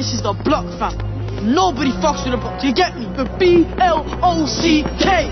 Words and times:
This 0.00 0.14
is 0.14 0.22
the 0.22 0.32
block, 0.32 0.64
fam. 0.78 0.96
Nobody 1.54 1.90
fucks 2.00 2.24
with 2.24 2.32
the 2.32 2.38
block. 2.38 2.58
Do 2.58 2.68
you 2.68 2.72
get 2.72 2.96
me? 2.96 3.04
The 3.18 3.26
B 3.38 3.66
L 3.76 4.02
O 4.22 4.46
C 4.46 4.82
K. 4.98 5.28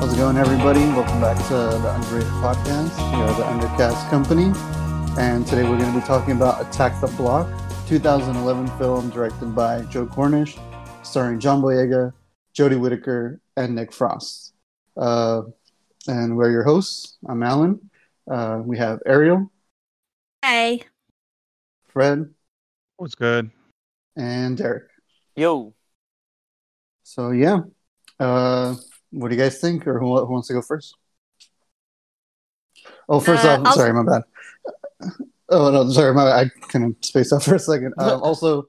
How's 0.00 0.12
it 0.12 0.16
going, 0.16 0.38
everybody? 0.38 0.80
Welcome 0.80 1.20
back 1.20 1.36
to 1.46 1.54
the 1.54 1.94
Underrated 1.94 2.32
Podcast. 2.42 2.98
We 3.14 3.22
are 3.22 3.32
the 3.36 3.44
Undercast 3.44 4.10
Company, 4.10 4.50
and 5.20 5.46
today 5.46 5.62
we're 5.62 5.78
going 5.78 5.92
to 5.94 6.00
be 6.00 6.04
talking 6.04 6.34
about 6.34 6.60
Attack 6.66 7.00
the 7.00 7.06
Block, 7.16 7.46
2011 7.86 8.66
film 8.76 9.08
directed 9.10 9.54
by 9.54 9.82
Joe 9.82 10.06
Cornish, 10.06 10.58
starring 11.04 11.38
John 11.38 11.62
Boyega, 11.62 12.12
Jodie 12.58 12.80
Whittaker, 12.80 13.40
and 13.56 13.76
Nick 13.76 13.92
Frost. 13.92 14.53
Uh, 14.96 15.42
and 16.06 16.36
we're 16.36 16.50
your 16.50 16.62
hosts. 16.64 17.16
I'm 17.26 17.42
Alan. 17.42 17.90
Uh, 18.30 18.60
we 18.64 18.78
have 18.78 19.00
Ariel, 19.06 19.50
Hey. 20.42 20.82
Fred, 21.88 22.30
What's 22.96 23.14
good? 23.14 23.50
and 24.16 24.56
Derek. 24.56 24.84
Yo, 25.36 25.74
So 27.02 27.30
yeah, 27.32 27.60
uh, 28.18 28.74
what 29.10 29.28
do 29.28 29.34
you 29.34 29.40
guys 29.40 29.58
think, 29.60 29.86
or 29.86 29.98
who, 29.98 30.18
who 30.24 30.32
wants 30.32 30.48
to 30.48 30.54
go 30.54 30.62
first? 30.62 30.96
Oh, 33.08 33.20
first 33.20 33.44
Uh, 33.44 33.48
off, 33.60 33.66
I'll- 33.66 33.74
sorry, 33.74 33.92
my 33.92 34.02
bad. 34.04 34.22
Oh 35.50 35.70
no, 35.70 35.88
sorry, 35.90 36.14
my 36.14 36.22
I 36.22 36.48
kind 36.68 36.86
of 36.86 36.96
spaced 37.04 37.30
out 37.32 37.42
for 37.42 37.54
a 37.56 37.58
second. 37.58 37.92
Um, 37.98 38.22
also, 38.22 38.66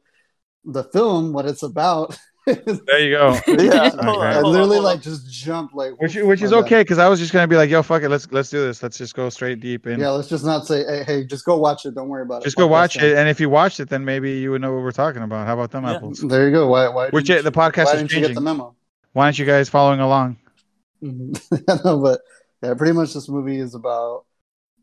the 0.65 0.83
film, 0.83 1.31
what 1.31 1.45
it's 1.45 1.63
about, 1.63 2.11
is- 2.11 2.19
There 2.45 2.99
you 2.99 3.11
go. 3.11 3.39
Yeah, 3.47 3.91
Okay. 3.93 4.03
I 4.03 4.41
literally 4.41 4.79
like 4.79 5.01
just 5.01 5.29
jumped 5.31 5.73
like, 5.73 5.99
Which 5.99 6.15
which 6.15 6.41
is 6.43 6.53
okay 6.53 6.81
because 6.81 6.99
I 6.99 7.07
was 7.07 7.19
just 7.19 7.33
gonna 7.33 7.47
be 7.47 7.55
like, 7.55 7.69
yo, 7.69 7.81
fuck 7.81 8.03
it, 8.03 8.09
let's 8.09 8.31
let's 8.31 8.49
do 8.49 8.59
this. 8.65 8.83
Let's 8.83 8.97
just 8.97 9.15
go 9.15 9.29
straight 9.29 9.59
deep 9.59 9.87
in. 9.87 9.99
Yeah, 9.99 10.09
let's 10.11 10.27
just 10.27 10.45
not 10.45 10.67
say, 10.67 10.83
hey, 10.85 11.03
hey, 11.05 11.23
just 11.25 11.43
go 11.45 11.57
watch 11.57 11.85
it. 11.85 11.95
Don't 11.95 12.07
worry 12.07 12.21
about 12.21 12.43
just 12.43 12.45
it. 12.45 12.49
Just 12.49 12.57
go 12.57 12.67
watch 12.67 12.97
it, 12.97 13.17
and 13.17 13.27
if 13.27 13.39
you 13.39 13.49
watched 13.49 13.79
it, 13.79 13.89
then 13.89 14.05
maybe 14.05 14.33
you 14.33 14.51
would 14.51 14.61
know 14.61 14.73
what 14.73 14.83
we're 14.83 14.91
talking 14.91 15.23
about. 15.23 15.47
How 15.47 15.53
about 15.53 15.71
them 15.71 15.85
Yeah. 15.85 15.95
apples? 15.95 16.19
There 16.19 16.45
you 16.47 16.53
go. 16.53 16.67
Why? 16.67 16.87
Why? 16.89 17.09
Which 17.09 17.27
didn't 17.27 17.45
the 17.45 17.51
podcast 17.51 17.85
Why 17.85 17.91
is 17.93 17.97
didn't 18.01 18.11
you 18.11 18.19
get 18.19 18.27
the 18.27 18.33
changing. 18.35 18.43
memo? 18.43 18.75
Why 19.13 19.25
aren't 19.25 19.39
you 19.39 19.45
guys 19.45 19.69
following 19.69 19.99
along? 19.99 20.37
no, 21.01 21.99
but 21.99 22.21
yeah, 22.61 22.73
pretty 22.75 22.93
much 22.93 23.13
this 23.13 23.27
movie 23.29 23.59
is 23.59 23.73
about 23.75 24.25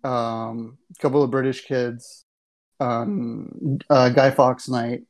um, 0.04 0.78
a 0.98 1.00
couple 1.02 1.22
of 1.22 1.30
British 1.30 1.64
kids. 1.64 2.24
Um, 2.80 3.78
uh, 3.88 4.08
Guy 4.08 4.30
Fawkes 4.32 4.68
night, 4.68 5.02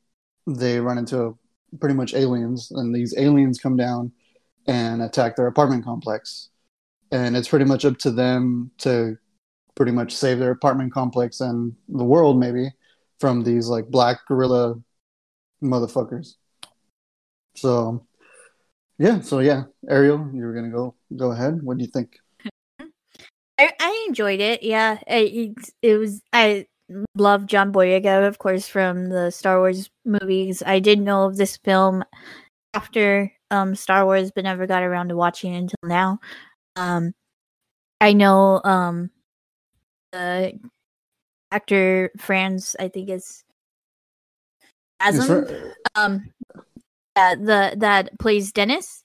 they 0.47 0.79
run 0.81 0.99
into 0.99 1.39
pretty 1.81 1.95
much 1.95 2.15
aliens, 2.15 2.71
and 2.71 2.95
these 2.95 3.15
aliens 3.17 3.59
come 3.59 3.77
down 3.77 4.13
and 4.67 5.03
attack 5.03 5.37
their 5.37 5.47
apartment 5.47 5.85
complex. 5.85 6.51
And 7.11 7.37
it's 7.37 7.49
pretty 7.49 7.65
much 7.65 7.85
up 7.85 7.99
to 7.99 8.11
them 8.11 8.71
to 8.79 9.17
pretty 9.75 9.93
much 9.93 10.15
save 10.15 10.39
their 10.39 10.51
apartment 10.51 10.93
complex 10.93 11.41
and 11.41 11.75
the 11.89 12.05
world, 12.05 12.39
maybe, 12.39 12.71
from 13.21 13.43
these 13.43 13.69
like 13.69 13.89
black 13.89 14.19
gorilla 14.27 14.77
motherfuckers. 15.63 16.35
So, 17.57 18.07
yeah, 18.99 19.21
so 19.21 19.41
yeah, 19.41 19.65
Ariel, 19.89 20.31
you 20.33 20.45
were 20.45 20.55
gonna 20.55 20.71
go 20.71 20.95
go 21.15 21.33
ahead. 21.33 21.63
What 21.63 21.79
do 21.79 21.85
you 21.85 21.91
think? 21.91 22.19
I, 23.59 23.71
I 23.79 24.05
enjoyed 24.09 24.41
it. 24.41 24.63
Yeah. 24.63 24.99
It, 25.07 25.33
it, 25.33 25.71
it 25.83 25.97
was, 25.97 26.23
I 26.33 26.67
love 27.15 27.47
John 27.47 27.73
Boyega, 27.73 28.27
of 28.27 28.39
course, 28.39 28.67
from 28.67 29.09
the 29.09 29.31
Star 29.31 29.59
Wars 29.59 29.91
movies. 30.05 30.63
I 30.65 30.79
did 30.79 31.01
know 31.01 31.25
of 31.25 31.37
this 31.37 31.57
film 31.59 32.05
after 32.75 33.33
um, 33.51 33.75
Star 33.75 34.05
Wars, 34.05 34.31
but 34.35 34.45
never 34.45 34.67
got 34.67 34.83
around 34.83 35.09
to 35.09 35.17
watching 35.17 35.55
it 35.55 35.59
until 35.59 35.79
now. 35.85 36.21
Um, 36.77 37.13
I 38.01 38.13
know 38.13 38.61
um, 38.65 39.11
the 40.13 40.59
actor 41.51 42.11
Franz, 42.19 42.75
I 42.81 42.89
think 42.89 43.11
is 43.11 43.45
Asm. 45.03 45.27
Fra- 45.27 45.75
um 45.95 46.33
that 47.15 47.39
the 47.45 47.75
that 47.79 48.19
plays 48.19 48.53
Dennis. 48.53 49.05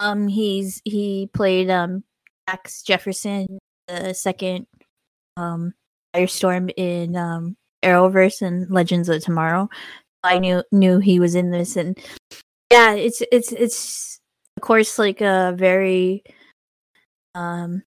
Um 0.00 0.28
he's 0.28 0.82
he 0.84 1.30
played 1.32 1.70
um 1.70 2.04
Max 2.46 2.82
Jefferson 2.82 3.58
the 3.88 4.12
second 4.12 4.66
um 5.36 5.72
Firestorm 6.16 6.72
in 6.76 7.16
um 7.16 7.56
Arrowverse 7.82 8.42
and 8.42 8.70
Legends 8.70 9.08
of 9.08 9.22
Tomorrow. 9.22 9.68
I 10.22 10.38
knew 10.38 10.62
knew 10.72 10.98
he 10.98 11.20
was 11.20 11.34
in 11.34 11.50
this 11.50 11.76
and 11.76 11.98
yeah, 12.72 12.94
it's 12.94 13.22
it's 13.30 13.52
it's 13.52 14.20
of 14.56 14.62
course 14.62 14.98
like 14.98 15.20
a 15.20 15.54
very 15.56 16.24
um 17.34 17.82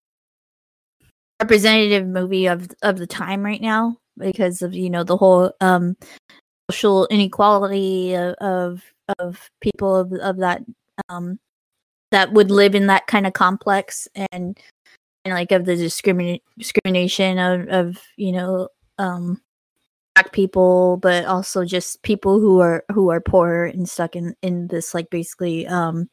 representative 1.42 2.08
movie 2.08 2.48
of 2.48 2.70
of 2.84 2.98
the 2.98 3.08
time 3.08 3.44
right 3.44 3.62
now 3.62 3.98
because 4.18 4.62
of 4.62 4.74
you 4.74 4.90
know 4.90 5.04
the 5.04 5.18
whole 5.18 5.52
um 5.62 5.96
social 6.70 7.08
inequality 7.08 8.14
of 8.14 8.36
of, 8.36 8.84
of 9.18 9.50
people 9.62 9.96
of, 9.96 10.14
of 10.14 10.38
that 10.38 10.62
um 11.10 11.40
that 12.12 12.32
would 12.34 12.52
live 12.52 12.76
in 12.76 12.88
that 12.88 13.08
kind 13.08 13.28
of 13.28 13.34
complex 13.34 14.08
and 14.16 14.34
and 14.34 14.58
like 15.34 15.52
of 15.52 15.66
the 15.66 15.76
discriminate 15.76 16.44
discrimination 16.58 17.40
of 17.40 17.68
of 17.70 18.02
you 18.18 18.32
know 18.32 18.70
um 18.98 19.42
black 20.16 20.32
people 20.32 20.98
but 20.98 21.26
also 21.26 21.66
just 21.66 22.02
people 22.04 22.40
who 22.40 22.60
are 22.60 22.84
who 22.92 23.10
are 23.10 23.22
poor 23.22 23.66
and 23.66 23.88
stuck 23.90 24.16
in 24.16 24.36
in 24.42 24.68
this 24.68 24.94
like 24.94 25.10
basically 25.10 25.68
um 25.68 26.10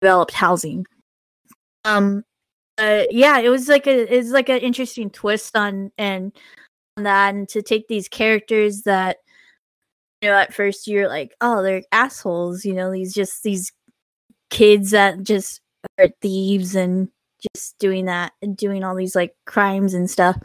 developed 0.00 0.32
housing. 0.32 0.86
Um 1.84 2.24
uh, 2.78 3.04
yeah 3.10 3.38
it 3.38 3.48
was 3.48 3.68
like 3.68 3.86
a 3.86 4.16
it's 4.16 4.30
like 4.30 4.48
an 4.48 4.58
interesting 4.58 5.10
twist 5.10 5.56
on 5.56 5.90
and 5.98 6.32
on 6.96 7.04
that 7.04 7.34
and 7.34 7.48
to 7.48 7.60
take 7.60 7.88
these 7.88 8.08
characters 8.08 8.82
that 8.82 9.16
you 10.22 10.28
know 10.28 10.36
at 10.36 10.54
first 10.54 10.86
you're 10.86 11.08
like 11.08 11.34
oh 11.40 11.62
they're 11.62 11.82
assholes 11.90 12.64
you 12.64 12.72
know 12.72 12.92
these 12.92 13.12
just 13.12 13.42
these 13.42 13.72
kids 14.50 14.92
that 14.92 15.22
just 15.22 15.60
are 15.98 16.08
thieves 16.22 16.76
and 16.76 17.08
just 17.54 17.78
doing 17.78 18.06
that 18.06 18.32
and 18.42 18.56
doing 18.56 18.84
all 18.84 18.94
these 18.94 19.14
like 19.14 19.34
crimes 19.46 19.94
and 19.94 20.10
stuff. 20.10 20.36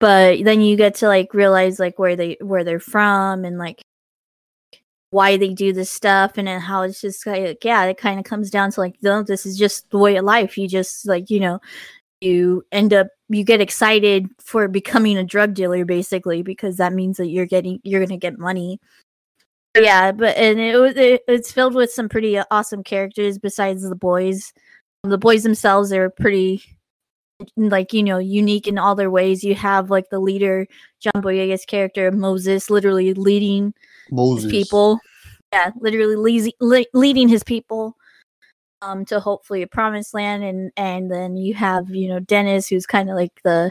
But 0.00 0.44
then 0.44 0.60
you 0.60 0.76
get 0.76 0.94
to 0.96 1.08
like 1.08 1.34
realize 1.34 1.78
like 1.78 1.98
where 1.98 2.16
they 2.16 2.36
where 2.40 2.64
they're 2.64 2.80
from 2.80 3.44
and 3.44 3.58
like 3.58 3.82
why 5.10 5.36
they 5.36 5.54
do 5.54 5.72
this 5.72 5.90
stuff 5.90 6.32
and 6.36 6.46
then 6.46 6.60
how 6.60 6.82
it's 6.82 7.00
just 7.00 7.26
like 7.26 7.64
yeah 7.64 7.84
it 7.84 7.96
kind 7.96 8.18
of 8.18 8.26
comes 8.26 8.50
down 8.50 8.70
to 8.70 8.80
like 8.80 8.94
no 9.02 9.22
this 9.22 9.46
is 9.46 9.56
just 9.56 9.90
the 9.90 9.98
way 9.98 10.16
of 10.16 10.24
life. 10.24 10.56
You 10.56 10.68
just 10.68 11.06
like 11.06 11.30
you 11.30 11.40
know 11.40 11.60
you 12.20 12.64
end 12.72 12.92
up 12.92 13.08
you 13.28 13.44
get 13.44 13.60
excited 13.60 14.28
for 14.40 14.68
becoming 14.68 15.16
a 15.18 15.24
drug 15.24 15.54
dealer 15.54 15.84
basically 15.84 16.42
because 16.42 16.76
that 16.76 16.92
means 16.92 17.16
that 17.16 17.28
you're 17.28 17.46
getting 17.46 17.80
you're 17.84 18.04
gonna 18.04 18.18
get 18.18 18.38
money. 18.38 18.80
Yeah 19.76 20.12
but 20.12 20.36
and 20.36 20.60
it 20.60 20.76
was 20.78 20.96
it, 20.96 21.22
it's 21.26 21.52
filled 21.52 21.74
with 21.74 21.90
some 21.90 22.08
pretty 22.08 22.38
awesome 22.50 22.82
characters 22.84 23.38
besides 23.38 23.88
the 23.88 23.96
boys 23.96 24.52
the 25.04 25.18
boys 25.18 25.42
themselves 25.42 25.92
are 25.92 26.10
pretty 26.10 26.62
like 27.56 27.92
you 27.92 28.02
know 28.02 28.18
unique 28.18 28.66
in 28.66 28.78
all 28.78 28.94
their 28.94 29.10
ways. 29.10 29.44
You 29.44 29.54
have 29.54 29.90
like 29.90 30.10
the 30.10 30.18
leader 30.18 30.66
john 31.00 31.22
boyega's 31.22 31.64
character 31.64 32.10
moses 32.10 32.68
literally 32.68 33.14
leading 33.14 33.66
his 34.06 34.12
Moses. 34.12 34.50
people. 34.50 34.98
Yeah 35.52 35.70
literally 35.80 36.16
leas- 36.16 36.52
le- 36.60 36.84
leading 36.94 37.28
his 37.28 37.44
people 37.44 37.96
um 38.82 39.04
to 39.06 39.20
hopefully 39.20 39.62
a 39.62 39.66
promised 39.68 40.14
land. 40.14 40.42
And 40.42 40.72
and 40.76 41.10
then 41.10 41.36
you 41.36 41.54
have 41.54 41.88
you 41.90 42.08
know 42.08 42.18
dennis 42.20 42.66
who's 42.68 42.86
kind 42.86 43.08
of 43.08 43.14
like 43.16 43.32
the 43.44 43.70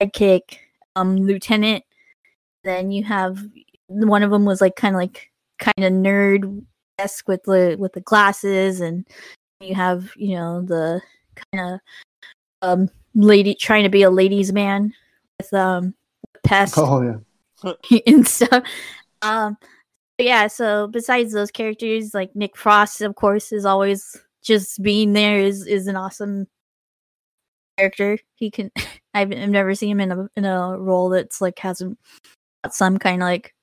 sidekick 0.00 0.58
um 0.94 1.16
lieutenant. 1.16 1.82
Then 2.62 2.92
you 2.92 3.02
have 3.02 3.44
one 3.88 4.22
of 4.22 4.30
them 4.30 4.44
was 4.44 4.60
like 4.60 4.76
kind 4.76 4.94
of 4.94 5.00
like 5.00 5.30
kind 5.58 5.84
of 5.84 5.92
nerd 5.92 6.64
esque 6.98 7.26
with 7.26 7.42
the 7.44 7.76
with 7.80 7.94
the 7.94 8.00
glasses 8.00 8.80
and 8.80 9.04
you 9.62 9.74
have 9.74 10.10
you 10.16 10.36
know 10.36 10.62
the 10.62 11.00
kind 11.52 11.74
of 11.74 11.80
um 12.62 12.90
lady 13.14 13.54
trying 13.54 13.84
to 13.84 13.90
be 13.90 14.02
a 14.02 14.10
ladies 14.10 14.52
man 14.52 14.92
with 15.38 15.52
um 15.54 15.94
pest 16.44 16.74
Oh 16.76 17.02
yeah. 17.02 17.18
and 18.06 18.26
stuff. 18.26 18.64
Um, 19.22 19.56
yeah. 20.18 20.46
So 20.46 20.88
besides 20.88 21.32
those 21.32 21.50
characters, 21.50 22.14
like 22.14 22.34
Nick 22.34 22.56
Frost, 22.56 23.00
of 23.00 23.14
course, 23.14 23.52
is 23.52 23.64
always 23.64 24.16
just 24.42 24.82
being 24.82 25.12
there 25.12 25.38
is 25.38 25.66
is 25.66 25.86
an 25.86 25.96
awesome 25.96 26.46
character. 27.78 28.18
He 28.34 28.50
can. 28.50 28.70
I've, 29.14 29.30
I've 29.30 29.50
never 29.50 29.74
seen 29.74 29.90
him 29.90 30.00
in 30.00 30.12
a 30.12 30.28
in 30.36 30.44
a 30.46 30.78
role 30.78 31.10
that's 31.10 31.42
like 31.42 31.58
has 31.58 31.82
some 32.70 32.98
kind 32.98 33.22
of 33.22 33.26
like 33.26 33.54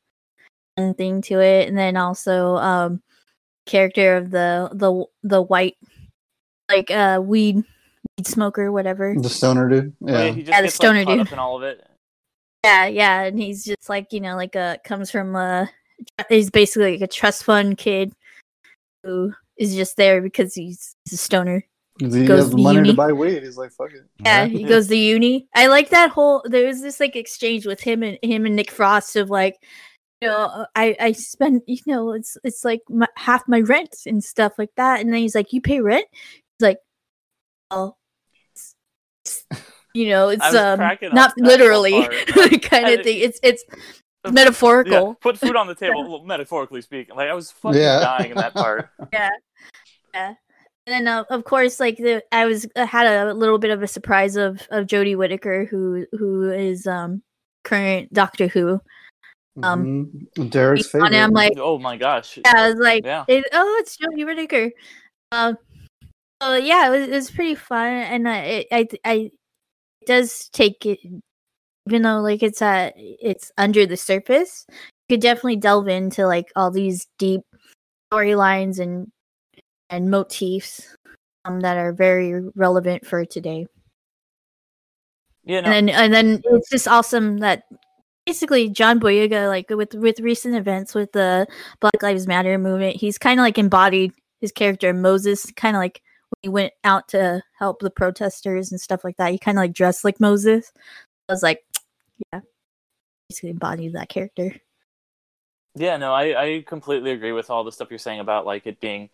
thing 0.96 1.22
to 1.24 1.40
it, 1.40 1.68
and 1.68 1.78
then 1.78 1.98
also 1.98 2.56
um 2.58 3.02
character 3.66 4.16
of 4.18 4.30
the 4.30 4.70
the 4.74 5.06
the 5.24 5.42
white 5.42 5.78
like 6.70 6.90
uh 6.92 7.20
weed 7.24 7.58
weed 8.18 8.28
smoker 8.28 8.72
whatever 8.72 9.16
The 9.20 9.30
stoner 9.30 9.70
dude. 9.70 9.94
Oh, 10.04 10.12
yeah, 10.12 10.24
Yeah. 10.26 10.32
he 10.32 10.42
just 10.42 10.50
Yeah, 10.50 10.62
the 10.62 10.68
gets, 10.68 10.76
stoner 10.76 11.00
like, 11.04 11.08
dude. 11.18 11.28
up 11.28 11.34
in 11.34 11.40
all 11.40 11.58
of 11.58 11.64
it. 11.64 11.86
Yeah, 12.66 12.88
yeah, 12.88 13.22
and 13.24 13.40
he's 13.40 13.64
just 13.64 13.88
like 13.90 14.12
you 14.12 14.20
know, 14.20 14.36
like 14.36 14.56
a 14.56 14.80
comes 14.84 15.10
from 15.12 15.36
a. 15.36 15.70
He's 16.30 16.50
basically 16.50 16.94
like 16.94 17.02
a 17.02 17.08
trust 17.08 17.44
fund 17.44 17.78
kid 17.78 18.14
who 19.04 19.34
is 19.58 19.76
just 19.76 19.98
there 19.98 20.22
because 20.22 20.54
he's, 20.54 20.96
he's 21.06 21.14
a 21.14 21.18
stoner. 21.18 21.66
He 22.00 22.26
Goes 22.26 22.44
has 22.44 22.50
to 22.52 22.58
money 22.58 22.78
uni. 22.78 22.90
to 22.92 22.96
buy 22.96 23.12
weed. 23.12 23.44
He's 23.44 23.58
like, 23.58 23.72
fuck 23.72 23.92
it. 23.94 24.04
Yeah, 24.24 24.46
he 24.46 24.64
goes 24.64 24.88
to 24.88 24.96
uni. 24.96 25.48
I 25.54 25.68
like 25.68 25.90
that 25.90 26.10
whole. 26.12 26.42
There 26.46 26.66
was 26.68 26.82
this 26.82 27.00
like 27.02 27.16
exchange 27.18 27.66
with 27.66 27.82
him 27.82 28.04
and 28.04 28.18
him 28.24 28.46
and 28.46 28.56
Nick 28.56 28.72
Frost 28.72 29.16
of 29.18 29.30
like, 29.30 29.58
you 30.22 30.28
know, 30.30 30.66
I 30.76 30.96
I 31.00 31.12
spend 31.14 31.62
you 31.68 31.80
know 31.88 32.12
it's 32.14 32.38
it's 32.46 32.64
like 32.64 32.82
my, 32.90 33.08
half 33.18 33.46
my 33.50 33.60
rent 33.62 33.96
and 34.06 34.24
stuff 34.24 34.54
like 34.58 34.72
that. 34.78 35.02
And 35.02 35.12
then 35.14 35.20
he's 35.20 35.36
like, 35.36 35.52
you 35.54 35.60
pay 35.62 35.82
rent? 35.82 36.06
He's 36.60 36.66
like, 36.68 36.80
oh, 37.72 37.96
it's- 38.52 38.76
it's- 39.52 39.64
you 39.94 40.10
know, 40.10 40.30
it's 40.36 40.44
um 40.54 40.80
not 40.80 40.92
up 40.94 41.04
at 41.04 41.12
that 41.12 41.38
literally 41.38 41.92
part. 41.92 42.62
kind 42.62 42.86
I- 42.86 42.90
of 42.92 43.04
thing. 43.04 43.20
It's 43.20 43.40
it's 43.44 43.64
Yeah, 44.26 44.32
metaphorical. 44.32 45.16
put 45.16 45.38
food 45.38 45.56
on 45.56 45.68
the 45.68 45.76
table, 45.84 46.10
well, 46.10 46.24
metaphorically 46.26 46.82
speaking. 46.82 47.16
Like 47.16 47.30
I 47.30 47.34
was 47.34 47.52
fucking 47.52 47.80
Yeah. 47.82 48.02
dying 48.02 48.32
in 48.32 48.38
that 48.38 48.54
part. 48.54 48.90
yeah 49.14 49.30
yeah 50.14 50.34
and 50.88 51.06
then 51.06 51.08
uh, 51.08 51.24
of 51.30 51.44
course 51.46 51.80
like 51.80 51.96
the 51.98 52.22
i 52.32 52.46
was 52.48 52.66
uh, 52.76 52.86
had 52.86 53.06
a 53.06 53.32
little 53.34 53.60
bit 53.60 53.70
of 53.70 53.84
a 53.84 53.88
surprise 53.88 54.36
of 54.36 54.68
of 54.72 54.88
jodie 54.88 55.16
whittaker 55.16 55.66
who 55.66 56.06
who 56.14 56.50
is 56.50 56.88
um 56.88 57.22
current 57.64 58.12
doctor 58.12 58.48
who 58.48 58.82
Um, 59.62 60.10
Mhm. 60.36 60.50
Derek's 60.50 60.86
on 60.96 61.02
favorite. 61.02 61.14
it, 61.14 61.22
i'm 61.24 61.32
like 61.32 61.54
oh 61.58 61.78
my 61.78 61.96
gosh. 61.96 62.40
yeah 62.44 62.54
i 62.56 62.70
was 62.70 62.80
like 62.80 63.06
Yeah. 63.06 63.24
it, 63.28 63.46
oh 63.54 63.78
it's 63.80 63.98
jodie 63.98 64.26
whittaker 64.26 64.72
um 65.32 65.56
so 66.42 66.56
yeah 66.56 66.88
it 66.88 66.90
was, 66.90 67.08
it 67.08 67.12
was 67.12 67.32
pretty 67.32 67.56
fun 67.56 67.88
and 67.88 68.28
uh, 68.28 68.32
it, 68.32 68.68
i 68.72 68.88
i 69.06 69.14
it 70.02 70.08
does 70.08 70.50
take 70.50 70.86
it 70.86 71.00
even 71.90 72.04
though 72.04 72.20
like 72.22 72.44
it's 72.44 72.62
uh 72.62 72.92
it's 72.96 73.52
under 73.58 73.86
the 73.86 73.98
surface. 73.98 74.66
You 74.70 75.16
could 75.16 75.22
definitely 75.22 75.56
delve 75.56 75.88
into 75.88 76.28
like 76.28 76.48
all 76.56 76.70
these 76.70 77.08
deep 77.18 77.42
storylines 78.12 78.80
and 78.80 79.08
and 79.90 80.12
motifs 80.12 80.96
um 81.46 81.62
that 81.62 81.78
are 81.78 81.92
very 81.94 82.42
relevant 82.56 83.08
for 83.08 83.26
today. 83.26 83.66
Yeah, 85.46 85.62
no, 85.62 85.72
and 85.72 85.90
then 85.90 85.96
and 85.96 86.14
then 86.14 86.42
it's 86.46 86.70
just 86.70 86.88
awesome 86.88 87.40
that 87.40 87.64
basically 88.28 88.70
John 88.70 89.00
Boyega, 89.00 89.48
like 89.48 89.72
with 89.72 89.96
with 89.96 90.20
recent 90.20 90.56
events 90.56 90.94
with 90.94 91.12
the 91.14 91.48
Black 91.80 92.04
Lives 92.04 92.28
Matter 92.28 92.60
movement, 92.60 92.98
he's 92.98 93.18
kind 93.18 93.40
of 93.40 93.44
like 93.44 93.58
embodied 93.58 94.12
his 94.42 94.52
character 94.52 94.94
Moses, 94.94 95.52
kind 95.56 95.76
of 95.76 95.80
like 95.80 96.04
he 96.42 96.50
went 96.50 96.74
out 96.84 97.08
to 97.10 97.44
help 97.58 97.80
the 97.80 97.90
protesters 97.90 98.72
and 98.72 98.80
stuff 98.80 99.04
like 99.04 99.18
that. 99.18 99.32
He 99.32 99.38
kind 99.38 99.58
of 99.58 99.64
like 99.64 99.74
dressed 99.74 100.04
like 100.04 100.20
Moses. 100.20 100.72
I 101.28 101.34
was 101.34 101.44
like, 101.44 101.64
yeah, 102.34 102.42
basically 103.30 103.52
embodied 103.52 103.94
that 103.94 104.10
character. 104.10 104.56
Yeah, 105.76 105.98
no, 105.98 106.14
I, 106.14 106.42
I 106.42 106.64
completely 106.66 107.12
agree 107.12 107.32
with 107.32 107.50
all 107.50 107.64
the 107.64 107.72
stuff 107.72 107.90
you're 107.90 108.00
saying 108.00 108.20
about 108.20 108.46
like 108.46 108.66
it 108.66 108.80
being, 108.80 109.10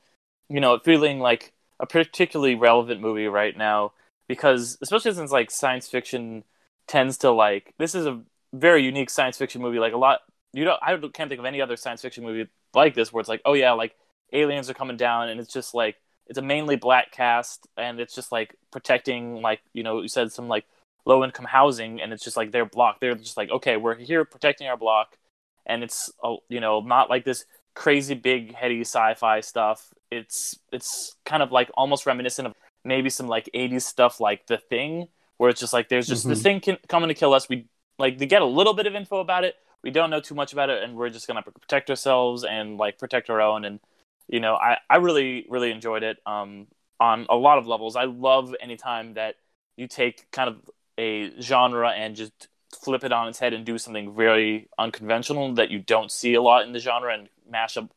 you 0.49 0.59
know, 0.59 0.79
feeling 0.79 1.19
like 1.19 1.53
a 1.79 1.85
particularly 1.85 2.55
relevant 2.55 3.01
movie 3.01 3.27
right 3.27 3.55
now 3.55 3.91
because 4.27 4.77
especially 4.81 5.13
since 5.13 5.31
like 5.31 5.51
science 5.51 5.87
fiction 5.87 6.43
tends 6.87 7.17
to 7.19 7.31
like 7.31 7.73
this 7.77 7.95
is 7.95 8.05
a 8.05 8.21
very 8.53 8.83
unique 8.83 9.09
science 9.09 9.37
fiction 9.37 9.61
movie 9.61 9.79
like 9.79 9.93
a 9.93 9.97
lot 9.97 10.21
you 10.53 10.63
know 10.63 10.77
I 10.81 10.95
can't 11.13 11.29
think 11.29 11.39
of 11.39 11.45
any 11.45 11.61
other 11.61 11.75
science 11.75 12.01
fiction 12.01 12.23
movie 12.23 12.49
like 12.73 12.93
this 12.93 13.11
where 13.11 13.19
it's 13.19 13.29
like 13.29 13.41
oh 13.45 13.53
yeah 13.53 13.73
like 13.73 13.95
aliens 14.31 14.69
are 14.69 14.73
coming 14.73 14.97
down 14.97 15.29
and 15.29 15.39
it's 15.39 15.51
just 15.51 15.73
like 15.73 15.97
it's 16.27 16.37
a 16.37 16.41
mainly 16.41 16.75
black 16.75 17.11
cast 17.11 17.67
and 17.77 17.99
it's 17.99 18.15
just 18.15 18.31
like 18.31 18.55
protecting 18.71 19.41
like 19.41 19.61
you 19.73 19.83
know 19.83 20.01
you 20.01 20.07
said 20.07 20.31
some 20.31 20.47
like 20.47 20.65
low 21.05 21.23
income 21.23 21.45
housing 21.45 22.01
and 22.01 22.11
it's 22.11 22.23
just 22.23 22.35
like 22.37 22.51
their 22.51 22.65
block 22.65 22.99
they're 22.99 23.15
just 23.15 23.37
like 23.37 23.49
okay 23.51 23.77
we're 23.77 23.95
here 23.95 24.25
protecting 24.25 24.67
our 24.67 24.77
block 24.77 25.17
and 25.65 25.83
it's 25.83 26.11
uh, 26.23 26.35
you 26.49 26.59
know 26.59 26.79
not 26.81 27.09
like 27.09 27.25
this 27.25 27.45
crazy 27.75 28.15
big 28.15 28.55
heady 28.55 28.81
sci-fi 28.81 29.41
stuff. 29.41 29.93
It's 30.09 30.57
it's 30.71 31.15
kind 31.25 31.43
of 31.43 31.51
like 31.51 31.69
almost 31.75 32.05
reminiscent 32.05 32.47
of 32.47 32.53
maybe 32.83 33.09
some 33.09 33.27
like 33.27 33.49
80s 33.53 33.81
stuff 33.85 34.19
like 34.19 34.47
the 34.47 34.57
thing 34.57 35.07
where 35.37 35.49
it's 35.49 35.59
just 35.59 35.73
like 35.73 35.89
there's 35.89 36.07
just 36.07 36.27
this 36.27 36.39
Mhm. 36.39 36.43
thing 36.43 36.59
can, 36.61 36.77
coming 36.87 37.09
to 37.09 37.13
kill 37.13 37.33
us. 37.33 37.49
We 37.49 37.67
like 37.99 38.17
to 38.19 38.25
get 38.25 38.41
a 38.41 38.45
little 38.45 38.73
bit 38.73 38.87
of 38.87 38.95
info 38.95 39.19
about 39.19 39.43
it. 39.43 39.55
We 39.83 39.91
don't 39.91 40.09
know 40.09 40.21
too 40.21 40.35
much 40.35 40.53
about 40.53 40.69
it 40.69 40.83
and 40.83 40.95
we're 40.95 41.09
just 41.09 41.27
gonna 41.27 41.41
protect 41.43 41.89
ourselves 41.89 42.43
and 42.45 42.77
like 42.77 42.97
protect 42.97 43.29
our 43.29 43.41
own 43.41 43.65
and 43.65 43.79
you 44.27 44.39
know 44.39 44.55
i 44.55 44.77
i 44.89 44.97
really 44.97 45.45
really 45.49 45.71
enjoyed 45.71 46.03
it 46.03 46.17
um 46.25 46.67
on 46.99 47.25
a 47.29 47.35
lot 47.35 47.57
of 47.57 47.67
levels 47.67 47.95
i 47.95 48.05
love 48.05 48.55
anytime 48.61 49.13
that 49.15 49.35
you 49.77 49.87
take 49.87 50.29
kind 50.31 50.49
of 50.49 50.57
a 50.97 51.31
genre 51.41 51.89
and 51.89 52.15
just 52.15 52.47
flip 52.83 53.03
it 53.03 53.11
on 53.11 53.27
its 53.27 53.39
head 53.39 53.53
and 53.53 53.65
do 53.65 53.77
something 53.77 54.15
very 54.15 54.67
unconventional 54.77 55.53
that 55.53 55.69
you 55.71 55.79
don't 55.79 56.11
see 56.11 56.33
a 56.33 56.41
lot 56.41 56.65
in 56.65 56.73
the 56.73 56.79
genre 56.79 57.13
and 57.13 57.29
mash 57.49 57.77
up 57.77 57.89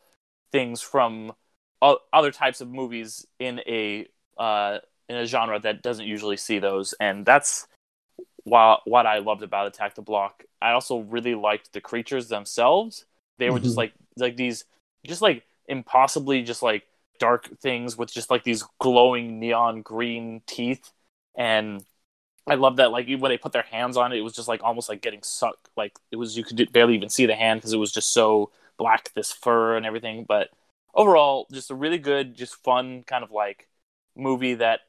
things 0.52 0.80
from 0.80 1.32
other 2.12 2.30
types 2.30 2.60
of 2.60 2.68
movies 2.68 3.26
in 3.38 3.60
a 3.66 4.06
uh, 4.36 4.78
in 5.08 5.16
a 5.16 5.26
genre 5.26 5.58
that 5.60 5.82
doesn't 5.82 6.06
usually 6.06 6.36
see 6.36 6.58
those, 6.58 6.92
and 7.00 7.24
that's 7.24 7.66
wha- 8.44 8.80
what 8.84 9.06
I 9.06 9.18
loved 9.18 9.42
about 9.42 9.66
Attack 9.66 9.94
the 9.94 10.02
Block. 10.02 10.44
I 10.60 10.72
also 10.72 10.98
really 10.98 11.34
liked 11.34 11.72
the 11.72 11.80
creatures 11.80 12.28
themselves. 12.28 13.04
They 13.38 13.50
were 13.50 13.60
just 13.60 13.74
Mhm. 13.74 13.78
like 13.78 13.92
like 14.16 14.36
these, 14.36 14.64
just 15.06 15.22
like 15.22 15.44
impossibly 15.68 16.42
just 16.42 16.62
like 16.62 16.84
dark 17.18 17.48
things 17.60 17.96
with 17.96 18.12
just 18.12 18.30
like 18.30 18.44
these 18.44 18.64
glowing 18.80 19.38
neon 19.40 19.82
green 19.82 20.42
teeth, 20.46 20.92
and 21.36 21.84
I 22.46 22.54
love 22.54 22.76
that. 22.76 22.90
Like 22.90 23.08
when 23.08 23.30
they 23.30 23.38
put 23.38 23.52
their 23.52 23.62
hands 23.62 23.96
on 23.96 24.12
it, 24.12 24.18
it 24.18 24.22
was 24.22 24.34
just 24.34 24.48
like 24.48 24.62
almost 24.62 24.88
like 24.88 25.02
getting 25.02 25.22
sucked. 25.22 25.68
Like 25.76 25.98
it 26.10 26.16
was 26.16 26.36
you 26.36 26.44
could 26.44 26.72
barely 26.72 26.94
even 26.94 27.08
see 27.10 27.26
the 27.26 27.34
hand 27.36 27.60
because 27.60 27.72
it 27.72 27.78
was 27.78 27.92
just 27.92 28.12
so 28.12 28.50
black, 28.78 29.12
this 29.14 29.32
fur 29.32 29.76
and 29.76 29.84
everything. 29.86 30.24
But 30.26 30.50
overall, 30.94 31.46
just 31.52 31.70
a 31.70 31.74
really 31.74 31.98
good, 31.98 32.34
just 32.34 32.62
fun 32.64 33.02
kind 33.04 33.22
of 33.24 33.30
like 33.30 33.68
movie 34.16 34.54
that 34.54 34.80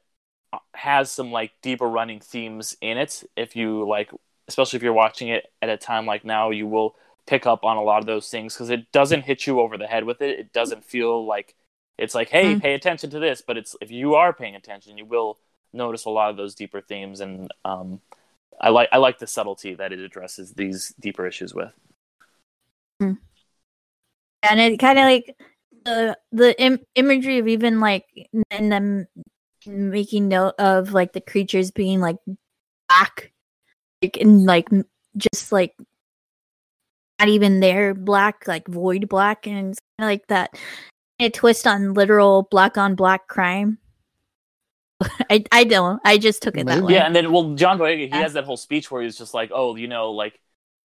uh, 0.52 0.58
has 0.74 1.10
some 1.12 1.32
like 1.32 1.52
deeper 1.62 1.88
running 1.88 2.20
themes 2.20 2.76
in 2.80 2.98
it. 2.98 3.22
If 3.36 3.56
you 3.56 3.86
like, 3.88 4.10
especially 4.48 4.78
if 4.78 4.82
you're 4.82 4.92
watching 4.92 5.28
it 5.28 5.46
at 5.62 5.68
a 5.68 5.76
time 5.76 6.06
like 6.06 6.24
now, 6.24 6.50
you 6.50 6.66
will 6.66 6.96
pick 7.26 7.46
up 7.46 7.64
on 7.64 7.76
a 7.76 7.82
lot 7.82 7.98
of 8.00 8.06
those 8.06 8.28
things 8.28 8.54
because 8.54 8.70
it 8.70 8.90
doesn't 8.92 9.22
hit 9.22 9.46
you 9.46 9.60
over 9.60 9.76
the 9.78 9.86
head 9.86 10.04
with 10.04 10.20
it. 10.22 10.38
It 10.38 10.52
doesn't 10.52 10.84
feel 10.84 11.24
like 11.26 11.54
it's 11.98 12.14
like, 12.14 12.28
hey, 12.30 12.54
Mm. 12.54 12.62
pay 12.62 12.74
attention 12.74 13.10
to 13.10 13.18
this. 13.18 13.42
But 13.46 13.56
it's 13.56 13.76
if 13.80 13.90
you 13.90 14.14
are 14.14 14.32
paying 14.32 14.56
attention, 14.56 14.98
you 14.98 15.04
will 15.04 15.38
notice 15.72 16.04
a 16.04 16.10
lot 16.10 16.30
of 16.30 16.36
those 16.36 16.54
deeper 16.54 16.80
themes 16.80 17.20
and 17.20 17.52
um, 17.64 18.00
I 18.60 18.70
like 18.70 18.88
I 18.92 18.98
like 18.98 19.18
the 19.18 19.26
subtlety 19.26 19.74
that 19.74 19.92
it 19.92 20.00
addresses 20.00 20.52
these 20.52 20.92
deeper 21.00 21.26
issues 21.26 21.54
with. 21.54 21.72
and 23.00 23.16
it 24.60 24.78
kind 24.78 24.98
of 24.98 25.04
like 25.04 25.36
the 25.84 26.16
the 26.32 26.60
Im- 26.60 26.84
imagery 26.94 27.38
of 27.38 27.48
even 27.48 27.80
like 27.80 28.04
and 28.50 28.70
them 28.72 29.06
making 29.66 30.28
note 30.28 30.54
of 30.58 30.92
like 30.92 31.12
the 31.12 31.20
creatures 31.20 31.70
being 31.70 32.00
like 32.00 32.16
black 32.88 33.32
like 34.02 34.16
and 34.18 34.44
like 34.44 34.68
just 35.16 35.52
like 35.52 35.74
even 37.28 37.60
there 37.60 37.94
black 37.94 38.46
like 38.46 38.66
void 38.68 39.08
black 39.08 39.46
and 39.46 39.70
it's 39.70 39.80
kind 39.98 40.06
of 40.06 40.12
like 40.12 40.26
that 40.28 40.50
a 41.20 41.30
twist 41.30 41.66
on 41.66 41.94
literal 41.94 42.48
black 42.50 42.78
on 42.78 42.94
black 42.94 43.26
crime 43.28 43.78
i 45.30 45.44
i 45.52 45.64
don't 45.64 46.00
i 46.04 46.18
just 46.18 46.42
took 46.42 46.56
it 46.56 46.66
that 46.66 46.82
Maybe. 46.82 46.84
way 46.84 46.94
Yeah, 46.94 47.06
and 47.06 47.14
then 47.14 47.32
well, 47.32 47.54
John 47.54 47.78
Boyega 47.78 48.10
he 48.12 48.18
Yeah. 48.18 48.20
has 48.20 48.32
that 48.34 48.44
whole 48.44 48.56
speech 48.56 48.90
where 48.90 49.02
he's 49.02 49.16
just 49.16 49.34
like, 49.34 49.50
oh, 49.54 49.76
you 49.76 49.86
know, 49.88 50.10
like 50.10 50.40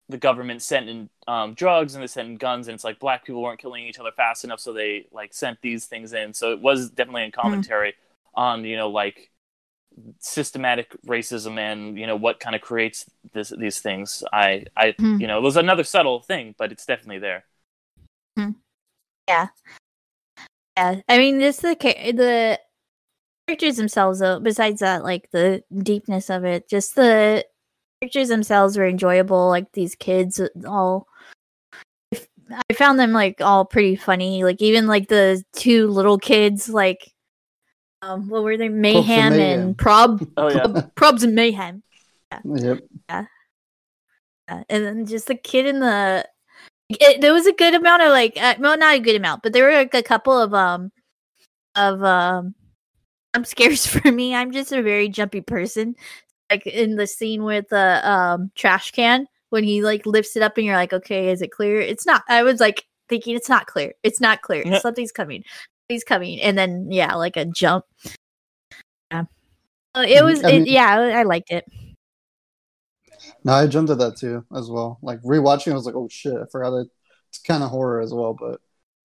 the 0.10 0.18
government 0.18 0.62
sent 0.62 0.90
in 0.90 1.10
um, 1.28 1.54
drugs 1.54 1.96
and 1.96 2.04
they 2.04 2.08
sent 2.08 2.28
in 2.28 2.36
guns, 2.38 2.68
and 2.68 2.76
it's 2.76 2.84
like 2.84 3.00
black 3.00 3.26
people 3.26 3.42
weren't 3.42 3.60
killing 3.60 3.86
each 3.88 4.00
other 4.00 4.12
fast 4.12 4.44
enough, 4.44 4.60
so 4.60 4.74
they 4.74 5.08
like 5.12 5.34
sent 5.34 5.62
these 5.62 5.86
things 5.86 6.14
in. 6.14 6.34
So 6.34 6.52
it 6.52 6.62
was 6.62 6.90
definitely 6.90 7.24
a 7.24 7.32
commentary 7.32 7.96
on 8.36 8.66
you 8.66 8.76
know 8.78 8.90
like 8.90 9.32
systematic 10.20 10.96
racism 11.06 11.58
and 11.60 11.98
you 11.98 12.08
know 12.08 12.16
what 12.16 12.40
kind 12.40 12.56
of 12.56 12.62
creates 12.62 13.06
this 13.34 13.50
these 13.58 13.80
things. 13.80 14.24
I 14.34 14.66
I 14.76 14.96
Hmm. 14.98 15.20
you 15.22 15.28
know 15.28 15.38
it 15.38 15.44
was 15.44 15.58
another 15.58 15.84
subtle 15.84 16.22
thing, 16.22 16.56
but 16.58 16.72
it's 16.72 16.86
definitely 16.86 17.20
there. 17.20 17.46
Yeah, 19.28 19.48
Yeah. 20.78 21.02
I 21.08 21.18
mean, 21.18 21.38
this 21.40 21.58
the 21.58 21.76
the 21.76 22.60
characters 23.48 23.78
themselves. 23.78 24.20
Though, 24.20 24.40
besides 24.40 24.80
that, 24.82 25.04
like 25.04 25.30
the 25.32 25.64
deepness 25.76 26.30
of 26.30 26.44
it, 26.46 26.68
just 26.70 26.96
the 26.96 27.46
characters 28.02 28.30
themselves 28.30 28.78
were 28.78 28.88
enjoyable. 28.88 29.48
Like 29.50 29.72
these 29.74 29.96
kids, 29.96 30.42
all 30.68 31.08
I 32.70 32.74
found 32.74 33.00
them 33.00 33.14
like 33.14 33.40
all 33.42 33.66
pretty 33.66 33.96
funny. 33.96 34.44
Like 34.44 34.62
even 34.62 34.88
like 34.88 35.08
the 35.08 35.44
two 35.54 35.88
little 35.88 36.18
kids, 36.18 36.68
like 36.70 37.13
um, 38.04 38.28
what 38.30 38.44
were 38.44 38.58
they? 38.58 38.70
Mayhem, 38.70 39.34
Mayhem. 39.34 39.60
and 39.60 39.78
Prob, 39.78 40.28
Oh 40.38 40.50
yeah, 40.50 40.68
Prob 40.68 40.96
Probs 40.96 41.24
and 41.24 41.36
Mayhem. 41.36 41.84
Yeah. 42.32 42.40
Yep. 42.46 42.80
yeah, 43.10 43.26
and 44.70 44.84
then 44.86 45.06
just 45.06 45.28
the 45.28 45.36
kid 45.36 45.66
in 45.66 45.80
the 45.80 46.28
it, 46.90 47.22
there 47.22 47.34
was 47.34 47.48
a 47.48 47.54
good 47.54 47.74
amount 47.74 48.02
of 48.02 48.10
like 48.10 48.38
uh, 48.42 48.56
well 48.60 48.78
not 48.78 48.96
a 48.96 49.00
good 49.00 49.16
amount 49.16 49.42
but 49.42 49.54
there 49.54 49.66
were 49.66 49.74
like 49.74 49.94
a 49.94 50.04
couple 50.04 50.38
of 50.38 50.54
um 50.54 50.92
of 51.76 52.04
um 52.04 52.54
jump 53.34 53.46
scares 53.48 53.86
for 53.88 54.12
me 54.12 54.36
i'm 54.36 54.52
just 54.52 54.72
a 54.72 54.82
very 54.82 55.10
jumpy 55.10 55.42
person 55.42 55.96
like 56.52 56.68
in 56.68 56.96
the 56.98 57.08
scene 57.08 57.44
with 57.44 57.68
the 57.70 58.08
um 58.10 58.52
trash 58.56 58.92
can 58.92 59.26
when 59.50 59.64
he 59.64 59.82
like 59.82 60.06
lifts 60.06 60.36
it 60.36 60.44
up 60.44 60.58
and 60.58 60.66
you're 60.66 60.76
like 60.76 60.94
okay 60.94 61.30
is 61.30 61.42
it 61.42 61.52
clear 61.52 61.80
it's 61.80 62.06
not 62.06 62.24
i 62.28 62.44
was 62.44 62.60
like 62.60 62.86
thinking 63.10 63.36
it's 63.36 63.50
not 63.50 63.66
clear 63.66 63.94
it's 64.04 64.20
not 64.22 64.42
clear 64.42 64.64
Yeah. 64.66 64.80
something's 64.80 65.12
coming 65.12 65.44
he's 65.94 66.04
coming, 66.04 66.42
and 66.42 66.58
then 66.58 66.92
yeah, 66.92 67.16
like 67.16 67.38
a 67.38 67.46
jump. 67.46 67.86
Yeah, 69.12 69.26
Uh, 69.96 70.06
it 70.08 70.24
was. 70.24 70.44
I 70.44 70.52
it, 70.52 70.68
yeah, 70.68 70.88
I 70.88 71.20
I 71.20 71.24
liked 71.24 71.52
it. 71.52 71.66
No, 73.44 73.54
I 73.54 73.68
jumped 73.68 73.92
at 73.92 74.00
that 74.00 74.18
too 74.18 74.46
as 74.56 74.70
well. 74.70 75.00
Like 75.02 75.22
rewatching, 75.22 75.72
I 75.72 75.76
was 75.76 75.86
like, 75.86 75.96
oh 75.96 76.08
shit, 76.10 76.34
I 76.34 76.46
forgot 76.52 76.72
that 76.72 76.90
it's 77.30 77.40
kind 77.40 77.64
of 77.64 77.70
horror 77.70 78.02
as 78.02 78.14
well. 78.14 78.34
But 78.34 78.60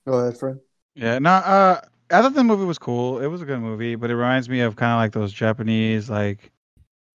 go 0.06 0.14
ahead, 0.14 0.38
Fred. 0.38 0.58
Yeah, 0.94 1.18
no, 1.18 1.30
uh, 1.30 1.80
I 2.10 2.22
thought 2.22 2.34
the 2.34 2.44
movie 2.44 2.64
was 2.64 2.78
cool. 2.78 3.20
It 3.20 3.26
was 3.26 3.42
a 3.42 3.44
good 3.44 3.60
movie, 3.60 3.94
but 3.94 4.10
it 4.10 4.16
reminds 4.16 4.48
me 4.48 4.60
of 4.60 4.76
kind 4.76 4.92
of 4.92 4.98
like 4.98 5.12
those 5.12 5.32
Japanese, 5.32 6.10
like, 6.10 6.50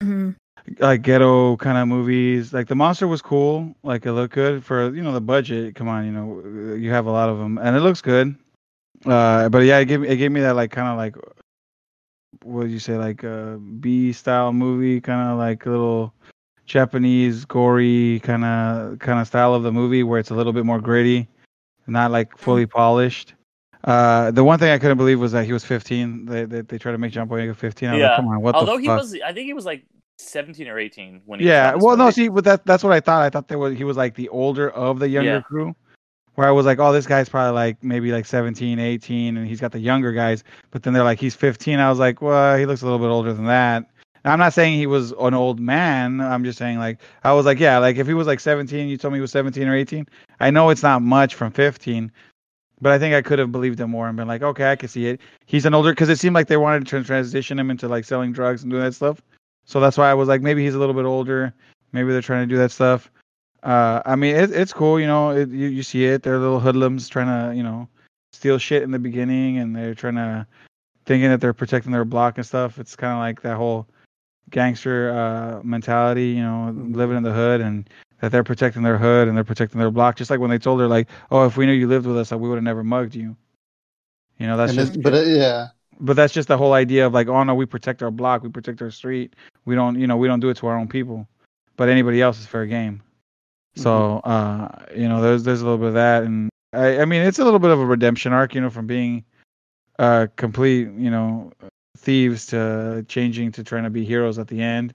mm-hmm 0.02 0.30
like 0.78 1.02
ghetto 1.02 1.56
kind 1.56 1.78
of 1.78 1.88
movies. 1.88 2.52
Like 2.52 2.68
the 2.68 2.74
monster 2.74 3.08
was 3.08 3.22
cool, 3.22 3.74
like 3.82 4.06
it 4.06 4.12
looked 4.12 4.34
good 4.34 4.64
for 4.64 4.94
you 4.94 5.02
know 5.02 5.12
the 5.12 5.20
budget. 5.20 5.74
Come 5.74 5.88
on, 5.88 6.06
you 6.06 6.12
know, 6.12 6.74
you 6.74 6.90
have 6.90 7.06
a 7.06 7.10
lot 7.10 7.28
of 7.28 7.38
them, 7.38 7.58
and 7.58 7.76
it 7.76 7.80
looks 7.80 8.00
good. 8.00 8.36
Uh, 9.06 9.48
but 9.48 9.58
yeah, 9.64 9.78
it 9.78 9.86
gave 9.86 10.00
me 10.00 10.08
it 10.08 10.16
gave 10.16 10.30
me 10.32 10.40
that 10.40 10.54
like 10.56 10.70
kind 10.70 10.88
of 10.88 10.96
like 10.96 11.16
what 12.42 12.68
you 12.68 12.78
say 12.78 12.96
like 12.96 13.22
a 13.24 13.58
B 13.80 14.12
style 14.12 14.52
movie, 14.52 15.00
kind 15.00 15.30
of 15.30 15.38
like 15.38 15.66
a 15.66 15.70
little 15.70 16.14
Japanese 16.66 17.44
gory 17.44 18.20
kind 18.22 18.44
of 18.44 18.98
kind 19.00 19.20
of 19.20 19.26
style 19.26 19.54
of 19.54 19.62
the 19.62 19.72
movie 19.72 20.02
where 20.02 20.18
it's 20.20 20.30
a 20.30 20.34
little 20.34 20.52
bit 20.52 20.64
more 20.64 20.80
gritty, 20.80 21.28
not 21.86 22.10
like 22.10 22.36
fully 22.38 22.66
polished. 22.66 23.34
Uh, 23.84 24.30
the 24.30 24.44
one 24.44 24.58
thing 24.60 24.70
I 24.70 24.78
couldn't 24.78 24.96
believe 24.98 25.18
was 25.18 25.32
that 25.32 25.44
he 25.44 25.52
was 25.52 25.64
15. 25.64 26.24
They 26.26 26.44
they, 26.44 26.60
they 26.60 26.78
tried 26.78 26.92
to 26.92 26.98
make 26.98 27.12
John 27.12 27.28
Boyega 27.28 27.56
15. 27.56 27.88
I 27.88 27.92
was 27.92 28.00
Yeah. 28.00 28.06
like, 28.08 28.16
come 28.16 28.28
on, 28.28 28.40
what 28.40 28.54
Although 28.54 28.76
the 28.76 28.82
he 28.82 28.86
fuck? 28.86 28.98
was, 28.98 29.16
I 29.24 29.32
think 29.32 29.46
he 29.46 29.52
was 29.54 29.66
like 29.66 29.84
17 30.18 30.68
or 30.68 30.78
18 30.78 31.22
when 31.26 31.40
he. 31.40 31.46
yeah, 31.46 31.74
well, 31.74 31.96
no, 31.96 32.10
see, 32.10 32.28
but 32.28 32.44
that 32.44 32.64
that's 32.64 32.84
what 32.84 32.92
I 32.92 33.00
thought. 33.00 33.22
I 33.22 33.30
thought 33.30 33.48
they 33.48 33.56
was 33.56 33.76
he 33.76 33.82
was 33.84 33.96
like 33.96 34.14
the 34.14 34.28
older 34.28 34.70
of 34.70 35.00
the 35.00 35.08
younger 35.08 35.34
Yeah. 35.34 35.40
crew. 35.40 35.74
Where 36.34 36.48
I 36.48 36.50
was 36.50 36.64
like, 36.64 36.78
oh, 36.78 36.92
this 36.92 37.06
guy's 37.06 37.28
probably 37.28 37.54
like 37.54 37.82
maybe 37.84 38.10
like 38.10 38.24
17, 38.24 38.78
18, 38.78 39.36
and 39.36 39.46
he's 39.46 39.60
got 39.60 39.72
the 39.72 39.78
younger 39.78 40.12
guys. 40.12 40.44
But 40.70 40.82
then 40.82 40.94
they're 40.94 41.04
like, 41.04 41.20
he's 41.20 41.34
15. 41.34 41.78
I 41.78 41.90
was 41.90 41.98
like, 41.98 42.22
well, 42.22 42.56
he 42.56 42.64
looks 42.64 42.82
a 42.82 42.86
little 42.86 42.98
bit 42.98 43.08
older 43.08 43.34
than 43.34 43.46
that. 43.46 43.90
Now, 44.24 44.32
I'm 44.32 44.38
not 44.38 44.52
saying 44.52 44.78
he 44.78 44.86
was 44.86 45.12
an 45.12 45.34
old 45.34 45.58
man. 45.58 46.20
I'm 46.20 46.44
just 46.44 46.58
saying 46.58 46.78
like 46.78 47.00
I 47.24 47.32
was 47.32 47.44
like, 47.44 47.58
yeah, 47.58 47.78
like 47.78 47.96
if 47.96 48.06
he 48.06 48.14
was 48.14 48.26
like 48.26 48.40
17, 48.40 48.88
you 48.88 48.96
told 48.96 49.12
me 49.12 49.18
he 49.18 49.20
was 49.20 49.32
17 49.32 49.66
or 49.66 49.74
18. 49.74 50.06
I 50.40 50.50
know 50.50 50.70
it's 50.70 50.82
not 50.82 51.02
much 51.02 51.34
from 51.34 51.52
15, 51.52 52.10
but 52.80 52.92
I 52.92 52.98
think 52.98 53.14
I 53.14 53.22
could 53.22 53.38
have 53.38 53.52
believed 53.52 53.80
him 53.80 53.90
more 53.90 54.08
and 54.08 54.16
been 54.16 54.28
like, 54.28 54.42
okay, 54.42 54.70
I 54.70 54.76
can 54.76 54.88
see 54.88 55.06
it. 55.06 55.20
He's 55.46 55.66
an 55.66 55.74
older 55.74 55.90
because 55.90 56.08
it 56.08 56.18
seemed 56.18 56.34
like 56.34 56.46
they 56.46 56.56
wanted 56.56 56.86
to 56.86 57.04
transition 57.04 57.58
him 57.58 57.70
into 57.70 57.88
like 57.88 58.04
selling 58.04 58.32
drugs 58.32 58.62
and 58.62 58.70
doing 58.70 58.84
that 58.84 58.94
stuff. 58.94 59.20
So 59.64 59.80
that's 59.80 59.98
why 59.98 60.10
I 60.10 60.14
was 60.14 60.28
like, 60.28 60.40
maybe 60.40 60.64
he's 60.64 60.74
a 60.74 60.78
little 60.78 60.94
bit 60.94 61.04
older. 61.04 61.52
Maybe 61.92 62.12
they're 62.12 62.22
trying 62.22 62.48
to 62.48 62.52
do 62.52 62.58
that 62.58 62.70
stuff. 62.70 63.10
Uh, 63.62 64.02
I 64.04 64.16
mean, 64.16 64.34
it, 64.34 64.50
it's 64.50 64.72
cool, 64.72 64.98
you 64.98 65.06
know. 65.06 65.30
It, 65.30 65.50
you 65.50 65.68
you 65.68 65.82
see 65.82 66.04
it. 66.06 66.22
They're 66.22 66.38
little 66.38 66.60
hoodlums 66.60 67.08
trying 67.08 67.26
to, 67.28 67.56
you 67.56 67.62
know, 67.62 67.88
steal 68.32 68.58
shit 68.58 68.82
in 68.82 68.90
the 68.90 68.98
beginning, 68.98 69.58
and 69.58 69.74
they're 69.74 69.94
trying 69.94 70.16
to 70.16 70.46
thinking 71.06 71.30
that 71.30 71.40
they're 71.40 71.52
protecting 71.52 71.92
their 71.92 72.04
block 72.04 72.38
and 72.38 72.46
stuff. 72.46 72.78
It's 72.78 72.96
kind 72.96 73.12
of 73.12 73.18
like 73.18 73.42
that 73.42 73.56
whole 73.56 73.86
gangster 74.50 75.10
uh, 75.10 75.60
mentality, 75.62 76.28
you 76.28 76.42
know, 76.42 76.74
living 76.90 77.16
in 77.16 77.22
the 77.22 77.32
hood, 77.32 77.60
and 77.60 77.88
that 78.20 78.32
they're 78.32 78.44
protecting 78.44 78.82
their 78.82 78.98
hood 78.98 79.28
and 79.28 79.36
they're 79.36 79.44
protecting 79.44 79.80
their 79.80 79.90
block. 79.90 80.16
Just 80.16 80.30
like 80.30 80.40
when 80.40 80.50
they 80.50 80.58
told 80.58 80.80
her, 80.80 80.88
like, 80.88 81.08
oh, 81.30 81.44
if 81.44 81.56
we 81.56 81.66
knew 81.66 81.72
you 81.72 81.88
lived 81.88 82.06
with 82.06 82.16
us, 82.16 82.30
like, 82.30 82.40
we 82.40 82.48
would 82.48 82.56
have 82.56 82.64
never 82.64 82.84
mugged 82.84 83.14
you. 83.14 83.36
You 84.38 84.46
know, 84.46 84.56
that's 84.56 84.70
And 84.70 84.78
just 84.78 85.02
but 85.02 85.14
it, 85.14 85.36
yeah, 85.36 85.68
but 86.00 86.16
that's 86.16 86.32
just 86.32 86.48
the 86.48 86.58
whole 86.58 86.72
idea 86.72 87.06
of 87.06 87.14
like, 87.14 87.28
oh 87.28 87.42
no, 87.44 87.54
we 87.54 87.66
protect 87.66 88.02
our 88.02 88.10
block, 88.10 88.42
we 88.42 88.48
protect 88.48 88.82
our 88.82 88.90
street. 88.90 89.34
We 89.64 89.74
don't, 89.74 89.98
you 89.98 90.06
know, 90.06 90.16
we 90.16 90.26
don't 90.26 90.40
do 90.40 90.48
it 90.48 90.56
to 90.58 90.66
our 90.66 90.76
own 90.76 90.88
people, 90.88 91.28
but 91.76 91.88
anybody 91.88 92.20
else 92.20 92.40
is 92.40 92.46
fair 92.46 92.66
game. 92.66 93.02
So, 93.74 94.18
uh, 94.18 94.68
you 94.94 95.08
know, 95.08 95.22
there's 95.22 95.44
there's 95.44 95.62
a 95.62 95.64
little 95.64 95.78
bit 95.78 95.88
of 95.88 95.94
that, 95.94 96.24
and 96.24 96.50
I, 96.72 97.00
I 97.00 97.04
mean, 97.04 97.22
it's 97.22 97.38
a 97.38 97.44
little 97.44 97.58
bit 97.58 97.70
of 97.70 97.80
a 97.80 97.86
redemption 97.86 98.32
arc, 98.32 98.54
you 98.54 98.60
know, 98.60 98.70
from 98.70 98.86
being, 98.86 99.24
uh, 99.98 100.26
complete, 100.36 100.88
you 100.96 101.10
know, 101.10 101.52
thieves 101.96 102.46
to 102.46 103.04
changing 103.08 103.52
to 103.52 103.64
trying 103.64 103.84
to 103.84 103.90
be 103.90 104.04
heroes 104.04 104.38
at 104.38 104.48
the 104.48 104.60
end. 104.60 104.94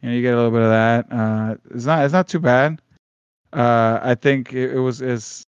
You 0.00 0.08
know, 0.08 0.14
you 0.14 0.22
get 0.22 0.34
a 0.34 0.36
little 0.36 0.50
bit 0.50 0.62
of 0.62 0.70
that. 0.70 1.06
Uh, 1.10 1.56
it's 1.74 1.86
not 1.86 2.04
it's 2.04 2.12
not 2.12 2.28
too 2.28 2.40
bad. 2.40 2.82
Uh, 3.52 3.98
I 4.02 4.14
think 4.14 4.52
it, 4.52 4.72
it 4.72 4.78
was 4.78 5.00
is 5.00 5.44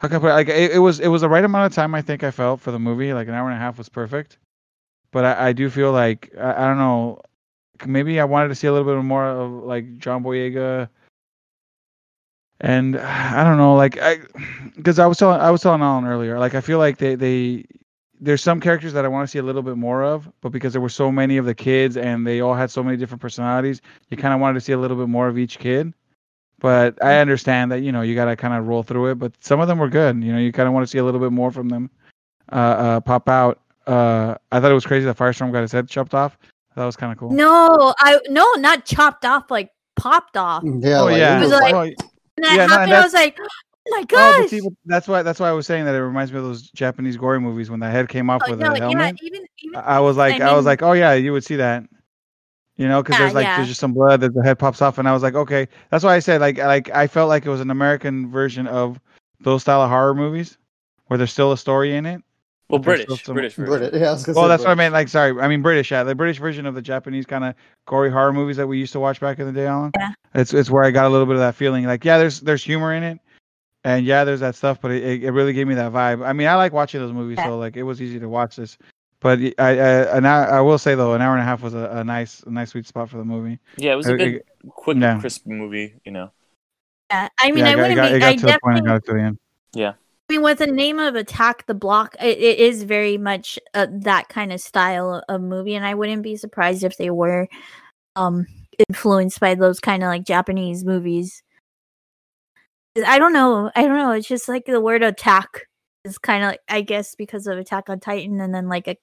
how 0.00 0.08
can 0.08 0.16
I 0.16 0.20
put 0.20 0.30
it? 0.30 0.34
like 0.34 0.48
it, 0.48 0.72
it 0.72 0.78
was 0.78 1.00
it 1.00 1.08
was 1.08 1.22
the 1.22 1.28
right 1.28 1.44
amount 1.44 1.66
of 1.66 1.74
time 1.74 1.94
I 1.94 2.02
think 2.02 2.24
I 2.24 2.30
felt 2.30 2.60
for 2.60 2.70
the 2.72 2.78
movie. 2.78 3.12
Like 3.12 3.28
an 3.28 3.34
hour 3.34 3.48
and 3.48 3.56
a 3.56 3.60
half 3.60 3.78
was 3.78 3.88
perfect, 3.88 4.38
but 5.10 5.24
I, 5.24 5.48
I 5.48 5.52
do 5.52 5.70
feel 5.70 5.92
like 5.92 6.32
I, 6.38 6.64
I 6.64 6.66
don't 6.66 6.78
know. 6.78 7.20
Maybe 7.86 8.20
I 8.20 8.24
wanted 8.24 8.48
to 8.48 8.54
see 8.54 8.66
a 8.66 8.72
little 8.72 8.94
bit 8.94 9.02
more 9.02 9.26
of 9.26 9.50
like 9.64 9.98
John 9.98 10.22
Boyega, 10.22 10.88
and 12.60 12.98
I 12.98 13.44
don't 13.44 13.58
know, 13.58 13.74
like 13.74 13.98
I 14.00 14.20
because 14.76 14.98
I 14.98 15.06
was 15.06 15.18
telling 15.18 15.40
I 15.40 15.50
was 15.50 15.62
telling 15.62 15.82
Alan 15.82 16.06
earlier, 16.06 16.38
like 16.38 16.54
I 16.54 16.60
feel 16.60 16.78
like 16.78 16.98
they 16.98 17.14
they 17.14 17.64
there's 18.20 18.42
some 18.42 18.60
characters 18.60 18.92
that 18.92 19.04
I 19.04 19.08
want 19.08 19.26
to 19.26 19.30
see 19.30 19.40
a 19.40 19.42
little 19.42 19.62
bit 19.62 19.76
more 19.76 20.04
of, 20.04 20.30
but 20.40 20.52
because 20.52 20.72
there 20.72 20.80
were 20.80 20.88
so 20.88 21.10
many 21.10 21.38
of 21.38 21.44
the 21.44 21.54
kids 21.54 21.96
and 21.96 22.24
they 22.24 22.40
all 22.40 22.54
had 22.54 22.70
so 22.70 22.82
many 22.82 22.96
different 22.96 23.20
personalities, 23.20 23.82
you 24.10 24.16
kind 24.16 24.32
of 24.32 24.40
wanted 24.40 24.54
to 24.54 24.60
see 24.60 24.72
a 24.72 24.78
little 24.78 24.96
bit 24.96 25.08
more 25.08 25.26
of 25.26 25.36
each 25.36 25.58
kid. 25.58 25.92
But 26.60 27.02
I 27.02 27.18
understand 27.18 27.72
that 27.72 27.82
you 27.82 27.90
know 27.90 28.02
you 28.02 28.14
got 28.14 28.26
to 28.26 28.36
kind 28.36 28.54
of 28.54 28.68
roll 28.68 28.84
through 28.84 29.10
it. 29.10 29.14
But 29.16 29.32
some 29.40 29.58
of 29.58 29.66
them 29.66 29.78
were 29.78 29.88
good. 29.88 30.22
You 30.22 30.32
know, 30.32 30.38
you 30.38 30.52
kind 30.52 30.68
of 30.68 30.72
want 30.72 30.84
to 30.84 30.90
see 30.90 30.98
a 30.98 31.04
little 31.04 31.20
bit 31.20 31.32
more 31.32 31.50
from 31.50 31.68
them 31.68 31.90
uh, 32.52 32.54
uh, 32.54 33.00
pop 33.00 33.28
out. 33.28 33.60
Uh, 33.88 34.36
I 34.52 34.60
thought 34.60 34.70
it 34.70 34.74
was 34.74 34.86
crazy 34.86 35.04
that 35.06 35.16
Firestorm 35.16 35.50
got 35.50 35.62
his 35.62 35.72
head 35.72 35.88
chopped 35.88 36.14
off. 36.14 36.38
That 36.76 36.84
was 36.84 36.96
kind 36.96 37.12
of 37.12 37.18
cool. 37.18 37.30
No, 37.30 37.94
I 38.00 38.18
no, 38.28 38.46
not 38.54 38.84
chopped 38.86 39.24
off, 39.24 39.50
like 39.50 39.70
popped 39.96 40.36
off. 40.36 40.62
Mm, 40.62 40.82
yeah, 40.84 41.00
oh 41.00 41.04
like, 41.04 41.18
yeah, 41.18 41.36
It 41.36 41.40
was 41.42 41.50
was 41.50 41.60
like- 41.60 41.74
oh, 41.74 41.78
Well, 41.78 41.86
And 42.36 42.44
that 42.44 42.50
Yeah, 42.50 42.56
no, 42.56 42.62
and 42.62 42.70
happened. 42.70 42.94
I 42.94 43.02
was 43.02 43.12
like, 43.14 43.38
oh 43.38 43.46
my 43.90 44.00
Oh, 44.00 44.04
gosh. 44.06 44.36
but 44.40 44.48
see, 44.50 44.60
that's 44.86 45.06
why 45.08 45.22
that's 45.22 45.38
why 45.40 45.48
I 45.48 45.52
was 45.52 45.66
saying 45.66 45.84
that 45.84 45.94
it 45.94 46.02
reminds 46.02 46.32
me 46.32 46.38
of 46.38 46.44
those 46.44 46.70
Japanese 46.70 47.16
gory 47.16 47.40
movies 47.40 47.70
when 47.70 47.80
the 47.80 47.90
head 47.90 48.08
came 48.08 48.30
off 48.30 48.42
Oh, 48.46 48.50
with 48.50 48.60
no, 48.60 48.72
a 48.72 48.78
helmet. 48.78 49.16
yeah, 49.20 49.26
even 49.28 49.46
even 49.58 49.76
I 49.76 49.96
I 49.96 50.00
was 50.00 50.16
like, 50.16 50.40
I, 50.40 50.54
was 50.54 50.64
like, 50.64 50.82
oh 50.82 50.92
yeah, 50.92 51.12
you 51.14 51.32
would 51.32 51.44
see 51.44 51.56
that. 51.56 51.84
You 52.76 52.88
know, 52.88 53.02
because 53.02 53.14
Yeah, 53.16 53.24
there's 53.26 53.34
like 53.34 53.44
yeah. 53.44 53.56
there's 53.56 53.68
just 53.68 53.80
some 53.80 53.92
blood 53.92 54.20
that 54.22 54.32
the 54.34 54.42
head 54.42 54.58
pops 54.58 54.80
off, 54.80 54.96
and 54.98 55.06
I 55.06 55.12
was 55.12 55.22
like, 55.22 55.34
okay, 55.34 55.68
that's 55.90 56.02
why 56.04 56.14
I 56.16 56.20
said 56.20 56.40
like 56.40 56.56
like 56.56 56.90
I 56.90 57.06
felt 57.06 57.28
like 57.28 57.44
it 57.44 57.50
was 57.50 57.60
an 57.60 57.70
American 57.70 58.30
version 58.30 58.66
of 58.66 58.98
those 59.40 59.60
style 59.62 59.82
of 59.82 59.90
horror 59.90 60.14
movies 60.14 60.56
where 61.06 61.18
there's 61.18 61.32
still 61.32 61.52
a 61.52 61.58
story 61.58 61.94
in 61.94 62.06
it. 62.06 62.22
Well, 62.72 62.78
But 62.78 62.84
British, 62.84 63.22
some- 63.24 63.34
British 63.34 63.54
version. 63.54 63.78
British. 63.78 64.00
Yeah, 64.00 64.08
I 64.08 64.12
was 64.12 64.26
Well, 64.26 64.34
say 64.34 64.48
that's 64.48 64.62
what 64.64 64.70
I 64.70 64.74
British. 64.74 64.76
meant. 64.78 64.92
Like, 64.94 65.08
sorry, 65.08 65.38
I 65.40 65.46
mean 65.46 65.60
British. 65.60 65.90
Yeah, 65.90 66.04
the 66.04 66.14
British 66.14 66.38
version 66.38 66.64
of 66.64 66.74
the 66.74 66.80
Japanese 66.80 67.26
kind 67.26 67.44
of 67.44 67.54
gory 67.86 68.10
horror 68.10 68.32
movies 68.32 68.56
that 68.56 68.66
we 68.66 68.78
used 68.78 68.94
to 68.94 69.00
watch 69.00 69.20
back 69.20 69.38
in 69.38 69.46
the 69.46 69.52
day, 69.52 69.66
Alan. 69.66 69.92
Yeah. 69.98 70.12
It's 70.34 70.54
it's 70.54 70.70
where 70.70 70.82
I 70.82 70.90
got 70.90 71.04
a 71.04 71.10
little 71.10 71.26
bit 71.26 71.34
of 71.34 71.40
that 71.40 71.54
feeling. 71.54 71.84
Like, 71.84 72.02
yeah, 72.02 72.16
there's 72.16 72.40
there's 72.40 72.64
humor 72.64 72.94
in 72.94 73.02
it, 73.02 73.18
and 73.84 74.06
yeah, 74.06 74.24
there's 74.24 74.40
that 74.40 74.54
stuff, 74.54 74.80
but 74.80 74.90
it, 74.90 75.04
it, 75.04 75.24
it 75.24 75.30
really 75.32 75.52
gave 75.52 75.66
me 75.66 75.74
that 75.74 75.92
vibe. 75.92 76.26
I 76.26 76.32
mean, 76.32 76.48
I 76.48 76.54
like 76.54 76.72
watching 76.72 77.00
those 77.00 77.12
movies, 77.12 77.36
Yeah. 77.38 77.48
so 77.48 77.58
like 77.58 77.76
it 77.76 77.82
was 77.82 78.00
easy 78.00 78.18
to 78.18 78.28
watch 78.30 78.56
this. 78.56 78.78
But 79.20 79.38
I, 79.58 79.68
I 79.68 80.16
an 80.16 80.24
hour, 80.24 80.50
I 80.50 80.60
will 80.62 80.78
say 80.78 80.94
though, 80.94 81.12
an 81.12 81.20
hour 81.20 81.34
and 81.34 81.42
a 81.42 81.44
half 81.44 81.60
was 81.62 81.74
a, 81.74 81.90
a 81.92 82.02
nice 82.04 82.42
a 82.44 82.50
nice 82.50 82.70
sweet 82.70 82.86
spot 82.86 83.10
for 83.10 83.18
the 83.18 83.24
movie. 83.26 83.58
Yeah, 83.76 83.92
it 83.92 83.96
was 83.96 84.08
a 84.08 84.16
good, 84.16 84.42
quick, 84.70 84.96
yeah. 84.96 85.20
crisp 85.20 85.46
movie. 85.46 85.94
You 86.06 86.12
know. 86.12 86.30
yeah, 87.10 87.28
I 87.38 87.50
mean, 87.52 87.58
yeah, 87.58 87.66
I 87.66 87.72
it 87.72 87.76
got, 87.76 87.82
wouldn't 87.82 87.96
got, 87.96 88.08
be. 88.08 88.16
it 88.16 88.18
got 88.20 88.28
I 88.28 88.36
to 88.36 88.46
the 88.46 88.58
point. 88.64 88.76
I 88.78 88.80
got 88.80 88.96
it 88.96 89.04
to 89.04 89.12
the 89.12 89.20
end. 89.20 89.38
I 90.32 90.36
mean, 90.36 90.44
with 90.44 90.60
the 90.60 90.66
name 90.66 90.98
of 90.98 91.14
Attack 91.14 91.66
the 91.66 91.74
Block, 91.74 92.16
it, 92.18 92.38
it 92.38 92.58
is 92.58 92.84
very 92.84 93.18
much 93.18 93.58
uh, 93.74 93.86
that 93.90 94.30
kind 94.30 94.50
of 94.50 94.62
style 94.62 95.22
of 95.28 95.42
movie, 95.42 95.74
and 95.74 95.84
I 95.84 95.92
wouldn't 95.92 96.22
be 96.22 96.36
surprised 96.36 96.84
if 96.84 96.96
they 96.96 97.10
were 97.10 97.48
um 98.16 98.46
influenced 98.88 99.40
by 99.40 99.54
those 99.54 99.78
kind 99.78 100.02
of 100.02 100.06
like 100.06 100.24
Japanese 100.24 100.86
movies. 100.86 101.42
I 103.06 103.18
don't 103.18 103.34
know. 103.34 103.70
I 103.76 103.82
don't 103.82 103.98
know. 103.98 104.12
It's 104.12 104.26
just 104.26 104.48
like 104.48 104.64
the 104.64 104.80
word 104.80 105.02
attack 105.02 105.66
is 106.06 106.16
kind 106.16 106.44
of 106.44 106.48
like 106.52 106.60
I 106.66 106.80
guess 106.80 107.14
because 107.14 107.46
of 107.46 107.58
Attack 107.58 107.90
on 107.90 108.00
Titan, 108.00 108.40
and 108.40 108.54
then 108.54 108.70
like 108.70 108.88
a 108.88 108.96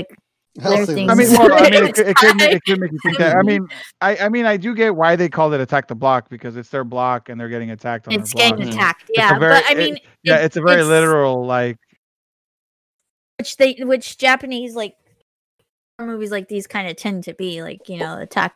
There 0.00 0.06
are 0.06 0.08
say 0.08 0.08
things- 0.08 0.18
I 0.62 0.84
mean, 0.86 1.06
well, 1.32 1.52
I 1.52 1.70
mean, 1.70 1.84
it, 1.84 1.94
could- 1.94 2.06
it, 2.08 2.16
could, 2.16 2.36
make, 2.36 2.52
it 2.52 2.64
could 2.64 2.80
make 2.80 2.92
you 2.92 2.98
think 3.02 3.18
that. 3.18 3.36
I 3.36 3.42
mean, 3.42 3.66
I, 4.00 4.16
I 4.16 4.28
mean, 4.28 4.46
I 4.46 4.56
do 4.56 4.74
get 4.74 4.94
why 4.94 5.16
they 5.16 5.28
called 5.28 5.52
it 5.54 5.60
attack 5.60 5.88
the 5.88 5.94
block 5.94 6.28
because 6.28 6.56
it's 6.56 6.68
their 6.70 6.84
block 6.84 7.28
and 7.28 7.38
they're 7.40 7.48
getting 7.48 7.70
attacked 7.70 8.08
on 8.08 8.14
it's 8.14 8.32
their 8.34 8.48
block. 8.48 8.58
getting 8.58 8.72
Mhm. 8.72 8.76
attacked. 8.76 9.02
It's 9.08 9.18
Yeah, 9.18 9.38
very- 9.38 9.52
but 9.54 9.64
I 9.66 9.72
it- 9.72 9.78
mean, 9.78 9.98
yeah, 10.22 10.36
it's 10.38 10.56
a 10.56 10.60
very 10.60 10.74
it's- 10.80 10.88
literal 10.88 11.44
like. 11.46 11.78
which 13.38 13.56
they 13.56 13.74
which 13.80 14.18
Japanese 14.18 14.74
like 14.74 14.96
movies 15.98 16.30
like 16.30 16.48
these 16.48 16.66
kind 16.66 16.88
of 16.88 16.96
tend 16.96 17.24
to 17.24 17.34
be 17.34 17.62
like 17.62 17.88
you 17.88 17.98
know 17.98 18.18
attack. 18.18 18.54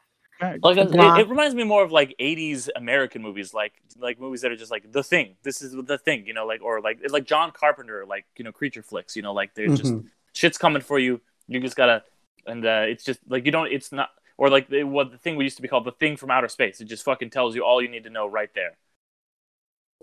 Like 0.63 0.79
it, 0.79 0.95
it 0.95 1.29
reminds 1.29 1.55
me 1.55 1.65
more 1.65 1.83
of 1.85 1.93
like 1.93 2.15
'80s 2.19 2.71
American 2.75 3.21
movies, 3.21 3.53
like 3.53 3.75
like 3.99 4.19
movies 4.19 4.41
that 4.41 4.51
are 4.51 4.57
just 4.57 4.71
like 4.71 4.91
the 4.91 5.03
thing. 5.03 5.37
This 5.43 5.61
is 5.61 5.73
the 5.73 5.99
thing, 5.99 6.27
you 6.27 6.33
know, 6.33 6.47
like 6.47 6.63
or 6.63 6.81
like 6.81 6.99
like 7.11 7.25
John 7.27 7.51
Carpenter, 7.53 8.07
like 8.07 8.25
you 8.39 8.45
know, 8.45 8.53
creature 8.53 8.83
flicks. 8.83 9.15
You 9.17 9.21
know, 9.23 9.35
like 9.35 9.55
they're 9.55 9.67
just 9.69 9.93
Mhm. 9.93 10.07
shit's 10.33 10.57
coming 10.57 10.81
for 10.81 10.99
you. 10.99 11.21
You 11.51 11.59
just 11.59 11.75
gotta, 11.75 12.05
and 12.47 12.65
uh, 12.65 12.85
it's 12.87 13.03
just 13.05 13.19
like 13.29 13.45
you 13.45 13.51
don't. 13.51 13.71
It's 13.73 13.91
not 13.91 14.11
or 14.39 14.49
like 14.49 14.71
the, 14.71 14.85
what 14.85 15.11
the 15.11 15.19
thing 15.19 15.35
we 15.35 15.45
used 15.45 15.57
to 15.57 15.63
be 15.63 15.69
called 15.69 15.85
the 15.85 15.93
thing 15.93 16.17
from 16.17 16.31
outer 16.31 16.47
space. 16.49 16.81
It 16.81 16.85
just 16.85 17.05
fucking 17.05 17.31
tells 17.31 17.57
you 17.57 17.65
all 17.65 17.83
you 17.83 17.89
need 17.89 18.05
to 18.05 18.11
know 18.11 18.27
right 18.27 18.49
there. 18.55 18.79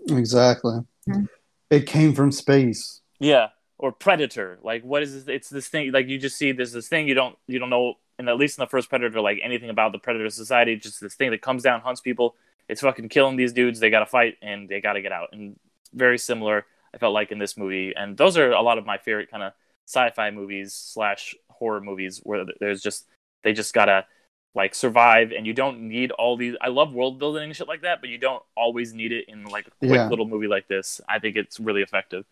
Exactly. 0.08 0.80
Mhm. 1.08 1.28
It 1.70 1.86
came 1.86 2.14
from 2.14 2.32
space. 2.32 3.00
Yeah, 3.18 3.48
or 3.78 3.92
Predator. 3.92 4.58
Like 4.62 4.84
what 4.84 5.02
is 5.02 5.24
this? 5.24 5.34
It's 5.34 5.48
this 5.48 5.68
thing. 5.68 5.90
Like 5.90 6.06
you 6.06 6.18
just 6.18 6.36
see 6.36 6.52
there's 6.52 6.72
this 6.72 6.86
thing 6.86 7.08
you 7.08 7.14
don't 7.14 7.36
you 7.46 7.58
don't 7.58 7.70
know. 7.70 7.94
And 8.18 8.28
at 8.28 8.36
least 8.36 8.58
in 8.58 8.62
the 8.62 8.68
first 8.68 8.90
Predator, 8.90 9.20
like 9.22 9.38
anything 9.42 9.70
about 9.70 9.92
the 9.92 9.98
Predator 9.98 10.28
society, 10.28 10.76
just 10.76 11.00
this 11.00 11.14
thing 11.14 11.30
that 11.30 11.40
comes 11.40 11.62
down, 11.62 11.80
hunts 11.80 12.02
people. 12.02 12.36
It's 12.68 12.82
fucking 12.82 13.08
killing 13.08 13.36
these 13.36 13.54
dudes. 13.54 13.80
They 13.80 13.88
gotta 13.88 14.06
fight 14.06 14.36
and 14.42 14.68
they 14.68 14.82
gotta 14.82 15.00
get 15.00 15.12
out. 15.12 15.30
And 15.32 15.58
very 15.94 16.18
similar. 16.18 16.66
I 16.92 16.98
felt 16.98 17.14
like 17.14 17.32
in 17.32 17.38
this 17.38 17.56
movie, 17.56 17.94
and 17.96 18.16
those 18.18 18.36
are 18.36 18.50
a 18.52 18.60
lot 18.60 18.76
of 18.76 18.84
my 18.84 18.98
favorite 18.98 19.30
kind 19.30 19.42
of 19.42 19.52
sci-fi 19.88 20.30
movies 20.30 20.74
slash 20.74 21.34
horror 21.50 21.80
movies 21.80 22.20
where 22.24 22.44
there's 22.60 22.82
just 22.82 23.06
they 23.44 23.52
just 23.52 23.74
gotta 23.74 24.06
like 24.54 24.74
survive 24.74 25.32
and 25.32 25.46
you 25.46 25.54
don't 25.54 25.80
need 25.80 26.10
all 26.12 26.36
these 26.36 26.56
i 26.60 26.68
love 26.68 26.92
world 26.92 27.18
building 27.18 27.44
and 27.44 27.56
shit 27.56 27.68
like 27.68 27.82
that 27.82 28.00
but 28.00 28.10
you 28.10 28.18
don't 28.18 28.42
always 28.56 28.94
need 28.94 29.12
it 29.12 29.26
in 29.28 29.44
like 29.44 29.66
a 29.66 29.72
quick 29.86 30.02
Yeah. 30.02 30.08
little 30.08 30.26
movie 30.26 30.48
like 30.48 30.68
this 30.68 31.00
i 31.08 31.18
think 31.18 31.36
it's 31.36 31.60
really 31.60 31.82
effective 31.82 32.24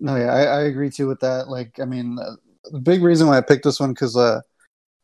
No, 0.00 0.16
yeah, 0.16 0.32
I, 0.32 0.42
I 0.42 0.60
agree 0.64 0.90
too 0.90 1.06
with 1.08 1.20
that. 1.20 1.48
Like, 1.48 1.80
I 1.80 1.84
mean, 1.84 2.18
uh, 2.18 2.36
the 2.70 2.80
big 2.80 3.02
reason 3.02 3.28
why 3.28 3.38
I 3.38 3.40
picked 3.40 3.64
this 3.64 3.80
one 3.80 3.92
because 3.92 4.16
uh, 4.16 4.40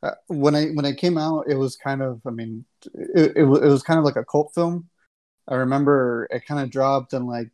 uh, 0.02 0.12
when 0.28 0.54
I 0.56 0.66
when 0.70 0.86
it 0.86 0.98
came 0.98 1.18
out, 1.18 1.46
it 1.48 1.56
was 1.56 1.76
kind 1.76 2.02
of, 2.02 2.20
I 2.26 2.30
mean, 2.30 2.64
it, 2.94 3.32
it, 3.36 3.42
it 3.42 3.46
was 3.46 3.82
kind 3.82 3.98
of 3.98 4.04
like 4.04 4.16
a 4.16 4.24
cult 4.24 4.54
film. 4.54 4.88
I 5.48 5.56
remember 5.56 6.28
it 6.30 6.46
kind 6.46 6.62
of 6.62 6.70
dropped 6.70 7.14
and 7.14 7.26
like, 7.26 7.50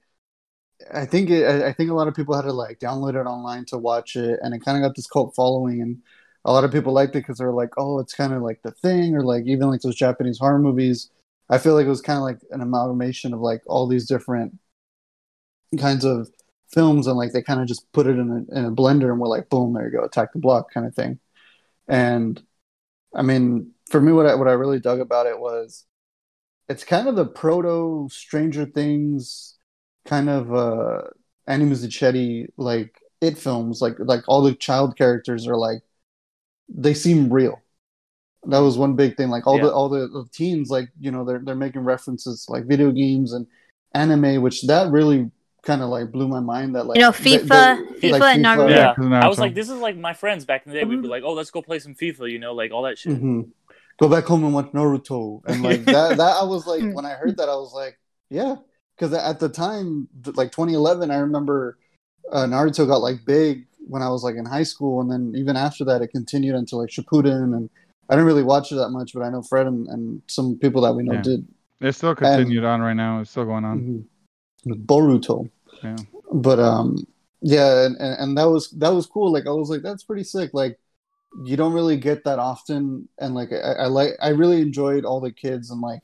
I 0.93 1.07
think 1.07 1.31
it, 1.31 1.45
I 1.65 1.73
think 1.73 1.91
a 1.91 1.95
lot 1.95 2.09
of 2.09 2.15
people 2.15 2.35
had 2.35 2.43
to 2.43 2.53
like 2.53 2.79
download 2.79 3.15
it 3.15 3.27
online 3.27 3.65
to 3.67 3.79
watch 3.79 4.17
it, 4.17 4.39
and 4.43 4.55
it 4.55 4.65
kind 4.65 4.77
of 4.77 4.89
got 4.89 4.97
this 4.97 5.07
cult 5.07 5.35
following, 5.35 5.81
and 5.83 5.99
a 6.45 6.53
lot 6.53 6.65
of 6.65 6.73
people 6.73 6.93
liked 6.93 7.17
it 7.17 7.21
because 7.21 7.39
they're 7.39 7.53
like, 7.53 7.71
oh, 7.77 7.99
it's 7.99 8.15
kind 8.15 8.33
of 8.33 8.43
like 8.43 8.63
the 8.63 8.71
thing, 8.71 9.15
or 9.17 9.23
like 9.25 9.45
even 9.47 9.69
like 9.71 9.81
those 9.83 9.97
Japanese 9.97 10.39
horror 10.39 10.59
movies. 10.59 11.11
I 11.51 11.59
feel 11.59 11.75
like 11.75 11.87
it 11.87 11.89
was 11.91 12.03
kind 12.03 12.19
of 12.19 12.23
like 12.25 12.39
an 12.51 12.61
amalgamation 12.61 13.33
of 13.35 13.41
like 13.41 13.63
all 13.67 13.87
these 13.89 14.07
different 14.07 14.55
kinds 15.79 16.05
of 16.05 16.29
films 16.73 17.07
and 17.07 17.17
like 17.17 17.33
they 17.33 17.43
kind 17.43 17.61
of 17.61 17.67
just 17.67 17.91
put 17.93 18.07
it 18.07 18.19
in 18.19 18.31
a, 18.31 18.59
in 18.59 18.65
a 18.67 18.71
blender 18.71 19.11
and 19.11 19.19
we're 19.21 19.27
like 19.29 19.49
boom 19.49 19.73
there 19.73 19.87
you 19.87 19.93
go 19.93 20.05
attack 20.05 20.33
the 20.33 20.39
block 20.39 20.73
kind 20.73 20.87
of 20.87 20.95
thing 20.95 21.19
and 21.89 22.43
i 23.15 23.23
mean 23.23 23.73
for 23.91 24.01
me 24.01 24.13
what 24.13 24.27
I, 24.27 24.35
what 24.37 24.49
I 24.49 24.53
really 24.53 24.81
dug 24.81 25.01
about 25.01 25.27
it 25.27 25.39
was 25.41 25.87
it's 26.69 26.85
kind 26.85 27.09
of 27.09 27.17
the 27.17 27.27
proto 27.27 28.09
stranger 28.11 28.67
things 28.67 29.58
kind 30.09 30.29
of 30.29 30.53
uh 30.55 31.03
Andy 31.47 31.67
Muschietti 31.67 32.47
like 32.57 32.93
it 33.21 33.37
films 33.39 33.81
like 33.85 33.97
like 33.99 34.23
all 34.29 34.43
the 34.43 34.55
child 34.55 34.97
characters 34.97 35.47
are 35.47 35.57
like 35.57 35.81
they 36.69 36.95
seem 36.95 37.33
real 37.33 37.61
that 38.45 38.59
was 38.61 38.79
one 38.79 38.95
big 38.95 39.17
thing 39.17 39.29
like 39.29 39.47
all 39.47 39.57
Yeah. 39.59 39.65
the 39.67 39.73
all 39.73 39.89
the, 39.89 40.03
the 40.09 40.25
teens 40.33 40.71
like 40.71 40.89
you 40.99 41.11
know 41.11 41.25
they're 41.25 41.41
they're 41.45 41.55
making 41.67 41.83
references 41.85 42.45
to, 42.47 42.53
like 42.53 42.65
video 42.67 42.91
games 42.91 43.33
and 43.33 43.47
anime 43.95 44.41
which 44.43 44.63
that 44.67 44.91
really 44.91 45.31
kind 45.63 45.83
of 45.83 45.89
like 45.89 46.13
blew 46.13 46.29
my 46.29 46.41
mind 46.41 46.75
that 46.77 46.85
like 46.87 46.97
you 46.97 47.03
know, 47.03 47.11
FIFA, 47.11 48.01
they- 48.01 48.11
FIFA, 48.11 48.19
like 48.21 48.37
and 48.37 48.45
FIFA. 48.47 48.57
Naruto. 48.57 48.71
Yeah. 48.71 48.77
Yeah, 48.77 48.95
'cause 48.95 49.25
i 49.25 49.29
was 49.29 49.39
like 49.39 49.55
this 49.55 49.69
is 49.69 49.79
like 49.81 49.97
my 49.97 50.15
friends 50.15 50.45
back 50.45 50.65
in 50.67 50.73
the 50.73 50.79
day 50.79 50.85
we'd 50.85 50.95
Mm-hmm. 50.95 51.03
be 51.03 51.09
like 51.09 51.25
oh 51.25 51.33
let's 51.33 51.51
go 51.51 51.61
play 51.63 51.79
some 51.81 51.95
fifa 51.95 52.31
you 52.31 52.39
know 52.39 52.55
like 52.55 52.71
all 52.73 52.83
that 52.89 52.99
shit 52.99 53.21
Mhm. 53.21 53.51
Go 54.01 54.09
back 54.09 54.25
home 54.27 54.45
and 54.45 54.55
watch 54.55 54.71
Naruto, 54.71 55.43
and 55.49 55.61
like 55.61 55.83
that. 55.87 56.17
That 56.19 56.37
I 56.41 56.45
was 56.45 56.69
like, 56.69 56.83
when 56.97 57.05
I 57.05 57.15
heard 57.15 57.37
that, 57.39 57.49
I 57.49 57.57
was 57.57 57.73
like, 57.75 57.99
yeah, 58.31 58.55
because 58.99 59.15
at 59.15 59.39
the 59.39 59.49
time, 59.49 60.09
like 60.35 60.51
2011, 60.51 61.11
I 61.11 61.19
remember 61.19 61.79
uh, 62.33 62.45
Naruto 62.45 62.87
got 62.87 62.97
like 62.97 63.25
big 63.25 63.67
when 63.87 64.03
I 64.03 64.09
was 64.09 64.23
like 64.25 64.37
in 64.37 64.45
high 64.45 64.65
school, 64.65 65.01
and 65.01 65.11
then 65.11 65.35
even 65.37 65.57
after 65.57 65.85
that, 65.85 66.03
it 66.03 66.09
continued 66.09 66.55
until 66.57 66.81
like 66.81 66.91
Shippuden, 66.91 67.55
and 67.55 67.71
I 68.11 68.15
didn't 68.15 68.27
really 68.27 68.43
watch 68.43 68.73
it 68.73 68.77
that 68.77 68.91
much, 68.91 69.13
but 69.15 69.23
I 69.23 69.31
know 69.31 69.43
Fred 69.43 69.67
and, 69.67 69.87
and 69.89 70.23
some 70.27 70.59
people 70.59 70.83
that 70.83 70.95
we 70.95 71.05
know 71.05 71.15
Yeah. 71.15 71.23
did. 71.23 71.47
It's 71.81 71.99
still 71.99 72.15
continued 72.15 72.65
on 72.65 72.81
right 72.81 72.95
now. 72.95 73.21
It's 73.21 73.31
still 73.31 73.45
going 73.45 73.65
on. 73.65 74.05
With 74.65 74.87
Boruto. 74.87 75.49
Yeah. 75.83 75.97
But 76.33 76.59
um 76.59 77.07
yeah, 77.41 77.87
and, 77.87 77.97
and, 77.99 78.21
and 78.21 78.39
that 78.39 78.49
was 78.49 78.71
that 78.73 78.93
was 78.93 79.07
cool. 79.07 79.31
Like 79.33 79.47
I 79.47 79.51
was 79.51 79.71
like, 79.71 79.83
that's 79.83 80.03
pretty 80.03 80.25
sick. 80.25 80.51
Like 80.53 80.79
you 81.45 81.57
don't 81.57 81.73
really 81.73 81.97
get 81.97 82.25
that 82.25 82.39
often 82.39 83.09
and 83.21 83.35
like 83.35 83.53
I, 83.53 83.85
I 83.85 83.87
like 83.87 84.15
I 84.21 84.31
really 84.31 84.61
enjoyed 84.61 85.05
all 85.05 85.21
the 85.21 85.31
kids 85.31 85.71
and 85.71 85.81
like 85.81 86.01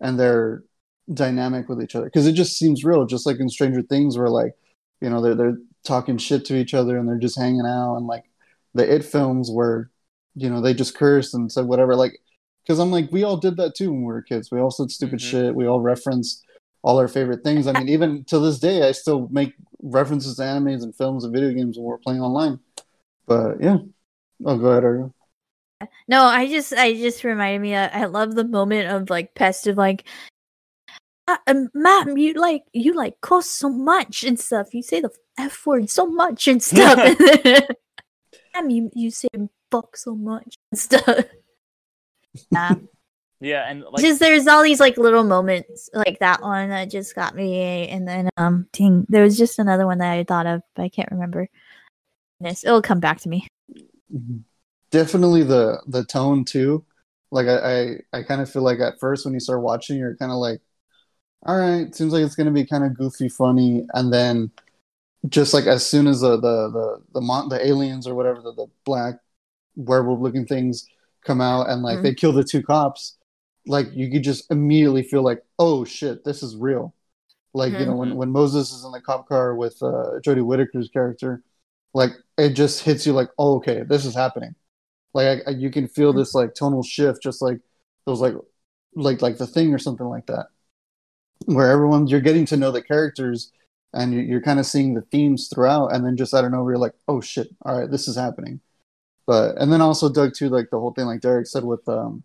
and 0.00 0.18
their 0.18 0.62
dynamic 1.12 1.68
with 1.68 1.82
each 1.82 1.94
other 1.94 2.06
because 2.06 2.26
it 2.26 2.32
just 2.32 2.58
seems 2.58 2.84
real, 2.84 3.06
just 3.06 3.26
like 3.26 3.40
in 3.40 3.48
Stranger 3.48 3.82
Things 3.82 4.16
where 4.16 4.28
like, 4.28 4.54
you 5.00 5.10
know, 5.10 5.20
they're 5.20 5.34
they're 5.34 5.58
talking 5.84 6.16
shit 6.16 6.44
to 6.46 6.56
each 6.56 6.72
other 6.74 6.96
and 6.96 7.08
they're 7.08 7.18
just 7.18 7.38
hanging 7.38 7.66
out 7.66 7.96
and 7.96 8.06
like 8.06 8.24
the 8.74 8.90
it 8.92 9.04
films 9.04 9.50
where, 9.50 9.90
you 10.34 10.48
know, 10.48 10.60
they 10.60 10.74
just 10.74 10.96
cursed 10.96 11.34
and 11.34 11.52
said 11.52 11.66
whatever, 11.66 11.94
like 11.94 12.18
because 12.64 12.78
I'm 12.78 12.90
like, 12.90 13.12
we 13.12 13.24
all 13.24 13.36
did 13.36 13.56
that 13.58 13.74
too 13.74 13.90
when 13.90 14.00
we 14.00 14.06
were 14.06 14.22
kids. 14.22 14.50
We 14.50 14.58
all 14.60 14.70
said 14.70 14.90
stupid 14.90 15.18
Mhm. 15.18 15.30
shit. 15.30 15.54
We 15.54 15.66
all 15.66 15.80
referenced 15.80 16.42
all 16.82 16.98
our 16.98 17.08
favorite 17.08 17.44
things. 17.44 17.66
I 17.66 17.72
mean, 17.72 17.88
even 17.88 18.24
to 18.24 18.38
this 18.38 18.58
day, 18.58 18.86
I 18.88 18.92
still 18.92 19.28
make 19.30 19.54
references 19.82 20.36
to 20.36 20.42
animes 20.42 20.82
and 20.82 20.94
films 20.96 21.24
and 21.24 21.32
video 21.32 21.52
games 21.52 21.76
when 21.76 21.84
we're 21.84 21.98
playing 21.98 22.20
online. 22.22 22.58
But 23.26 23.62
yeah, 23.62 23.78
oh, 24.44 24.58
go 24.58 24.68
ahead, 24.68 24.84
Ariel. 24.84 25.14
No, 26.08 26.24
I 26.24 26.46
just, 26.48 26.72
I 26.72 26.94
just 26.94 27.24
reminded 27.24 27.60
me. 27.60 27.74
I, 27.74 27.86
I 27.86 28.04
love 28.06 28.34
the 28.34 28.44
moment 28.44 28.88
of 28.90 29.10
like 29.10 29.34
Pest 29.34 29.66
of 29.66 29.76
like, 29.76 30.04
uh, 31.26 31.36
um, 31.46 31.68
Mom, 31.74 32.16
you 32.16 32.34
like, 32.34 32.64
you 32.72 32.92
like 32.94 33.20
cuss 33.20 33.48
so 33.48 33.68
much 33.68 34.24
and 34.24 34.38
stuff. 34.38 34.74
You 34.74 34.82
say 34.82 35.00
the 35.00 35.10
f 35.38 35.64
word 35.66 35.90
so 35.90 36.06
much 36.06 36.48
and 36.48 36.62
stuff. 36.70 37.18
Mom, 38.54 38.70
you 38.70 38.90
you 38.94 39.10
say 39.10 39.28
fuck 39.70 39.96
so 39.96 40.14
much 40.14 40.56
and 40.70 40.78
stuff. 40.78 41.24
Yeah. 42.50 42.74
yeah 43.40 43.70
and 43.70 43.82
like 43.82 44.02
just 44.02 44.18
there's 44.18 44.48
all 44.48 44.64
these 44.64 44.80
like 44.80 44.96
little 44.96 45.22
moments 45.22 45.88
like 45.94 46.18
that 46.18 46.42
one 46.42 46.70
that 46.70 46.90
just 46.90 47.14
got 47.14 47.36
me 47.36 47.86
and 47.86 48.08
then 48.08 48.28
um 48.36 48.66
dang 48.72 49.06
there 49.08 49.22
was 49.22 49.38
just 49.38 49.60
another 49.60 49.86
one 49.86 49.98
that 49.98 50.10
i 50.10 50.24
thought 50.24 50.44
of 50.44 50.60
but 50.74 50.82
i 50.82 50.88
can't 50.88 51.12
remember 51.12 51.48
Goodness, 52.40 52.64
it'll 52.64 52.82
come 52.82 52.98
back 52.98 53.20
to 53.20 53.28
me 53.28 53.46
Definitely 54.90 55.42
the 55.42 55.82
the 55.86 56.04
tone 56.04 56.44
too. 56.44 56.84
Like 57.30 57.48
I 57.48 57.96
I, 58.12 58.18
I 58.18 58.22
kind 58.22 58.40
of 58.40 58.50
feel 58.50 58.62
like 58.62 58.78
at 58.78 59.00
first 59.00 59.24
when 59.24 59.34
you 59.34 59.40
start 59.40 59.60
watching, 59.60 59.98
you're 59.98 60.16
kind 60.16 60.30
of 60.30 60.38
like, 60.38 60.60
all 61.44 61.58
right, 61.58 61.94
seems 61.94 62.12
like 62.12 62.22
it's 62.24 62.34
gonna 62.36 62.50
be 62.50 62.64
kind 62.66 62.84
of 62.84 62.96
goofy, 62.96 63.28
funny, 63.28 63.86
and 63.94 64.12
then 64.12 64.50
just 65.28 65.54
like 65.54 65.66
as 65.66 65.86
soon 65.88 66.06
as 66.08 66.20
the 66.20 66.32
the 66.38 66.70
the 66.70 67.02
the, 67.14 67.22
mon- 67.22 67.48
the 67.48 67.66
aliens 67.66 68.06
or 68.06 68.14
whatever 68.14 68.42
the, 68.42 68.52
the 68.54 68.66
black 68.84 69.16
werewolf 69.76 70.20
looking 70.20 70.46
things 70.46 70.86
come 71.26 71.40
out 71.40 71.68
and 71.70 71.82
like 71.82 72.00
Mhm. 72.00 72.02
they 72.02 72.14
kill 72.14 72.32
the 72.32 72.44
two 72.44 72.62
cops, 72.62 73.16
like 73.66 73.88
you 73.94 74.10
could 74.10 74.24
just 74.24 74.50
immediately 74.52 75.02
feel 75.04 75.22
like, 75.24 75.42
oh 75.58 75.84
shit, 75.84 76.24
this 76.24 76.42
is 76.42 76.56
real. 76.56 76.94
Like 77.54 77.74
you 77.78 77.86
know 77.86 77.96
when 77.96 78.10
Mhm. 78.10 78.16
when 78.16 78.30
Moses 78.30 78.72
is 78.72 78.84
in 78.84 78.92
the 78.92 79.00
cop 79.02 79.28
car 79.28 79.54
with 79.56 79.76
uh, 79.82 80.20
Jodie 80.26 80.44
Whittaker's 80.44 80.88
character, 80.90 81.42
like 81.94 82.12
it 82.38 82.50
just 82.50 82.82
hits 82.84 83.06
you 83.06 83.12
like, 83.14 83.30
oh 83.38 83.56
okay, 83.56 83.82
this 83.88 84.04
is 84.06 84.14
happening. 84.14 84.54
Like 85.14 85.42
I, 85.46 85.50
I, 85.50 85.54
you 85.54 85.70
can 85.70 85.88
feel 85.88 86.12
this 86.12 86.34
like 86.34 86.54
tonal 86.54 86.82
shift, 86.82 87.22
just 87.22 87.42
like 87.42 87.58
those 88.06 88.20
like 88.20 88.34
like 88.94 89.22
like 89.22 89.38
the 89.38 89.46
thing 89.46 89.74
or 89.74 89.78
something 89.78 90.06
like 90.06 90.26
that, 90.26 90.46
where 91.46 91.70
everyone 91.70 92.06
you're 92.06 92.20
getting 92.20 92.46
to 92.46 92.56
know 92.56 92.70
the 92.70 92.82
characters 92.82 93.52
and 93.92 94.12
you- 94.12 94.20
you're 94.22 94.40
kind 94.42 94.58
of 94.58 94.66
seeing 94.66 94.94
the 94.94 95.02
themes 95.02 95.48
throughout, 95.48 95.88
and 95.92 96.04
then 96.04 96.16
just 96.16 96.34
out 96.34 96.44
of 96.44 96.50
nowhere 96.52 96.72
you're 96.74 96.78
like, 96.80 96.94
oh 97.08 97.20
shit, 97.20 97.48
all 97.62 97.78
right, 97.80 97.90
this 97.90 98.08
is 98.08 98.16
happening. 98.16 98.60
But 99.26 99.56
and 99.58 99.72
then 99.72 99.80
also 99.80 100.08
Doug 100.08 100.34
too, 100.34 100.48
like 100.48 100.70
the 100.70 100.78
whole 100.78 100.92
thing, 100.92 101.06
like 101.06 101.20
Derek 101.20 101.46
said 101.46 101.64
with 101.64 101.88
um, 101.88 102.22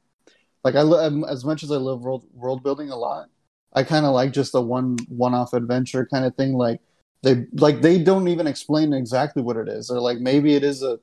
like 0.64 0.76
I 0.76 0.82
lo- 0.82 1.24
as 1.26 1.46
much 1.46 1.64
as 1.64 1.72
I 1.72 1.78
love 1.78 2.02
world 2.02 2.26
world 2.34 2.64
building 2.64 2.90
a 2.90 2.96
lot, 2.98 3.30
I 3.74 3.84
kind 3.84 4.06
of 4.06 4.14
like 4.14 4.34
just 4.34 4.56
a 4.56 4.62
one 4.62 4.98
one 5.08 5.34
off 5.34 5.54
adventure 5.54 6.06
kind 6.06 6.26
of 6.26 6.36
thing. 6.36 6.54
Like 6.54 6.82
they 7.24 7.46
like 7.54 7.82
they 7.82 8.00
don't 8.04 8.28
even 8.28 8.48
explain 8.48 8.92
exactly 8.94 9.42
what 9.42 9.56
it 9.58 9.70
is, 9.70 9.90
or 9.90 10.00
like 10.02 10.20
maybe 10.20 10.56
it 10.56 10.64
is 10.64 10.84
a, 10.84 11.00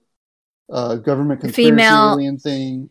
a 0.69 0.99
government 0.99 1.41
conspiracy 1.41 1.73
Female- 1.73 2.13
alien 2.13 2.39
thing. 2.39 2.91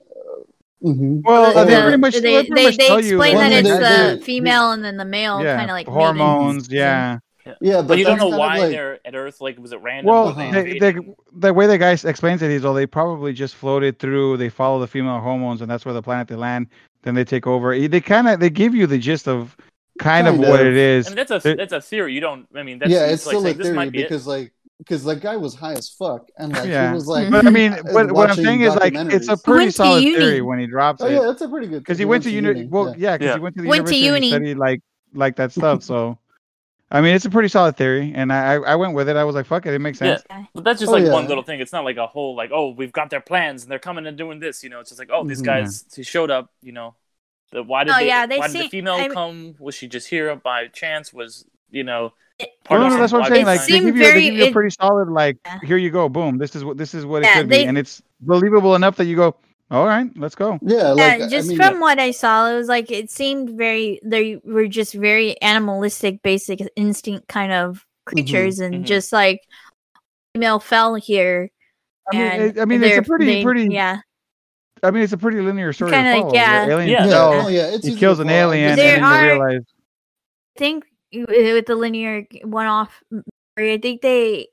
Mhm. 0.86 1.22
Well, 1.24 1.66
they 1.66 1.72
yeah. 1.72 1.82
pretty 1.84 1.98
much 1.98 2.14
they, 2.14 2.20
they, 2.22 2.46
pretty 2.46 2.54
they, 2.54 2.64
much 2.66 2.78
they 2.78 2.88
tell 2.88 2.98
explain 3.00 3.36
Well, 3.36 3.50
that 3.50 3.66
it's 3.66 4.20
the 4.20 4.26
female 4.26 4.72
and 4.72 4.84
then 4.84 4.98
the 4.98 5.06
male 5.06 5.44
yeah, 5.44 5.58
kind 5.58 5.70
of 5.70 5.74
like 5.74 5.88
hormones. 5.88 6.68
mavens. 6.68 6.72
Yeah. 6.72 7.20
Yeah, 7.62 7.78
but, 7.78 7.90
but 7.90 7.98
you 8.00 8.06
don't 8.06 8.18
know 8.18 8.30
why 8.30 8.58
like- 8.60 8.72
they're 8.72 9.00
at 9.06 9.16
earth 9.16 9.40
like 9.40 9.60
was 9.60 9.72
it 9.72 9.80
random 9.82 10.12
Well, 10.12 10.28
Uh-huh. 10.30 10.52
they, 10.52 10.80
they, 10.80 10.96
the 11.34 11.54
way 11.54 11.68
the 11.68 11.78
guy 11.78 11.92
explains 11.92 12.42
it 12.42 12.50
is, 12.50 12.64
well, 12.64 12.74
they 12.74 12.88
probably 12.88 13.34
just 13.34 13.54
floated 13.56 14.00
through. 14.00 14.38
They 14.38 14.50
follow 14.50 14.80
the 14.80 14.88
female 14.88 15.20
hormones, 15.20 15.62
and 15.62 15.70
that's 15.70 15.86
where 15.86 15.94
the 15.94 16.02
planet 16.02 16.28
they 16.28 16.36
land. 16.36 16.68
Then 17.04 17.14
they 17.14 17.24
take 17.24 17.46
over. 17.46 17.72
Eh, 17.72 17.88
They 17.88 18.02
kind 18.02 18.28
of 18.28 18.40
they 18.40 18.50
give 18.50 18.74
you 18.74 18.88
the 18.88 18.98
gist 18.98 19.28
of 19.28 19.56
kind, 20.00 20.28
of 20.28 20.36
Kind 20.38 20.48
what 20.50 20.60
it 20.66 20.76
is. 20.76 21.06
I 21.06 21.10
mean, 21.12 21.16
that's 21.28 21.46
a 21.46 21.56
that's 21.56 21.74
a 21.74 21.82
theory. 21.82 22.14
You 22.16 22.20
don't. 22.20 22.48
I 22.56 22.64
mean, 22.64 22.80
that's 22.80 22.92
yeah, 22.92 23.06
it's, 23.06 23.14
it's 23.14 23.26
like 23.28 23.36
a 23.38 23.42
saying, 23.42 23.58
this 23.58 23.66
theory 23.68 23.76
might 23.76 23.92
be 23.92 24.00
it. 24.00 24.10
because 24.10 24.26
like 24.26 24.52
because 24.78 25.04
that 25.06 25.22
guy 25.22 25.36
was 25.38 25.56
high 25.56 25.74
as 25.74 25.90
fuck 25.90 26.28
and 26.38 26.52
like 26.54 26.68
Yeah. 26.68 26.90
he 26.90 26.96
was 26.96 27.08
like, 27.08 27.30
But 27.32 27.48
I 27.48 27.50
mean, 27.50 27.72
what, 27.92 28.12
what 28.12 28.30
I'm 28.30 28.36
saying 28.36 28.62
is 28.62 28.76
like 28.76 28.94
it's 28.96 29.28
a 29.30 29.38
pretty 29.38 29.72
solid 29.72 30.04
uni. 30.04 30.18
theory 30.18 30.42
when 30.42 30.60
he 30.60 30.68
drops 30.68 31.02
it. 31.02 31.06
oh 31.06 31.08
it. 31.08 31.14
yeah, 31.14 31.22
that's 31.22 31.42
a 31.42 31.48
pretty 31.50 31.68
good 31.68 31.80
because 31.80 31.98
he 31.98 32.02
he 32.02 32.06
went 32.06 32.24
to 32.24 32.32
uni. 32.32 32.66
Well, 32.66 32.90
yeah. 32.98 33.12
yeah, 33.12 33.18
because 33.18 33.26
Yeah. 33.28 33.34
he 33.36 33.40
went 33.40 33.56
to 33.56 33.62
the 33.62 33.68
Went 33.70 33.88
to 33.88 33.96
university 33.96 34.16
and 34.16 34.24
he 34.24 34.30
studied 34.32 34.58
like 34.58 34.82
like 35.14 35.36
that 35.38 35.52
stuff. 35.60 35.82
so, 35.84 36.18
I 36.92 37.00
mean, 37.02 37.16
it's 37.16 37.26
a 37.26 37.30
pretty 37.30 37.48
solid 37.48 37.78
theory, 37.78 38.12
and 38.14 38.32
I 38.34 38.56
I 38.56 38.56
I 38.74 38.76
went 38.76 38.94
with 38.94 39.08
it. 39.10 39.16
I 39.16 39.24
was 39.24 39.34
like, 39.36 39.46
fuck 39.46 39.66
it, 39.66 39.74
it 39.74 39.80
makes 39.80 39.98
sense. 40.00 40.22
But 40.54 40.64
that's 40.66 40.80
just 40.82 40.90
Oh, 40.90 40.94
like 40.94 41.06
yeah. 41.06 41.14
one 41.14 41.28
little 41.28 41.44
thing. 41.44 41.60
It's 41.62 41.72
not 41.74 41.86
like 41.86 41.98
a 41.98 42.06
whole 42.08 42.36
like, 42.36 42.52
oh, 42.54 42.70
we've 42.72 42.92
got 42.92 43.10
their 43.10 43.22
plans 43.22 43.64
and 43.64 43.72
they're 43.72 43.80
coming 43.80 44.06
and 44.06 44.18
doing 44.18 44.40
this. 44.40 44.62
You 44.64 44.70
know, 44.70 44.82
it's 44.82 44.90
just 44.90 45.00
like, 45.00 45.10
oh, 45.12 45.24
these 45.26 45.42
Mhm. 45.42 45.46
guys 45.46 45.86
he 45.96 46.04
showed 46.04 46.30
up. 46.32 46.52
You 46.62 46.74
know, 46.74 46.96
the, 47.52 47.64
why 47.64 47.86
did 47.86 47.94
Oh, 47.94 47.98
they, 48.00 48.08
yeah, 48.08 48.26
they 48.26 48.38
why 48.40 48.48
did 48.48 48.56
the 48.56 48.60
seem- 48.64 48.70
female 48.70 48.96
I- 48.96 49.08
come? 49.08 49.56
Was 49.58 49.74
she 49.76 49.88
just 49.88 50.10
here 50.10 50.36
by 50.36 50.68
chance? 50.68 51.14
Was 51.14 51.46
you 51.72 51.84
know 51.84 52.14
It- 52.40 52.50
part 52.66 52.82
No, 52.82 52.88
of 52.88 52.94
no, 52.94 53.00
that's 53.00 53.14
what 53.14 53.24
I'm 53.24 53.30
saying. 53.32 53.46
Like 53.46 53.62
design? 53.66 53.84
they 53.84 53.86
give 53.92 53.98
you, 53.98 54.04
they 54.04 54.22
give 54.22 54.34
you 54.34 54.44
a 54.44 54.48
it- 54.48 54.54
pretty 54.54 54.70
solid 54.80 55.10
like, 55.10 55.38
Yeah. 55.46 55.60
here 55.64 55.78
you 55.78 55.90
go, 55.90 56.10
boom. 56.10 56.38
This 56.38 56.56
is 56.56 56.64
what 56.64 56.78
this 56.78 56.94
is 56.94 57.06
what 57.06 57.24
it 57.24 57.28
Yeah, 57.28 57.42
could 57.42 57.50
they- 57.50 57.64
be, 57.64 57.68
and 57.68 57.78
it's 57.78 58.02
believable 58.22 58.76
enough 58.76 58.98
that 58.98 59.06
you 59.06 59.16
go, 59.16 59.36
All 59.72 59.86
right, 59.88 60.08
let's 60.16 60.36
go. 60.36 60.60
Yeah, 60.62 60.90
like 60.92 61.20
yeah, 61.20 61.26
I 61.26 61.28
just 61.30 61.50
mean, 61.50 61.58
from 61.58 61.80
what 61.80 61.98
I 61.98 62.12
saw, 62.12 62.48
it 62.52 62.56
was 62.56 62.68
like 62.68 62.92
it 62.92 63.10
seemed 63.10 63.58
very 63.58 64.00
they 64.04 64.40
were 64.46 64.68
just 64.68 64.94
very 64.94 65.42
animalistic, 65.42 66.22
basic 66.22 66.62
instinct 66.76 67.28
kind 67.28 67.52
of 67.52 67.84
creatures, 68.06 68.60
and 68.60 68.76
Mhm. 68.76 68.84
just 68.86 69.12
like 69.12 69.42
female 70.34 70.60
fell 70.60 70.94
here. 70.94 71.50
I 72.14 72.16
mean, 72.16 72.42
it- 72.42 72.60
I 72.60 72.66
mean, 72.66 72.84
it's 72.84 72.98
a 73.00 73.02
pretty, 73.02 73.26
they- 73.26 73.44
pretty. 73.44 73.70
yeah. 73.72 74.02
I 74.84 74.92
mean, 74.92 75.02
it's 75.02 75.14
a 75.14 75.18
pretty 75.18 75.42
linear 75.42 75.74
story. 75.74 75.90
Kinda 75.94 76.22
like, 76.26 76.34
yeah. 76.36 76.66
The 76.68 76.72
alien 76.74 76.90
Yeah. 76.92 77.08
fell, 77.08 77.34
oh 77.34 77.48
yeah, 77.48 77.74
it's 77.74 77.88
he 77.88 77.96
kills 77.96 78.20
an 78.20 78.30
alien, 78.30 78.70
and 78.72 78.78
There 78.78 79.00
then 79.00 79.00
you 79.00 79.06
are- 79.06 79.24
realize. 79.24 79.64
I 80.56 80.60
think 80.60 80.84
you- 80.86 80.95
with 81.14 81.66
the 81.66 81.76
linear 81.76 82.26
one-off, 82.44 83.02
I 83.58 83.78
think 83.82 84.02
they, 84.02 84.48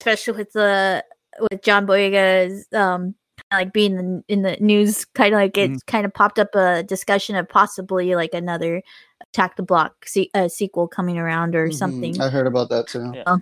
especially 0.00 0.38
with 0.38 0.52
the 0.52 1.04
with 1.50 1.62
John 1.62 1.86
Boyega's 1.86 2.66
um 2.72 3.14
like 3.52 3.72
being 3.72 3.98
in, 3.98 4.24
in 4.28 4.42
the 4.42 4.56
news, 4.60 5.04
kind 5.04 5.34
of 5.34 5.38
like 5.38 5.56
it 5.58 5.70
Mhm. 5.70 5.86
kind 5.86 6.06
of 6.06 6.12
popped 6.14 6.38
up 6.38 6.54
a 6.54 6.82
discussion 6.82 7.36
of 7.36 7.48
possibly 7.48 8.14
like 8.14 8.34
another 8.34 8.82
Attack 9.20 9.56
the 9.56 9.62
Block 9.62 10.06
se- 10.06 10.30
uh, 10.34 10.48
sequel 10.48 10.88
coming 10.88 11.18
around 11.18 11.54
or 11.54 11.68
Mhm, 11.68 11.74
something. 11.74 12.20
I 12.20 12.28
heard 12.28 12.46
about 12.46 12.70
that 12.70 12.86
too. 12.88 13.12
Yeah. 13.14 13.36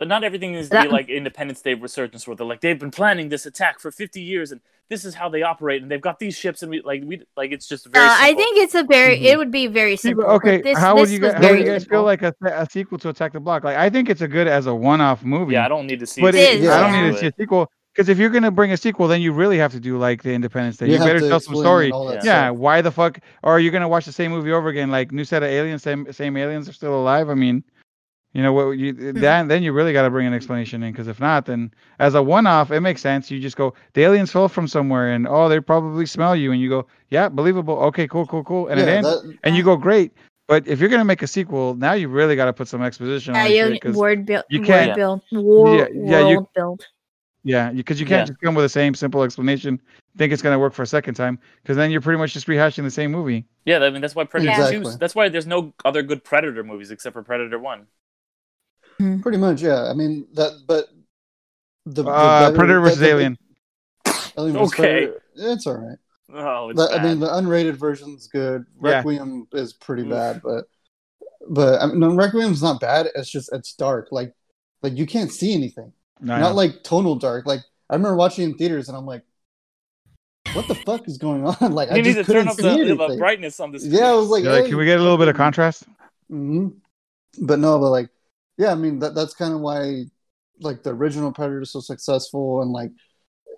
But 0.00 0.08
not 0.08 0.24
everything 0.24 0.52
needs 0.52 0.70
to 0.70 0.82
be 0.82 0.88
like 0.88 1.10
Independence 1.10 1.60
Day 1.60 1.74
resurgence, 1.74 2.26
where 2.26 2.34
they're 2.34 2.46
like 2.46 2.62
they've 2.62 2.78
been 2.78 2.90
planning 2.90 3.28
this 3.28 3.44
attack 3.44 3.78
for 3.78 3.90
50 3.90 4.18
years, 4.22 4.50
and 4.50 4.62
this 4.88 5.04
is 5.04 5.14
how 5.14 5.28
they 5.28 5.42
operate, 5.42 5.82
and 5.82 5.90
they've 5.90 6.00
got 6.00 6.18
these 6.18 6.34
ships, 6.34 6.62
and 6.62 6.70
we 6.70 6.80
like 6.80 7.02
we 7.04 7.22
like 7.36 7.52
it's 7.52 7.68
just 7.68 7.86
very. 7.86 8.06
Uh, 8.06 8.08
I 8.10 8.32
think 8.34 8.56
it's 8.56 8.74
a 8.74 8.82
very. 8.82 9.18
Mhm. 9.18 9.24
It 9.24 9.36
would 9.36 9.50
be 9.50 9.66
very 9.66 9.96
See, 9.96 10.08
simple. 10.08 10.24
but 10.24 10.30
okay, 10.36 10.62
this, 10.62 10.78
how 10.78 10.96
would 10.96 11.10
you 11.10 11.18
guys, 11.18 11.34
how 11.34 11.50
you 11.52 11.66
guys 11.66 11.84
feel 11.84 12.02
like 12.02 12.22
a, 12.22 12.34
a 12.42 12.66
sequel 12.70 12.96
to 12.98 13.10
Attack 13.10 13.34
the 13.34 13.40
Block? 13.40 13.62
Like, 13.62 13.76
I 13.76 13.90
think 13.90 14.08
it's 14.08 14.22
a 14.22 14.26
good 14.28 14.48
as 14.48 14.66
a 14.66 14.74
one-off 14.74 15.22
movie. 15.22 15.52
Yeah, 15.52 15.66
I 15.66 15.68
don't 15.68 15.86
need 15.86 16.00
to 16.00 16.06
see. 16.06 16.22
but 16.22 16.34
It 16.34 16.38
it, 16.54 16.60
is, 16.62 16.68
I 16.70 16.80
don't 16.80 16.94
yeah. 16.94 17.04
need 17.04 17.12
to 17.12 17.18
see 17.18 17.26
a 17.26 17.32
sequel 17.38 17.70
because 17.94 18.08
if 18.08 18.16
you're 18.16 18.30
gonna 18.30 18.50
bring 18.50 18.72
a 18.72 18.78
sequel, 18.78 19.06
then 19.06 19.20
you 19.20 19.32
really 19.32 19.58
have 19.58 19.72
to 19.72 19.80
do 19.80 19.98
like 19.98 20.22
the 20.22 20.32
Independence 20.32 20.78
Day. 20.78 20.86
You, 20.86 20.96
have 20.96 21.06
better 21.06 21.20
tell 21.20 21.40
some 21.40 21.56
story. 21.56 21.90
all 21.92 22.06
that 22.06 22.24
Yeah, 22.24 22.48
why 22.48 22.80
the 22.80 22.90
fuck? 22.90 23.20
Or 23.42 23.52
are 23.52 23.60
you 23.60 23.70
gonna 23.70 23.86
watch 23.86 24.06
the 24.06 24.12
same 24.12 24.30
movie 24.30 24.50
over 24.50 24.70
again? 24.70 24.90
Like 24.90 25.12
new 25.12 25.24
set 25.26 25.42
of 25.42 25.50
aliens, 25.50 25.82
same 25.82 26.10
same 26.10 26.38
aliens 26.38 26.70
are 26.70 26.72
still 26.72 26.94
alive. 26.98 27.28
I 27.28 27.34
mean, 27.34 27.62
you 28.32 28.42
know 28.42 28.52
what? 28.52 28.70
You 28.78 28.92
Hmm. 28.94 29.20
that 29.20 29.48
then 29.48 29.62
you 29.62 29.72
really 29.72 29.92
got 29.92 30.02
to 30.02 30.10
bring 30.10 30.26
an 30.26 30.34
explanation 30.34 30.82
in 30.82 30.92
because 30.92 31.08
if 31.08 31.18
not, 31.20 31.46
then 31.46 31.72
as 31.98 32.14
a 32.14 32.22
one-off, 32.22 32.70
it 32.70 32.80
makes 32.80 33.00
sense. 33.00 33.30
You 33.30 33.40
just 33.40 33.56
go, 33.56 33.74
the 33.94 34.02
aliens 34.04 34.30
fell 34.30 34.48
from 34.48 34.68
somewhere, 34.68 35.12
and 35.12 35.26
oh, 35.28 35.48
they 35.48 35.60
probably 35.60 36.06
smell 36.06 36.36
you, 36.36 36.52
and 36.52 36.60
you 36.60 36.68
go, 36.68 36.86
yeah, 37.10 37.28
believable. 37.28 37.78
Okay, 37.78 38.06
cool, 38.06 38.26
cool, 38.26 38.44
cool, 38.44 38.68
and 38.68 38.78
it 38.80 38.88
ends, 38.88 39.08
that, 39.08 39.38
and 39.44 39.56
you 39.56 39.62
go, 39.62 39.76
great. 39.76 40.12
But 40.48 40.66
if 40.66 40.80
you're 40.80 40.88
gonna 40.88 41.04
make 41.04 41.22
a 41.22 41.26
sequel, 41.28 41.74
now 41.76 41.92
you 41.92 42.08
really 42.08 42.34
got 42.36 42.46
to 42.46 42.52
put 42.52 42.66
some 42.68 42.82
exposition 42.82 43.34
Yeah, 43.34 43.44
on 43.44 43.50
you, 43.52 43.64
it. 43.66 43.80
'cause- 43.80 43.94
word 43.96 44.26
build. 44.26 44.44
you 44.48 44.62
can't- 44.62 44.96
build. 44.96 45.22
War, 45.32 45.76
Yeah, 45.76 45.86
yeah, 45.92 46.28
you- 46.28 46.48
build. 46.56 46.86
Yeah, 47.42 47.70
because 47.70 47.98
you 47.98 48.04
can't 48.04 48.22
Yeah. 48.28 48.32
just 48.32 48.40
come 48.42 48.54
with 48.54 48.64
the 48.64 48.68
same 48.68 48.92
simple 48.94 49.22
explanation, 49.22 49.80
think 50.18 50.30
it's 50.32 50.42
gonna 50.42 50.58
work 50.58 50.74
for 50.74 50.82
a 50.82 50.86
second 50.86 51.14
time, 51.14 51.38
because 51.62 51.76
then 51.76 51.90
you're 51.90 52.00
pretty 52.02 52.18
much 52.18 52.34
just 52.34 52.46
rehashing 52.48 52.82
the 52.82 52.90
same 52.90 53.10
movie. 53.12 53.46
Yeah, 53.64 53.78
I 53.78 53.90
mean 53.90 54.02
that's 54.02 54.14
why 54.14 54.24
Predator 54.24 54.50
Exactly. 54.52 54.84
Two. 54.92 54.98
That's 54.98 55.14
why 55.14 55.28
there's 55.30 55.46
no 55.46 55.72
other 55.84 56.02
good 56.02 56.22
Predator 56.24 56.62
movies 56.64 56.90
except 56.90 57.14
for 57.14 57.22
Predator 57.22 57.58
One. 57.58 57.86
Pretty 59.22 59.38
much, 59.38 59.62
yeah. 59.62 59.84
I 59.90 59.94
mean 59.94 60.26
that, 60.34 60.52
but 60.66 60.86
the, 61.86 62.02
the 62.02 62.10
Uh, 62.10 62.40
better- 62.46 62.56
Predator 62.56 62.74
the- 62.80 62.84
versus 62.84 62.98
the- 63.00 63.08
Alien. 63.08 63.38
Alien 64.38 64.56
Okay. 64.58 64.82
Predator- 65.06 65.22
It's 65.36 65.66
all 65.66 65.74
right. 65.76 65.98
Oh, 66.32 66.70
it's 66.70 66.78
The- 66.80 66.94
I 66.96 67.02
mean, 67.02 67.18
the 67.20 67.26
unrated 67.28 67.74
version's 67.74 68.28
good. 68.28 68.64
Yeah. 68.82 68.96
Requiem 68.98 69.48
is 69.52 69.72
pretty 69.72 70.02
Oof. 70.02 70.10
bad, 70.10 70.42
but 70.42 70.66
but 71.48 71.80
I 71.82 71.86
mean, 71.86 71.98
no, 72.00 72.14
Requiem's 72.14 72.62
not 72.62 72.80
bad. 72.80 73.08
It's 73.14 73.30
just 73.30 73.50
it's 73.52 73.72
dark. 73.74 74.08
Like 74.12 74.34
like 74.82 74.96
you 74.96 75.06
can't 75.06 75.32
see 75.32 75.54
anything. 75.54 75.92
No, 76.20 76.38
not 76.38 76.54
like 76.54 76.82
tonal 76.84 77.16
dark. 77.16 77.46
Like 77.46 77.60
I 77.88 77.94
remember 77.94 78.16
watching 78.16 78.44
in 78.44 78.54
theaters, 78.56 78.88
and 78.88 78.96
I'm 78.96 79.06
like, 79.06 79.24
what 80.52 80.68
the 80.68 80.74
fuck 80.74 81.08
is 81.08 81.18
going 81.18 81.44
on? 81.46 81.56
Like 81.74 81.90
I 81.90 81.96
need 81.96 82.04
just 82.14 82.26
to 82.26 82.32
turn 82.32 82.46
couldn't 82.46 82.48
up 82.48 82.56
see 82.56 82.62
the, 82.84 82.94
the 82.94 83.02
anything. 83.02 83.18
brightness 83.18 83.58
on 83.58 83.72
this. 83.72 83.84
Yeah, 83.86 84.10
I 84.10 84.14
was 84.14 84.28
like, 84.28 84.44
You're 84.44 84.52
like, 84.52 84.66
can 84.66 84.76
we 84.76 84.84
get 84.84 84.98
a 85.00 85.02
little 85.02 85.18
bit 85.18 85.28
of 85.28 85.36
contrast? 85.36 85.84
hmm 86.28 86.68
But 87.40 87.58
no, 87.58 87.78
but 87.78 87.90
like, 87.90 88.10
yeah, 88.60 88.72
I 88.72 88.74
mean 88.74 88.98
that 88.98 89.14
that's 89.14 89.32
kind 89.32 89.54
of 89.54 89.60
why 89.60 90.04
like 90.60 90.82
the 90.82 90.90
original 90.90 91.32
Predator 91.32 91.62
is 91.62 91.72
so 91.72 91.80
successful, 91.80 92.60
and 92.60 92.70
like 92.70 92.90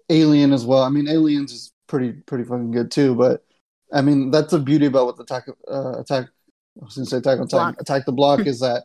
Alien 0.08 0.52
as 0.52 0.64
well. 0.64 0.84
I 0.84 0.90
mean, 0.90 1.08
Aliens 1.08 1.52
is 1.52 1.72
pretty 1.88 2.12
pretty 2.12 2.44
fucking 2.44 2.70
good 2.70 2.92
too. 2.92 3.16
But 3.16 3.44
I 3.92 4.00
mean, 4.00 4.30
that's 4.30 4.52
the 4.52 4.60
beauty 4.60 4.86
about 4.86 5.06
what 5.06 5.16
the 5.16 5.24
attack 5.24 5.48
uh, 5.68 5.98
attack. 5.98 6.26
I 6.80 6.84
was 6.84 6.94
gonna 6.94 7.06
say 7.06 7.16
attack 7.16 7.40
on 7.40 7.48
Titan, 7.48 7.74
attack 7.80 8.06
the 8.06 8.12
block 8.12 8.46
is 8.46 8.60
that 8.60 8.84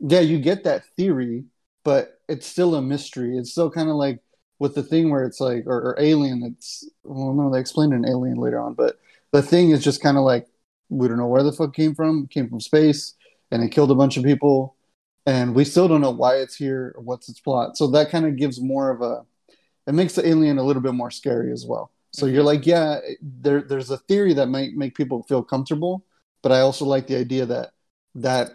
yeah, 0.00 0.20
you 0.20 0.38
get 0.38 0.64
that 0.64 0.84
theory, 0.96 1.44
but 1.84 2.18
it's 2.30 2.46
still 2.46 2.74
a 2.74 2.80
mystery. 2.80 3.36
It's 3.36 3.50
still 3.50 3.70
kind 3.70 3.90
of 3.90 3.96
like 3.96 4.20
with 4.58 4.74
the 4.74 4.82
thing 4.82 5.10
where 5.10 5.24
it's 5.24 5.38
like 5.38 5.66
or, 5.66 5.76
or 5.76 5.96
Alien. 6.00 6.42
It's 6.44 6.88
well, 7.04 7.34
no, 7.34 7.52
they 7.52 7.60
explained 7.60 7.92
an 7.92 8.08
Alien 8.08 8.38
later 8.38 8.58
on, 8.58 8.72
but 8.72 8.96
the 9.32 9.42
thing 9.42 9.70
is 9.72 9.84
just 9.84 10.02
kind 10.02 10.16
of 10.16 10.24
like 10.24 10.48
we 10.88 11.08
don't 11.08 11.18
know 11.18 11.26
where 11.26 11.42
the 11.42 11.52
fuck 11.52 11.74
came 11.74 11.94
from. 11.94 12.24
It 12.24 12.32
came 12.32 12.48
from 12.48 12.60
space 12.60 13.12
and 13.50 13.62
it 13.62 13.68
killed 13.68 13.90
a 13.90 13.94
bunch 13.94 14.16
of 14.16 14.24
people 14.24 14.77
and 15.28 15.54
we 15.54 15.64
still 15.64 15.88
don't 15.88 16.00
know 16.00 16.10
why 16.22 16.36
it's 16.36 16.56
here 16.56 16.92
or 16.96 17.02
what's 17.02 17.28
its 17.28 17.40
plot 17.40 17.76
so 17.76 17.86
that 17.86 18.10
kind 18.10 18.26
of 18.26 18.36
gives 18.36 18.60
more 18.60 18.90
of 18.90 19.02
a 19.02 19.14
it 19.86 19.94
makes 19.94 20.14
the 20.14 20.26
alien 20.26 20.58
a 20.58 20.62
little 20.62 20.82
bit 20.82 20.94
more 20.94 21.10
scary 21.10 21.52
as 21.52 21.64
well 21.66 21.90
so 22.12 22.26
you're 22.26 22.42
like 22.52 22.66
yeah 22.66 22.98
there, 23.46 23.62
there's 23.62 23.90
a 23.90 23.98
theory 23.98 24.34
that 24.34 24.48
might 24.48 24.72
make 24.74 24.94
people 24.96 25.22
feel 25.24 25.42
comfortable 25.42 26.04
but 26.42 26.52
i 26.52 26.60
also 26.60 26.84
like 26.84 27.06
the 27.06 27.16
idea 27.16 27.46
that 27.46 27.70
that 28.14 28.50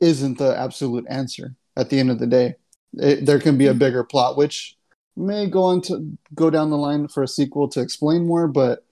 isn't 0.00 0.38
the 0.38 0.56
absolute 0.58 1.06
answer 1.08 1.54
at 1.76 1.90
the 1.90 1.98
end 1.98 2.10
of 2.10 2.18
the 2.18 2.26
day 2.26 2.54
it, 2.94 3.24
there 3.26 3.38
can 3.40 3.56
be 3.58 3.66
a 3.68 3.74
bigger 3.74 4.04
plot 4.04 4.36
which 4.36 4.76
may 5.16 5.46
go 5.46 5.62
on 5.62 5.80
to 5.80 5.94
go 6.34 6.50
down 6.50 6.70
the 6.70 6.76
line 6.76 7.08
for 7.08 7.22
a 7.22 7.28
sequel 7.28 7.68
to 7.68 7.80
explain 7.80 8.26
more 8.26 8.48
but 8.48 8.84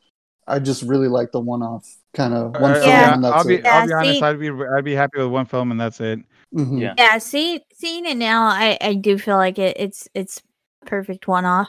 i 0.46 0.58
just 0.58 0.82
really 0.82 1.08
like 1.08 1.32
the 1.32 1.40
one-off 1.40 1.86
kind 2.14 2.34
of 2.34 2.52
one 2.60 2.72
Uh, 2.72 2.80
film 2.80 2.90
Yeah. 2.90 3.14
and 3.14 3.24
that's 3.24 3.34
I'll 3.36 3.44
be, 3.44 3.54
it. 3.54 3.66
I'll 3.66 3.82
be 3.84 3.90
Yeah, 3.90 3.96
honest. 3.98 4.22
I'd 4.22 4.40
be, 4.40 4.50
I'd 4.50 4.84
be 4.84 4.94
happy 4.94 5.18
with 5.18 5.28
one 5.28 5.46
film 5.46 5.70
and 5.70 5.80
that's 5.80 6.00
it. 6.00 6.18
Mhm. 6.54 6.80
Yeah. 6.80 6.94
Yeah, 6.98 7.18
see, 7.18 7.60
seeing 7.72 8.06
it 8.06 8.16
now, 8.16 8.44
I 8.44 8.76
I 8.80 8.94
do 8.94 9.18
feel 9.18 9.36
like 9.36 9.58
it. 9.58 9.76
It's 9.78 10.08
it's 10.14 10.42
perfect 10.86 11.28
one 11.28 11.44
off. 11.44 11.68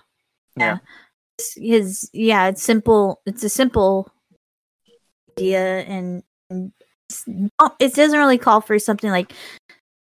Yeah. 0.58 0.80
his 1.58 2.10
yeah, 2.14 2.48
it's 2.50 2.64
simple. 2.64 3.22
It's 3.26 3.44
a 3.44 3.50
simple 3.50 4.12
idea, 5.38 5.82
and, 5.82 6.24
and 6.50 6.72
it's 7.10 7.24
not- 7.28 7.76
it 7.80 7.94
doesn't 7.94 8.18
really 8.20 8.38
call 8.38 8.62
for 8.62 8.78
something 8.80 9.10
like 9.10 9.34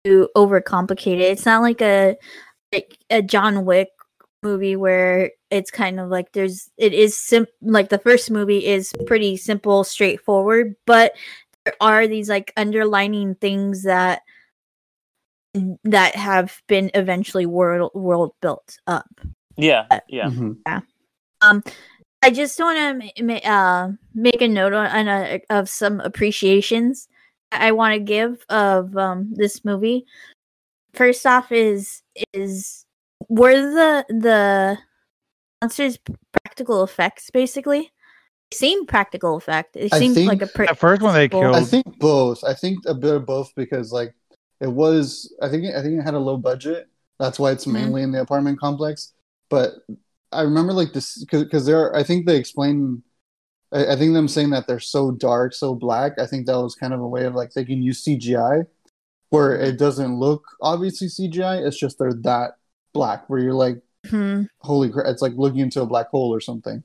too 0.05 0.29
overcomplicated. 0.35 1.21
It's 1.21 1.45
not 1.45 1.61
like 1.61 1.81
a 1.81 2.15
like 2.73 2.97
a 3.09 3.21
John 3.21 3.65
Wick 3.65 3.89
movie 4.43 4.75
where 4.75 5.31
it's 5.51 5.71
kind 5.71 5.99
of 5.99 6.09
like 6.09 6.31
there's 6.33 6.69
it 6.77 6.93
is 6.93 7.17
sim 7.17 7.47
like 7.61 7.89
the 7.89 7.97
first 7.99 8.31
movie 8.31 8.65
is 8.65 8.93
pretty 9.07 9.37
simple, 9.37 9.83
straightforward, 9.83 10.75
but 10.85 11.13
there 11.65 11.75
are 11.81 12.07
these 12.07 12.29
like 12.29 12.53
underlining 12.57 13.35
things 13.35 13.83
that 13.83 14.21
that 15.83 16.15
have 16.15 16.61
been 16.67 16.91
eventually 16.93 17.45
world 17.45 17.91
world 17.93 18.33
built 18.41 18.79
up. 18.87 19.09
Yeah, 19.55 19.85
yeah. 20.07 20.27
Mhm. 20.27 20.57
Um, 21.41 21.63
I 22.23 22.31
just 22.31 22.59
want 22.59 23.03
to 23.15 23.49
uh, 23.49 23.91
make 24.15 24.41
a 24.41 24.47
note 24.47 24.73
on, 24.73 24.87
on 24.87 25.07
a, 25.07 25.39
of 25.49 25.69
some 25.69 25.99
appreciations 25.99 27.07
I 27.51 27.71
want 27.71 27.93
to 27.93 27.99
give 27.99 28.45
of 28.49 28.97
um, 28.97 29.33
this 29.33 29.63
movie. 29.63 30.05
First 30.93 31.25
off, 31.25 31.51
is 31.51 32.01
is 32.33 32.85
were 33.29 33.53
the 33.53 34.05
the 34.09 34.77
monsters 35.61 35.99
practical 36.31 36.83
effects 36.83 37.29
basically? 37.29 37.91
They 38.51 38.55
seem 38.55 38.85
practical 38.85 39.35
effect. 39.35 39.75
It 39.75 39.93
I 39.93 39.99
seemed 39.99 40.15
think 40.15 40.29
like 40.29 40.41
a 40.41 40.47
pretty. 40.47 40.71
That 40.71 40.79
first 40.79 41.01
one 41.01 41.13
they 41.13 41.29
killed. 41.29 41.55
I 41.55 41.63
think 41.63 41.99
both. 41.99 42.43
I 42.43 42.53
think 42.53 42.79
a 42.85 42.93
bit 42.93 43.15
of 43.15 43.25
both 43.25 43.53
because 43.55 43.91
like 43.91 44.13
it 44.61 44.67
was. 44.71 45.33
I 45.41 45.49
think 45.49 45.65
I 45.75 45.81
think 45.81 45.99
it 45.99 46.03
had 46.03 46.13
a 46.13 46.19
low 46.19 46.37
budget. 46.37 46.87
That's 47.19 47.39
why 47.39 47.51
it's 47.51 47.65
Mhm. 47.65 47.73
mainly 47.73 48.01
in 48.03 48.11
the 48.11 48.21
apartment 48.21 48.59
complex. 48.59 49.13
But 49.49 49.73
I 50.31 50.41
remember 50.41 50.73
like 50.73 50.93
this 50.93 51.23
because 51.23 51.65
there. 51.65 51.95
I 51.95 52.03
think 52.03 52.25
they 52.25 52.37
explain. 52.37 53.03
I, 53.71 53.93
I 53.93 53.95
think 53.95 54.13
them 54.13 54.27
saying 54.27 54.51
that 54.51 54.67
they're 54.67 54.79
so 54.79 55.11
dark, 55.11 55.53
so 55.53 55.75
black. 55.75 56.19
I 56.19 56.25
think 56.25 56.45
that 56.47 56.57
was 56.61 56.75
kind 56.75 56.93
of 56.93 56.99
a 57.01 57.07
way 57.07 57.25
of 57.25 57.35
like 57.35 57.53
they 57.53 57.65
can 57.65 57.81
use 57.81 58.03
CGI, 58.03 58.65
where 59.29 59.55
it 59.59 59.77
doesn't 59.77 60.19
look 60.19 60.43
obviously 60.61 61.07
CGI. 61.07 61.65
It's 61.65 61.77
just 61.79 61.97
they're 61.99 62.13
that 62.23 62.57
black, 62.93 63.29
where 63.29 63.39
you're 63.39 63.53
like, 63.53 63.81
Hmm. 64.07 64.43
holy 64.59 64.89
crap! 64.89 65.07
It's 65.07 65.21
like 65.21 65.33
looking 65.35 65.59
into 65.59 65.81
a 65.81 65.85
black 65.85 66.09
hole 66.09 66.33
or 66.33 66.39
something. 66.39 66.81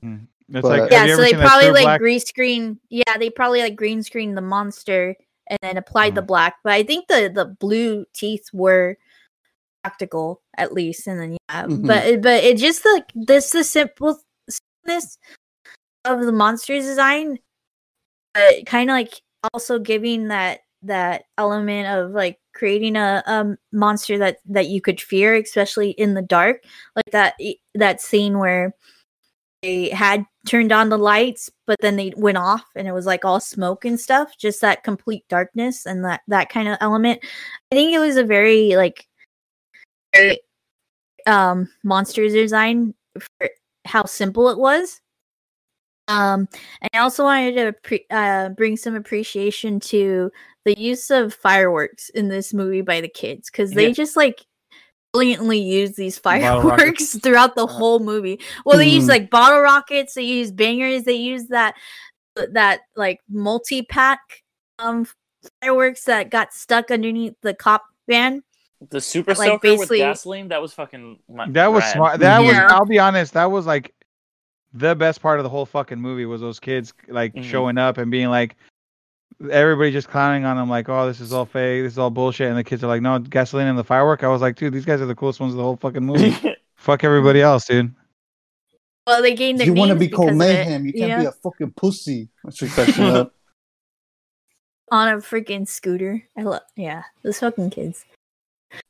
It's 0.49 0.61
but- 0.61 0.65
like, 0.65 0.91
Yeah, 0.91 1.07
so 1.15 1.21
they 1.21 1.33
probably 1.33 1.71
like 1.71 1.83
Black- 1.83 1.99
green 2.01 2.19
screen. 2.19 2.79
Yeah, 2.89 3.17
they 3.17 3.29
probably 3.29 3.61
like 3.61 3.75
green 3.77 4.03
screen 4.03 4.35
the 4.35 4.41
monster 4.41 5.15
and 5.47 5.59
then 5.61 5.77
applied 5.77 6.15
the 6.15 6.21
Mhm. 6.21 6.27
black. 6.27 6.55
But 6.63 6.73
I 6.73 6.83
think 6.83 7.07
the 7.07 7.31
the 7.33 7.45
blue 7.45 8.05
teeth 8.13 8.45
were 8.53 8.97
practical 9.83 10.41
at 10.57 10.73
least, 10.73 11.07
and 11.07 11.19
then 11.19 11.37
yeah, 11.49 11.65
Mhm. 11.65 11.87
but 11.87 12.21
but 12.21 12.43
it 12.43 12.57
just 12.57 12.85
like 12.85 13.05
this 13.15 13.51
the 13.51 13.63
simple 13.63 14.19
simpleness 14.49 15.17
of 16.05 16.21
the 16.25 16.31
monster's 16.31 16.85
design, 16.85 17.39
but 18.33 18.65
kind 18.65 18.89
of 18.89 18.93
like 18.95 19.21
also 19.53 19.79
giving 19.79 20.29
that 20.29 20.61
that 20.83 21.23
element 21.37 21.87
of 21.87 22.11
like 22.11 22.39
creating 22.53 22.95
a 22.97 23.23
um 23.25 23.57
monster 23.71 24.17
that 24.17 24.37
that 24.45 24.67
you 24.67 24.81
could 24.81 25.01
fear, 25.01 25.35
especially 25.35 25.91
in 25.91 26.13
the 26.13 26.21
dark, 26.21 26.63
like 26.95 27.11
that 27.11 27.35
that 27.75 28.01
scene 28.01 28.39
where 28.39 28.73
they 29.63 29.89
had 29.89 30.25
turned 30.45 30.73
on 30.73 30.89
the 30.89 30.97
lights, 30.97 31.49
but 31.65 31.77
then 31.79 31.95
they 31.95 32.13
went 32.17 32.37
off 32.37 32.65
and 32.75 32.85
it 32.85 32.91
was 32.91 33.05
like 33.05 33.23
all 33.23 33.39
smoke 33.39 33.85
and 33.85 33.99
stuff, 33.99 34.37
just 34.37 34.59
that 34.61 34.83
complete 34.83 35.23
darkness 35.29 35.85
and 35.85 36.03
that 36.03 36.21
that 36.27 36.49
kind 36.49 36.67
of 36.67 36.77
element. 36.81 37.23
I 37.71 37.75
think 37.75 37.93
it 37.93 37.99
was 37.99 38.17
a 38.17 38.25
very 38.25 38.75
like 38.75 39.07
very 40.13 40.41
um 41.25 41.69
monsters 41.83 42.33
design 42.33 42.93
for 43.17 43.49
how 43.85 44.03
simple 44.03 44.49
it 44.49 44.57
was. 44.57 44.99
Um, 46.09 46.49
and 46.81 46.89
I 46.93 46.97
also 46.97 47.23
wanted 47.23 47.55
to 47.55 47.73
pre- 47.81 48.05
uh, 48.11 48.49
bring 48.49 48.75
some 48.75 48.95
appreciation 48.95 49.79
to 49.79 50.29
the 50.65 50.77
use 50.77 51.09
of 51.09 51.33
fireworks 51.33 52.09
in 52.09 52.27
this 52.27 52.53
movie 52.53 52.81
by 52.81 52.99
the 52.99 53.07
kids 53.07 53.49
because 53.49 53.71
they 53.71 53.87
Yeah. 53.87 53.93
just 53.93 54.17
like 54.17 54.45
brilliantly 55.17 55.59
use 55.59 55.95
these 55.95 56.17
fireworks 56.17 57.15
throughout 57.23 57.55
the 57.55 57.67
whole 57.67 57.99
movie. 57.99 58.39
Well, 58.65 58.77
they 58.77 58.87
use 58.89 59.05
Mhm. 59.05 59.09
like 59.09 59.29
bottle 59.29 59.61
rockets, 59.61 60.15
they 60.15 60.23
use 60.23 60.51
bangers, 60.51 61.03
they 61.03 61.13
use 61.13 61.47
that 61.47 61.75
that 62.51 62.81
like 62.95 63.19
multi 63.29 63.83
pack 63.83 64.19
um 64.79 65.07
fireworks 65.61 66.03
that 66.05 66.31
got 66.31 66.51
stuck 66.53 66.89
underneath 66.89 67.35
the 67.41 67.53
cop 67.53 67.83
van. 68.07 68.43
The 68.89 68.99
super 68.99 69.33
Like, 69.35 69.47
soaker 69.47 69.77
with 69.77 69.89
gasoline, 69.89 70.49
that 70.49 70.61
was 70.61 70.73
fucking. 70.73 71.19
my- 71.29 71.49
That 71.51 71.67
was 71.71 71.83
rad. 71.83 71.93
smart. 71.93 72.19
That 72.19 72.39
was. 72.39 72.55
I'll 72.55 72.85
be 72.85 72.99
honest. 72.99 73.33
That 73.33 73.51
was 73.51 73.65
like 73.65 73.93
the 74.73 74.95
best 74.95 75.21
part 75.21 75.39
of 75.39 75.43
the 75.43 75.49
whole 75.49 75.65
fucking 75.67 75.99
movie 76.01 76.25
was 76.25 76.41
those 76.41 76.59
kids 76.59 76.91
like 77.07 77.33
Mhm. 77.35 77.43
showing 77.43 77.77
up 77.77 77.97
and 77.99 78.09
being 78.09 78.29
like, 78.29 78.55
everybody 79.51 79.91
just 79.91 80.09
clowning 80.09 80.45
on 80.45 80.57
them 80.57 80.69
like, 80.69 80.89
oh, 80.89 81.07
this 81.07 81.19
is 81.19 81.33
all 81.33 81.45
fake. 81.45 81.83
This 81.83 81.93
is 81.93 81.99
all 81.99 82.09
bullshit. 82.09 82.47
And 82.47 82.57
the 82.57 82.63
kids 82.63 82.83
are 82.83 82.87
like, 82.87 83.01
no, 83.01 83.19
gasoline 83.19 83.67
and 83.67 83.77
the 83.77 83.83
firework. 83.83 84.23
I 84.23 84.27
was 84.27 84.41
like, 84.41 84.55
dude, 84.55 84.73
these 84.73 84.85
guys 84.85 85.01
are 85.01 85.05
the 85.05 85.15
coolest 85.15 85.39
ones 85.39 85.53
of 85.53 85.57
the 85.57 85.63
whole 85.63 85.77
fucking 85.77 86.03
movie. 86.03 86.35
Fuck 86.75 87.03
everybody 87.03 87.41
else, 87.41 87.65
dude. 87.65 87.93
Well, 89.05 89.21
they 89.21 89.35
gained 89.35 89.59
their 89.59 89.67
you 89.67 89.73
want 89.73 89.89
to 89.89 89.95
be 89.95 90.07
called 90.07 90.29
because 90.29 90.37
mayhem. 90.37 90.85
You 90.85 90.93
can't 90.93 91.09
yeah, 91.09 91.19
be 91.19 91.25
a 91.25 91.31
fucking 91.31 91.71
pussy. 91.71 92.29
That's 92.43 92.61
your 92.61 92.69
question 92.69 93.03
up. 93.05 93.33
on 94.91 95.09
a 95.09 95.17
freaking 95.17 95.67
scooter. 95.67 96.23
I 96.37 96.43
love, 96.43 96.61
yeah, 96.75 97.03
those 97.23 97.39
fucking 97.39 97.71
kids. 97.71 98.05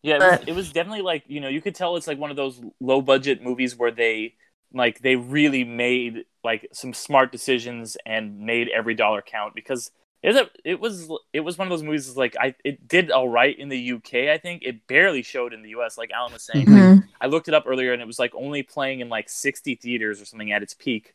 Yeah, 0.02 0.16
it 0.16 0.20
was, 0.20 0.40
But- 0.40 0.50
it 0.50 0.56
was 0.56 0.72
definitely 0.72 1.02
like 1.02 1.24
you 1.28 1.40
know 1.40 1.50
you 1.50 1.62
could 1.62 1.76
tell 1.76 1.96
it's 1.96 2.08
like 2.08 2.20
one 2.20 2.30
of 2.30 2.38
those 2.38 2.62
low 2.80 3.02
budget 3.02 3.42
movies 3.42 3.76
where 3.76 3.92
they 3.92 4.36
like 4.74 5.00
they 5.00 5.16
really 5.16 5.64
made 5.64 6.26
like 6.44 6.68
some 6.74 6.94
smart 6.94 7.32
decisions 7.32 7.98
and 8.06 8.40
made 8.40 8.70
every 8.70 8.96
dollar 8.96 9.22
count 9.22 9.56
because 9.56 9.92
it 10.24 10.34
was 10.34 10.48
it 10.64 10.80
was 10.80 11.12
it 11.34 11.40
was 11.42 11.58
one 11.58 11.68
of 11.68 11.70
those 11.70 11.84
movies 11.84 12.08
that's 12.08 12.18
like 12.18 12.36
I 12.40 12.56
it 12.64 12.88
did 12.88 13.12
all 13.12 13.28
right 13.30 13.58
in 13.58 13.70
the 13.70 13.78
UK 13.78 14.30
I 14.30 14.38
think. 14.38 14.64
It 14.64 14.88
barely 14.88 15.22
showed 15.22 15.54
in 15.54 15.62
the 15.62 15.70
US 15.70 15.98
like 15.98 16.12
Alan 16.12 16.34
was 16.34 16.44
saying. 16.44 16.66
Mhm. 16.66 16.96
like, 16.96 17.04
I 17.22 17.28
looked 17.28 17.48
it 17.50 17.54
up 17.54 17.66
earlier 17.68 17.94
and 17.94 18.02
it 18.02 18.06
was 18.08 18.20
like 18.20 18.34
only 18.34 18.64
playing 18.64 19.02
in 19.02 19.10
like 19.10 19.30
60 19.30 19.76
theaters 19.76 20.22
or 20.22 20.26
something 20.26 20.52
at 20.52 20.64
its 20.64 20.74
peak. 20.74 21.14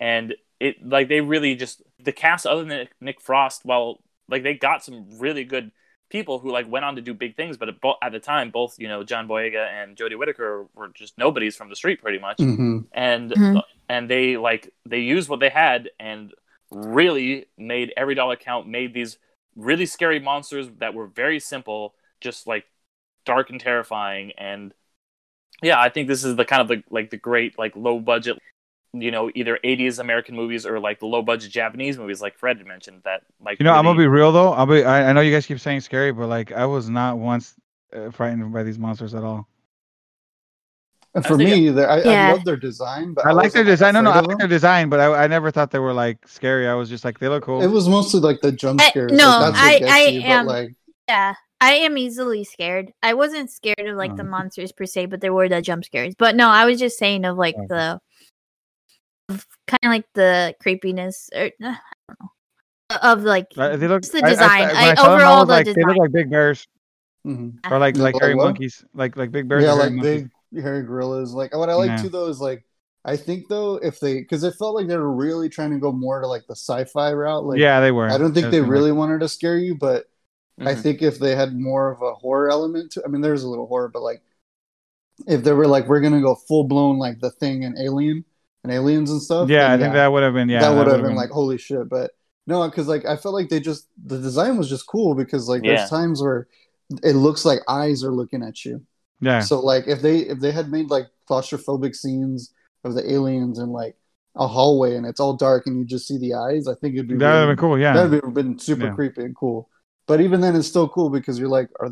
And 0.00 0.34
it 0.58 0.86
like 0.86 1.08
they 1.08 1.20
really 1.20 1.54
just 1.54 1.82
the 2.00 2.12
cast 2.12 2.46
other 2.46 2.64
than 2.64 2.78
Nick, 2.78 2.90
Nick 3.00 3.20
Frost 3.20 3.64
while 3.64 4.00
like 4.28 4.42
they 4.42 4.54
got 4.54 4.82
some 4.82 5.18
really 5.18 5.44
good 5.44 5.70
people 6.08 6.38
who 6.38 6.50
like 6.50 6.70
went 6.70 6.84
on 6.84 6.94
to 6.96 7.02
do 7.02 7.12
big 7.12 7.34
things 7.36 7.56
but 7.56 7.68
at, 7.68 7.74
at 8.00 8.12
the 8.12 8.20
time 8.20 8.50
both 8.50 8.76
you 8.78 8.86
know 8.88 9.02
John 9.02 9.26
Boyega 9.28 9.66
and 9.68 9.96
Jodie 9.96 10.16
Whittaker 10.16 10.66
were 10.74 10.88
just 10.94 11.18
nobodies 11.18 11.56
from 11.56 11.68
the 11.68 11.76
street 11.76 12.00
pretty 12.00 12.18
much. 12.20 12.38
Hmm 12.38 12.80
and 12.92 13.32
Mhm. 13.32 13.62
and 13.88 14.08
they 14.08 14.36
like 14.36 14.72
they 14.86 15.00
used 15.00 15.28
what 15.28 15.40
they 15.40 15.48
had 15.50 15.90
and 16.00 16.32
really 16.70 17.46
made 17.56 17.92
every 17.96 18.14
dollar 18.14 18.36
count 18.36 18.66
made 18.68 18.92
these 18.94 19.18
really 19.54 19.86
scary 19.86 20.20
monsters 20.20 20.68
that 20.78 20.94
were 20.94 21.06
very 21.06 21.40
simple 21.40 21.94
just 22.20 22.46
like 22.46 22.64
dark 23.24 23.50
and 23.50 23.60
terrifying 23.60 24.32
and 24.38 24.74
yeah 25.62 25.80
i 25.80 25.88
think 25.88 26.08
this 26.08 26.24
is 26.24 26.36
the 26.36 26.44
kind 26.44 26.62
of 26.62 26.68
the 26.68 26.82
like 26.90 27.10
the 27.10 27.16
great 27.16 27.58
like 27.58 27.74
low 27.76 27.98
budget 27.98 28.38
you 28.92 29.10
know 29.10 29.30
either 29.34 29.58
80s 29.64 29.98
american 29.98 30.34
movies 30.36 30.66
or 30.66 30.78
like 30.80 31.00
the 31.00 31.06
low 31.06 31.22
budget 31.22 31.50
japanese 31.50 31.98
movies 31.98 32.20
like 32.20 32.36
fred 32.38 32.58
had 32.58 32.66
mentioned 32.66 33.02
that 33.04 33.22
like 33.40 33.58
You 33.58 33.64
know, 33.64 33.72
I'm 33.72 33.84
gonna 33.84 33.98
be 33.98 34.06
real 34.06 34.32
though. 34.32 34.52
I'll 34.52 34.66
be. 34.66 34.84
I, 34.84 35.10
I 35.10 35.12
know 35.12 35.20
you 35.20 35.32
guys 35.32 35.46
keep 35.46 35.60
saying 35.60 35.80
scary, 35.80 36.12
but 36.12 36.28
like, 36.28 36.52
I 36.52 36.66
was 36.66 36.88
not 36.90 37.18
once 37.18 37.54
uh, 37.92 38.10
frightened 38.10 38.52
by 38.52 38.62
these 38.62 38.78
monsters 38.78 39.14
at 39.14 39.24
all. 39.24 39.48
And 41.16 41.24
for 41.26 41.36
me, 41.36 41.70
they're- 41.70 41.88
I, 41.88 42.02
Yeah. 42.02 42.28
I 42.28 42.32
love 42.32 42.44
their 42.44 42.56
design, 42.56 43.12
but 43.14 43.26
I 43.26 43.32
like 43.32 43.52
their 43.52 43.62
wasn't, 43.62 43.66
design. 43.78 43.94
No, 43.94 44.02
no, 44.02 44.10
I 44.10 44.20
like 44.20 44.38
their 44.38 44.46
design, 44.48 44.88
but 44.88 45.00
I, 45.00 45.24
I 45.24 45.26
never 45.26 45.50
thought 45.50 45.70
they 45.70 45.78
were 45.78 45.92
like 45.94 46.18
scary. 46.28 46.68
I 46.68 46.74
was 46.74 46.88
just 46.88 47.04
like, 47.04 47.18
they 47.18 47.28
look 47.28 47.44
cool. 47.44 47.62
It 47.62 47.66
was 47.68 47.88
mostly 47.88 48.20
like 48.20 48.40
the 48.42 48.52
jump 48.52 48.80
I- 48.80 48.90
scares. 48.90 49.12
no, 49.12 49.26
like, 49.50 49.54
I- 49.56 49.80
I 49.88 50.00
you, 50.08 50.20
am- 50.20 50.46
like, 50.46 50.74
Yeah, 51.08 51.34
I 51.60 51.72
am 51.72 51.96
easily 51.96 52.44
scared. 52.44 52.92
I 53.02 53.14
wasn't 53.14 53.50
scared 53.50 53.80
of 53.88 53.96
like 53.96 54.14
the 54.16 54.22
Um, 54.22 54.30
monsters 54.30 54.72
per 54.72 54.84
se, 54.84 55.06
but 55.06 55.20
there 55.20 55.32
were 55.32 55.48
the 55.48 55.62
jump 55.62 55.84
scares. 55.84 56.14
But 56.18 56.36
no, 56.36 56.48
I 56.48 56.64
was 56.66 56.78
just 56.78 56.98
saying 56.98 57.24
of 57.24 57.36
like 57.38 57.56
Okay. 57.56 57.66
the 57.68 58.00
kind 59.66 59.80
of 59.84 59.88
like 59.90 60.06
the 60.14 60.54
creepiness 60.60 61.28
or 61.34 61.46
uh, 61.46 61.74
I 61.74 61.78
don't 62.08 62.20
know 62.20 62.30
of 63.02 63.22
like 63.24 63.46
Uh, 63.56 63.76
they 63.76 63.88
look. 63.88 64.02
Just 64.02 64.12
the 64.12 64.22
I- 64.22 64.26
I- 64.26 64.30
design. 64.30 64.62
I- 64.64 64.94
saw 64.94 65.02
them, 65.04 65.12
overall, 65.14 65.46
the 65.46 65.52
like, 65.52 65.66
They 65.66 65.82
look 65.82 65.96
like 65.96 66.12
big 66.12 66.30
bears 66.30 66.66
mhm. 67.26 67.58
or 67.70 67.78
like 67.78 67.96
Yeah, 67.96 68.02
like 68.02 68.14
like 68.14 68.22
hairy 68.22 68.34
monkeys, 68.36 68.84
like 68.94 69.16
like 69.16 69.32
big 69.32 69.48
bears. 69.48 69.64
yeah, 69.64 69.72
like 69.72 69.92
monkeys. 69.92 70.22
big 70.22 70.30
hairy 70.54 70.82
gorillas. 70.82 71.32
Like 71.32 71.54
what 71.54 71.68
I 71.70 71.74
like 71.74 71.90
Yeah. 71.90 71.96
too 72.02 72.08
though 72.08 72.28
is 72.28 72.40
like 72.40 72.64
I 73.04 73.16
think 73.16 73.48
though 73.48 73.76
if 73.76 74.00
they 74.00 74.14
because 74.20 74.42
it 74.44 74.54
felt 74.54 74.74
like 74.74 74.88
they 74.88 74.96
were 74.96 75.12
really 75.12 75.48
trying 75.48 75.70
to 75.70 75.78
go 75.78 75.92
more 75.92 76.20
to 76.20 76.26
like 76.26 76.46
the 76.46 76.56
sci-fi 76.56 77.12
route. 77.12 77.44
Like 77.44 77.58
yeah, 77.58 77.80
they 77.80 77.92
were. 77.92 78.08
I 78.10 78.18
don't 78.18 78.34
think 78.34 78.50
they 78.50 78.60
was 78.60 78.68
really 78.70 78.92
wanted 78.92 79.20
to 79.20 79.28
scare 79.28 79.58
you, 79.58 79.74
but 79.76 80.06
I 80.58 80.74
Mhm. 80.74 80.80
think 80.82 81.02
if 81.02 81.18
they 81.18 81.36
had 81.36 81.54
more 81.54 81.90
of 81.92 82.02
a 82.02 82.14
horror 82.14 82.50
element 82.50 82.92
to 82.92 83.02
I 83.04 83.08
mean 83.08 83.20
there's 83.20 83.42
a 83.44 83.48
little 83.48 83.66
horror, 83.66 83.88
but 83.88 84.02
like 84.02 84.22
if 85.26 85.44
they 85.44 85.52
were 85.52 85.66
like 85.66 85.86
we're 85.88 86.00
gonna 86.00 86.20
go 86.20 86.34
full 86.34 86.64
blown 86.64 86.98
like 86.98 87.20
the 87.20 87.30
thing 87.30 87.64
and 87.64 87.78
alien 87.78 88.24
and 88.64 88.72
aliens 88.72 89.10
and 89.10 89.22
stuff. 89.22 89.48
Yeah, 89.48 89.68
then 89.68 89.80
I 89.80 89.82
think 89.82 89.94
that 89.94 90.12
would 90.12 90.22
have 90.22 90.34
been. 90.34 90.48
Yeah, 90.48 90.60
that 90.60 90.70
would 90.70 90.86
have 90.86 90.96
would've 90.96 91.06
been, 91.06 91.16
like 91.16 91.30
holy 91.30 91.58
shit. 91.58 91.88
But 91.88 92.10
no, 92.46 92.68
because 92.68 92.88
like 92.88 93.04
I 93.04 93.16
felt 93.16 93.34
like 93.34 93.48
they 93.48 93.60
just 93.60 93.88
the 94.04 94.18
design 94.18 94.56
was 94.56 94.68
just 94.68 94.86
cool 94.86 95.14
because 95.14 95.48
like 95.48 95.62
Yeah. 95.64 95.76
there's 95.76 95.90
times 95.90 96.20
where 96.20 96.48
it 97.02 97.14
looks 97.14 97.44
like 97.44 97.60
eyes 97.68 98.02
are 98.04 98.12
looking 98.12 98.42
at 98.42 98.64
you. 98.64 98.82
Yeah, 99.20 99.48
So 99.48 99.60
like 99.60 99.86
if 99.88 100.02
they 100.02 100.18
if 100.20 100.40
they 100.40 100.52
had 100.52 100.70
made 100.70 100.90
like 100.90 101.08
claustrophobic 101.28 101.94
scenes 101.94 102.52
of 102.84 102.94
the 102.94 103.10
aliens 103.12 103.58
in 103.58 103.70
like 103.70 103.96
a 104.36 104.46
hallway 104.46 104.96
and 104.96 105.06
it's 105.06 105.20
all 105.20 105.34
dark 105.36 105.66
and 105.66 105.78
you 105.78 105.84
just 105.84 106.06
see 106.08 106.18
the 106.18 106.34
eyes, 106.34 106.68
I 106.68 106.74
think 106.74 106.94
it'd 106.94 107.08
be 107.08 107.16
that 107.18 107.32
would 107.32 107.38
have 107.40 107.48
been 107.48 107.56
cool. 107.56 107.78
Yeah, 107.78 108.10
That'd 108.10 108.22
have 108.24 108.34
been 108.34 108.58
super 108.58 108.88
Yeah. 108.88 108.90
creepy 108.90 109.22
and 109.22 109.36
cool. 109.36 109.70
But 110.08 110.20
even 110.20 110.40
then, 110.40 110.56
it's 110.56 110.68
still 110.68 110.88
cool 110.88 111.10
because 111.10 111.38
you're 111.38 111.48
like, 111.48 111.70
are 111.80 111.90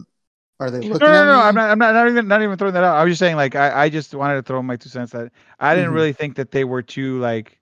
are 0.61 0.71
they 0.71 0.83
No, 0.83 0.91
looking 0.93 1.13
no, 1.13 1.13
at 1.17 1.27
no, 1.27 1.33
me? 1.33 1.41
I'm 1.41 1.55
not. 1.55 1.71
I'm 1.71 1.79
not. 1.79 1.93
Not 1.95 2.09
even. 2.09 2.29
Not 2.29 2.43
even 2.43 2.59
throwing 2.59 2.75
that 2.75 2.85
out. 2.85 2.97
I 2.97 3.05
was 3.05 3.13
just 3.13 3.21
saying, 3.21 3.37
like, 3.37 3.55
I, 3.57 3.85
I 3.85 3.89
just 3.89 4.15
wanted 4.15 4.35
to 4.37 4.43
throw 4.43 4.63
my 4.63 4.77
two 4.77 4.89
cents 4.91 5.13
that 5.13 5.33
I 5.59 5.75
didn't 5.75 5.91
Mhm. 5.91 5.93
really 5.93 6.13
think 6.13 6.37
that 6.37 6.51
they 6.51 6.65
were 6.65 6.83
too 6.83 7.19
like. 7.21 7.59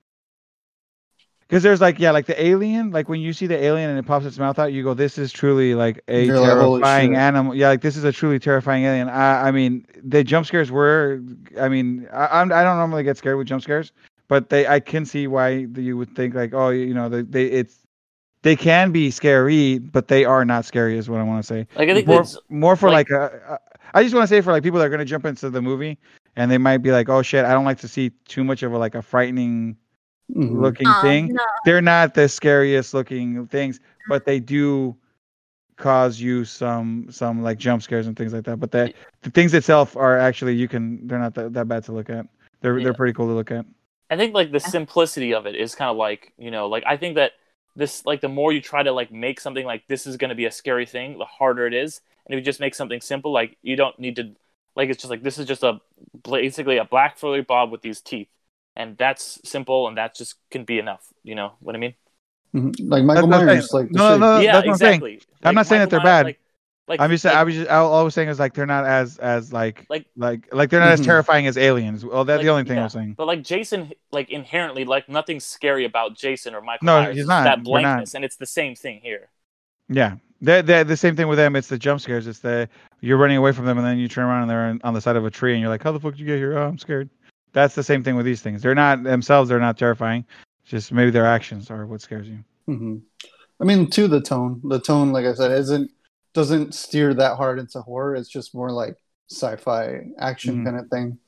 Because 1.53 1.63
there's 1.63 1.83
like, 1.83 1.99
yeah, 1.99 2.13
like 2.13 2.25
the 2.25 2.43
alien. 2.43 2.93
Like 2.93 3.11
when 3.11 3.21
you 3.21 3.35
see 3.35 3.47
the 3.47 3.63
alien 3.63 3.91
and 3.91 3.99
it 3.99 4.07
pops 4.07 4.25
its 4.25 4.39
mouth 4.39 4.59
out, 4.59 4.73
you 4.73 4.83
go, 4.83 4.95
"This 4.95 5.19
is 5.19 5.31
truly 5.31 5.75
like 5.75 6.03
a 6.09 6.25
You're 6.25 6.43
terrifying 6.43 7.11
shit." 7.11 7.19
animal." 7.19 7.55
Yeah, 7.55 7.69
like 7.69 7.83
this 7.83 7.95
is 7.95 8.05
a 8.05 8.11
truly 8.11 8.39
terrifying 8.39 8.85
alien. 8.87 9.11
I, 9.11 9.49
I 9.49 9.51
mean, 9.51 9.85
the 10.03 10.25
jump 10.25 10.47
scares 10.47 10.71
were. 10.71 11.21
I 11.61 11.69
mean, 11.69 12.09
I, 12.11 12.41
I'm. 12.41 12.51
I 12.55 12.65
don't 12.65 12.79
normally 12.79 13.03
get 13.03 13.19
scared 13.19 13.37
with 13.37 13.49
jump 13.49 13.63
scares, 13.63 13.93
but 14.29 14.49
they. 14.49 14.67
I 14.67 14.81
can 14.81 15.05
see 15.05 15.27
why 15.27 15.67
you 15.77 15.99
would 15.99 16.17
think 16.17 16.35
like, 16.35 16.55
oh, 16.55 16.71
you 16.71 16.95
know, 16.95 17.11
they. 17.11 17.21
they 17.21 17.45
it's. 17.45 17.77
They 18.41 18.57
can 18.57 18.91
be 18.91 19.11
scary, 19.11 19.79
but 19.79 20.09
they 20.09 20.25
are 20.25 20.47
not 20.47 20.65
scary, 20.65 20.97
is 20.97 21.11
what 21.11 21.21
I 21.21 21.23
want 21.23 21.45
to 21.45 21.47
say 21.47 21.67
like 21.77 21.89
i 21.89 21.95
think 21.95 22.09
more, 22.09 22.17
that's 22.17 22.37
more 22.49 22.75
for 22.75 22.91
like, 22.91 23.09
like- 23.09 23.31
a, 23.31 23.53
a, 23.53 23.59
I 23.95 24.03
just 24.03 24.15
want 24.15 24.25
to 24.25 24.35
say 24.35 24.41
for 24.41 24.53
like 24.53 24.63
people 24.63 24.81
that 24.81 24.87
are 24.87 24.89
going 24.89 25.01
to 25.01 25.05
jump 25.05 25.27
into 25.27 25.51
the 25.51 25.63
movie 25.63 25.99
and 26.35 26.51
they 26.51 26.59
might 26.59 26.79
be 26.79 26.91
like, 26.91 27.09
oh 27.09 27.23
shit, 27.23 27.45
I 27.45 27.53
don't 27.53 27.67
like 27.67 27.79
to 27.81 27.89
see 27.89 28.11
too 28.27 28.43
much 28.43 28.63
of 28.63 28.73
a 28.73 28.79
like 28.79 28.95
a 28.95 29.03
frightening 29.03 29.77
Mhm. 30.35 30.61
looking 30.61 30.87
Aw, 30.89 31.03
thing. 31.03 31.29
no. 31.35 31.45
They're 31.65 31.83
not 31.83 32.15
the 32.15 32.29
scariest 32.29 32.95
looking 32.95 33.47
things, 33.49 33.81
but 34.09 34.25
they 34.25 34.41
do 34.41 34.97
cause 35.77 36.21
you 36.21 36.45
some 36.45 37.07
some 37.11 37.43
like 37.43 37.59
jump 37.59 37.83
scares 37.83 38.07
and 38.07 38.17
things 38.17 38.33
like 38.33 38.45
that. 38.45 38.59
But 38.59 38.71
the 38.71 38.93
the 39.23 39.31
things 39.31 39.53
itself 39.55 39.97
are 39.97 40.19
actually 40.19 40.55
you 40.55 40.69
can 40.69 41.07
they're 41.07 41.19
not 41.19 41.35
that, 41.35 41.53
that 41.55 41.69
bad 41.69 41.85
to 41.85 41.93
look 41.93 42.09
at. 42.11 42.27
They're 42.61 42.79
Yeah. 42.79 42.85
they're 42.85 42.95
pretty 42.95 43.13
cool 43.15 43.27
to 43.27 43.33
look 43.33 43.51
at. 43.51 43.67
I 44.11 44.17
think 44.17 44.35
like 44.35 44.53
the 44.53 44.61
simplicity 44.61 45.33
of 45.35 45.47
it 45.47 45.55
is 45.55 45.75
kind 45.75 45.91
of 45.91 45.97
like 45.97 46.33
you 46.39 46.51
know 46.51 46.69
like 46.69 46.85
I 46.87 46.97
think 46.97 47.17
that 47.17 47.33
this 47.75 48.05
like 48.05 48.21
the 48.21 48.29
more 48.29 48.53
you 48.53 48.61
try 48.61 48.83
to 48.83 48.93
like 48.93 49.11
make 49.11 49.41
something 49.41 49.65
like 49.67 49.87
this 49.89 50.07
is 50.07 50.17
going 50.17 50.29
to 50.29 50.35
be 50.35 50.45
a 50.45 50.51
scary 50.51 50.87
thing, 50.87 51.19
the 51.19 51.25
harder 51.25 51.67
it 51.67 51.75
is. 51.75 52.01
And 52.27 52.35
if 52.35 52.39
you 52.39 52.45
just 52.45 52.61
make 52.61 52.75
something 52.75 53.01
simple, 53.01 53.33
like 53.33 53.57
you 53.63 53.75
don't 53.77 53.99
need 53.99 54.17
to 54.17 54.33
like 54.77 54.89
it's 54.91 55.03
just 55.03 55.11
like 55.11 55.23
this 55.23 55.39
is 55.39 55.47
just 55.47 55.63
a 55.63 55.81
basically 56.23 56.77
a 56.77 56.85
black 56.85 57.19
furry 57.19 57.43
bob 57.43 57.73
with 57.73 57.81
these 57.83 58.01
teeth, 58.01 58.29
and 58.77 58.97
that's 58.97 59.41
simple 59.45 59.89
and 59.89 59.97
that 59.99 60.15
just 60.15 60.37
can 60.51 60.65
be 60.65 60.79
enough. 60.79 61.07
You 61.23 61.35
know 61.35 61.53
what 61.61 61.75
I 61.75 61.79
mean? 61.79 61.95
Mhm. 62.55 62.75
Like 62.91 63.05
Michael 63.05 63.27
That's 63.29 63.41
I'm 63.41 63.47
Myers, 63.47 63.71
saying. 63.71 63.85
like 63.85 63.93
the 63.93 63.99
No, 63.99 64.19
no, 64.19 64.39
yeah, 64.41 64.53
that's 64.53 64.67
what 64.67 64.73
I'm 64.73 64.79
saying. 64.79 64.93
exactly. 65.03 65.23
I'm 65.45 65.55
not 65.55 65.67
saying 65.67 65.81
that 65.81 65.91
they're 65.91 66.01
Myers, 66.01 66.05
bad. 66.05 66.27
Like, 66.27 66.39
like 66.89 67.01
I'm 67.01 67.11
just 67.11 67.25
like, 67.25 67.35
I 67.35 67.45
was 67.45 67.55
just 67.55 67.69
all, 67.71 67.93
all 67.93 68.01
I 68.01 68.03
was 68.03 68.13
saying 68.15 68.29
is 68.29 68.39
like 68.39 68.53
they're 68.55 68.67
not 68.67 68.85
as 68.85 69.17
as 69.19 69.53
like 69.53 69.87
Like- 69.89 70.07
like 70.17 70.53
like 70.53 70.69
they're 70.71 70.81
not 70.81 70.91
as 70.91 71.01
Mhm. 71.01 71.05
terrifying 71.05 71.47
as 71.47 71.57
aliens. 71.57 72.05
Well, 72.05 72.25
that's 72.25 72.43
the 72.43 72.49
only 72.51 72.65
thing 72.65 72.77
yeah. 72.77 72.83
I'm 72.85 72.89
saying. 72.91 73.15
But 73.17 73.27
like 73.27 73.43
Jason, 73.43 73.93
like 74.11 74.31
inherently, 74.31 74.85
like 74.85 75.09
nothing's 75.09 75.45
scary 75.45 75.85
about 75.87 76.15
Jason 76.17 76.55
or 76.55 76.61
Michael 76.61 76.85
No, 76.87 77.01
Myers. 77.01 77.17
he's 77.17 77.27
not. 77.27 77.45
That 77.45 77.59
We're 77.59 77.81
not. 77.81 77.83
blankness, 77.83 78.15
and 78.15 78.25
it's 78.25 78.37
the 78.37 78.47
same 78.47 78.75
thing 78.75 79.01
here. 79.03 79.29
Yeah, 79.89 80.17
they're, 80.41 80.63
they're 80.63 80.85
the 80.85 80.97
same 80.97 81.17
thing 81.17 81.29
with 81.29 81.39
them. 81.39 81.57
It's 81.57 81.69
the 81.69 81.79
jump 81.79 82.01
scares. 82.01 82.27
It's 82.27 82.41
the 82.41 82.69
you're 83.01 83.17
running 83.19 83.37
away 83.39 83.53
from 83.53 83.65
them 83.65 83.79
and 83.79 83.87
then 83.87 83.99
you 83.99 84.09
turn 84.09 84.25
around 84.25 84.43
and 84.43 84.51
they're 84.51 84.65
on, 84.67 84.81
on 84.85 84.93
the 84.95 85.01
side 85.01 85.17
of 85.17 85.25
a 85.25 85.31
tree 85.31 85.53
and 85.53 85.61
you're 85.61 85.71
like, 85.71 85.83
how 85.83 85.93
the 85.93 86.01
fuck 86.01 86.13
did 86.13 86.21
you 86.21 86.27
get 86.27 86.37
here? 86.39 86.59
Oh, 86.59 86.67
I'm 86.69 86.79
scared. 86.79 87.09
That's 87.53 87.75
the 87.75 87.83
same 87.83 88.03
thing 88.03 88.17
with 88.17 88.27
these 88.27 88.43
things. 88.43 88.63
They're 88.63 88.75
not 88.75 89.03
themselves. 89.03 89.49
They're 89.49 89.61
not 89.61 89.79
terrifying. 89.79 90.25
Just 90.65 90.93
maybe 90.93 91.11
their 91.11 91.27
actions 91.27 91.71
are 91.71 91.87
what 91.87 92.01
scares 92.01 92.29
you. 92.29 92.39
hmm 92.67 92.99
I 93.61 93.65
mean, 93.65 93.89
to 93.91 94.09
the 94.09 94.21
tone, 94.21 94.61
the 94.65 94.81
tone, 94.81 95.13
like 95.13 95.25
I 95.25 95.35
said, 95.35 95.53
isn't 95.53 95.91
doesn't 96.35 96.75
steer 96.75 97.15
that 97.15 97.37
hard 97.37 97.59
into 97.59 97.81
horror. 97.83 98.17
It's 98.17 98.29
just 98.29 98.55
more 98.55 98.71
like 98.73 98.97
sci-fi 99.31 100.01
action 100.19 100.61
Mhm. 100.61 100.65
kind 100.65 100.79
of 100.79 100.89
thing. 100.89 101.19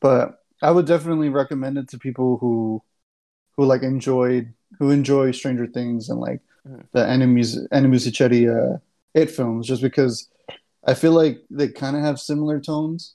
But 0.00 0.38
I 0.62 0.70
would 0.70 0.86
definitely 0.86 1.30
recommend 1.30 1.78
it 1.78 1.88
to 1.88 1.98
people 1.98 2.38
who 2.38 2.82
who 3.56 3.64
like 3.64 3.82
enjoyed 3.82 4.52
who 4.78 4.90
enjoy 4.90 5.32
Stranger 5.32 5.66
Things 5.66 6.08
and 6.10 6.20
like 6.20 6.40
Mhm. 6.68 6.84
the 6.92 7.08
enemies 7.08 7.58
enemies 7.72 8.06
uh, 8.20 8.78
it 9.14 9.30
films, 9.30 9.66
just 9.66 9.82
because 9.82 10.28
I 10.86 10.94
feel 10.94 11.12
like 11.12 11.42
they 11.50 11.68
kind 11.68 11.96
of 11.96 12.02
have 12.02 12.20
similar 12.20 12.60
tones, 12.60 13.14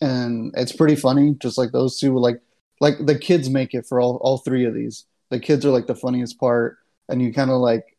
and 0.00 0.52
it's 0.56 0.72
pretty 0.72 0.96
funny. 0.96 1.34
Just 1.34 1.58
like 1.58 1.72
those 1.72 1.98
two, 1.98 2.18
like 2.18 2.40
like 2.80 3.04
the 3.04 3.18
kids 3.18 3.48
make 3.50 3.74
it 3.74 3.86
for 3.86 4.00
all 4.00 4.16
all 4.16 4.38
three 4.38 4.64
of 4.64 4.74
these. 4.74 5.04
The 5.30 5.40
kids 5.40 5.64
are 5.64 5.70
like 5.70 5.86
the 5.86 5.94
funniest 5.94 6.38
part, 6.38 6.78
and 7.08 7.20
you 7.20 7.32
kind 7.32 7.50
of 7.50 7.60
like 7.60 7.96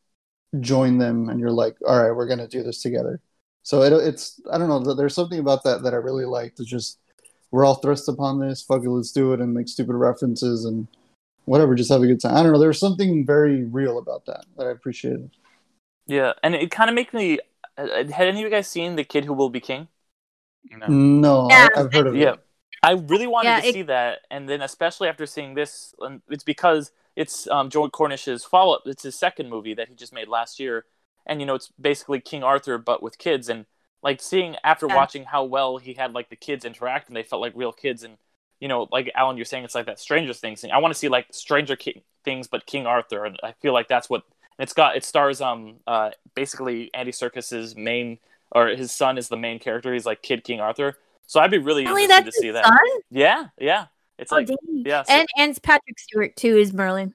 join 0.60 0.98
them, 0.98 1.30
and 1.30 1.40
you're 1.40 1.52
like, 1.52 1.76
all 1.86 2.02
right, 2.02 2.16
we're 2.16 2.28
gonna 2.28 2.48
do 2.48 2.64
this 2.64 2.82
together. 2.82 3.20
So 3.64 3.82
it, 3.84 3.92
it's 3.92 4.40
I 4.52 4.58
don't 4.58 4.70
know. 4.70 4.94
There's 4.94 5.16
something 5.16 5.40
about 5.40 5.64
that 5.64 5.84
that 5.84 5.94
I 5.94 5.98
really 5.98 6.26
like. 6.26 6.56
To 6.56 6.64
just 6.64 7.00
we're 7.52 7.66
all 7.66 7.76
thrust 7.76 8.08
upon 8.08 8.40
this. 8.40 8.62
Fuck 8.62 8.84
it, 8.84 8.90
let's 8.90 9.12
do 9.12 9.34
it, 9.34 9.42
and 9.42 9.54
make 9.54 9.68
stupid 9.68 9.96
references 9.96 10.66
and 10.66 10.88
whatever. 11.46 11.76
Just 11.76 11.92
have 11.92 12.02
a 12.02 12.08
good 12.08 12.22
time. 12.22 12.36
I 12.36 12.44
don't 12.44 12.54
know. 12.54 12.60
There's 12.60 12.80
something 12.80 13.26
very 13.26 13.64
real 13.64 13.98
about 13.98 14.26
that 14.26 14.46
that 14.58 14.68
I 14.68 14.72
appreciated. 14.72 15.32
Yeah, 16.06 16.34
and 16.44 16.56
it 16.56 16.72
kind 16.72 16.90
of 16.90 16.96
makes 16.96 17.14
me. 17.14 17.40
uh, 17.78 18.06
Had 18.06 18.28
any 18.28 18.40
of 18.40 18.46
you 18.46 18.50
guys 18.50 18.68
seen 18.68 18.96
The 18.96 19.04
Kid 19.04 19.26
Who 19.26 19.34
Will 19.34 19.50
Be 19.50 19.60
King? 19.60 19.90
No. 20.72 20.88
No, 20.88 21.48
Yeah. 21.50 21.68
I, 21.76 21.80
I've 21.82 21.94
heard 21.94 22.08
of 22.08 22.16
Yeah, 22.16 22.34
it. 22.34 22.40
I 22.84 22.92
really 22.94 23.28
wanted 23.28 23.50
Yeah, 23.50 23.62
to 23.62 23.68
it- 23.68 23.74
see 23.74 23.82
that, 23.84 24.20
and 24.30 24.48
then 24.48 24.62
especially 24.62 25.08
after 25.08 25.26
seeing 25.26 25.54
this, 25.56 25.94
it's 26.30 26.44
because 26.44 26.92
it's 27.16 27.48
um, 27.48 27.70
Joe 27.70 27.90
Cornish's 27.90 28.44
follow-up. 28.46 28.84
It's 28.86 29.04
his 29.04 29.18
second 29.18 29.50
movie 29.50 29.74
that 29.74 29.88
he 29.90 29.96
just 29.96 30.14
made 30.14 30.28
last 30.28 30.60
year, 30.60 30.86
and 31.26 31.40
you 31.40 31.46
know 31.48 31.56
it's 31.56 31.72
basically 31.80 32.20
King 32.20 32.44
Arthur 32.44 32.78
but 32.78 33.02
with 33.02 33.18
kids, 33.18 33.50
and 33.50 33.66
like 34.04 34.22
seeing 34.22 34.56
after 34.64 34.88
Yeah. 34.88 34.96
watching 34.96 35.26
how 35.26 35.44
well 35.44 35.78
he 35.78 35.94
had 35.96 36.14
like 36.14 36.30
the 36.30 36.36
kids 36.36 36.64
interact 36.66 37.08
and 37.08 37.18
they 37.18 37.24
felt 37.24 37.42
like 37.42 37.54
real 37.56 37.72
kids, 37.74 38.04
and 38.04 38.18
you 38.60 38.68
know 38.68 38.88
like 38.92 39.12
Alan, 39.16 39.38
you're 39.38 39.46
saying 39.46 39.64
it's 39.64 39.74
like 39.76 39.88
that 39.88 40.00
Stranger 40.00 40.34
Things 40.34 40.62
thing. 40.62 40.72
I 40.72 40.78
want 40.78 40.94
to 40.94 40.98
see 41.00 41.10
like 41.10 41.28
Stranger 41.32 41.76
Ki- 41.76 42.04
Things 42.24 42.48
but 42.48 42.66
King 42.68 42.86
Arthur, 42.86 43.26
and 43.26 43.40
I 43.42 43.54
feel 43.54 43.74
like 43.74 43.88
that's 43.88 44.10
what 44.10 44.24
it's 44.60 44.74
got. 44.74 44.96
It 44.96 45.04
stars 45.04 45.42
um 45.42 45.78
uh 45.88 46.12
basically 46.36 46.92
Andy 46.94 47.12
Serkis's 47.12 47.76
main 47.76 48.20
or 48.52 48.68
his 48.70 48.92
son 48.92 49.18
is 49.18 49.28
the 49.30 49.38
main 49.38 49.60
character. 49.60 49.94
He's 49.94 50.06
like 50.06 50.22
Kid 50.22 50.44
King 50.44 50.60
Arthur. 50.62 50.98
So 51.26 51.40
I'd 51.40 51.52
be 51.52 51.58
really 51.58 51.86
Really, 51.86 52.04
interested 52.04 52.26
that's 52.26 52.36
to 52.38 52.42
see 52.42 52.48
his 52.48 52.54
that. 52.56 52.66
son? 52.66 52.78
Yeah, 53.12 53.46
yeah. 53.60 53.86
It's 54.18 54.32
Oh, 54.32 54.38
like, 54.38 54.48
dang. 54.48 54.58
yeah, 54.86 55.04
so- 55.04 55.14
and 55.14 55.28
and 55.38 55.62
Patrick 55.64 56.00
Stewart 56.00 56.36
too 56.36 56.58
is 56.58 56.74
Merlin. 56.74 57.14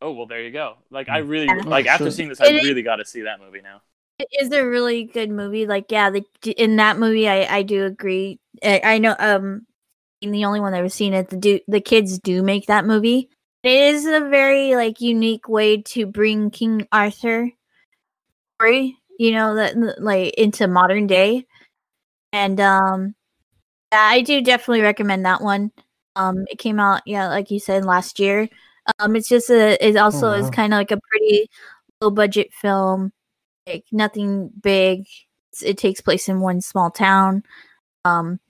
oh 0.00 0.12
well, 0.12 0.26
there 0.26 0.42
you 0.42 0.50
go. 0.50 0.76
Like 0.90 1.08
I 1.08 1.18
really 1.18 1.46
Yeah. 1.46 1.60
like 1.64 1.86
Oh, 1.86 1.90
after 1.90 2.04
shit. 2.06 2.12
seeing 2.14 2.28
this, 2.28 2.40
I 2.40 2.46
It 2.46 2.56
is- 2.56 2.64
really 2.64 2.82
got 2.82 2.96
to 2.96 3.04
see 3.04 3.22
that 3.22 3.40
movie 3.40 3.60
now. 3.62 3.80
It 4.18 4.28
is 4.40 4.52
a 4.52 4.64
really 4.64 5.04
good 5.04 5.28
movie. 5.30 5.66
Like, 5.66 5.90
yeah, 5.90 6.08
the, 6.10 6.24
in 6.52 6.76
that 6.76 6.98
movie, 6.98 7.28
I 7.28 7.56
I 7.56 7.62
do 7.62 7.84
agree. 7.84 8.38
I, 8.62 8.80
I 8.84 8.98
know. 8.98 9.16
Um, 9.18 9.66
I'm 10.22 10.30
the 10.30 10.44
only 10.44 10.60
one 10.60 10.72
that 10.72 10.82
was 10.82 10.94
seen 10.94 11.12
it. 11.14 11.28
The 11.30 11.36
do 11.36 11.58
the 11.66 11.80
kids 11.80 12.18
do 12.20 12.40
make 12.42 12.66
that 12.66 12.84
movie. 12.86 13.28
It 13.64 13.72
is 13.72 14.06
a 14.06 14.20
very 14.20 14.76
like 14.76 15.00
unique 15.00 15.48
way 15.48 15.82
to 15.82 16.06
bring 16.06 16.50
King 16.50 16.86
Arthur 16.92 17.50
story, 18.60 18.96
you 19.18 19.32
know, 19.32 19.54
that 19.54 19.76
like 20.00 20.34
into 20.34 20.66
modern 20.66 21.06
day. 21.06 21.46
And 22.32 22.60
um, 22.60 23.14
yeah, 23.92 24.00
I 24.00 24.22
do 24.22 24.40
definitely 24.42 24.82
recommend 24.82 25.24
that 25.24 25.40
one. 25.40 25.70
Um, 26.16 26.44
it 26.48 26.58
came 26.58 26.80
out, 26.80 27.02
yeah, 27.06 27.28
like 27.28 27.50
you 27.50 27.58
said, 27.58 27.84
last 27.84 28.18
year. 28.18 28.48
Um, 28.98 29.16
it's 29.16 29.28
just 29.28 29.50
a. 29.50 29.82
It 29.84 29.96
also 29.96 30.32
is 30.32 30.44
wow. 30.44 30.50
kind 30.50 30.74
of 30.74 30.78
like 30.78 30.90
a 30.90 31.00
pretty 31.10 31.48
low 32.00 32.10
budget 32.10 32.52
film 32.52 33.12
like 33.66 33.84
nothing 33.92 34.50
big. 34.60 35.06
It's, 35.52 35.62
it 35.62 35.78
takes 35.78 36.00
place 36.00 36.28
in 36.28 36.40
one 36.40 36.60
small 36.60 36.90
town. 36.90 37.44
Um, 38.04 38.40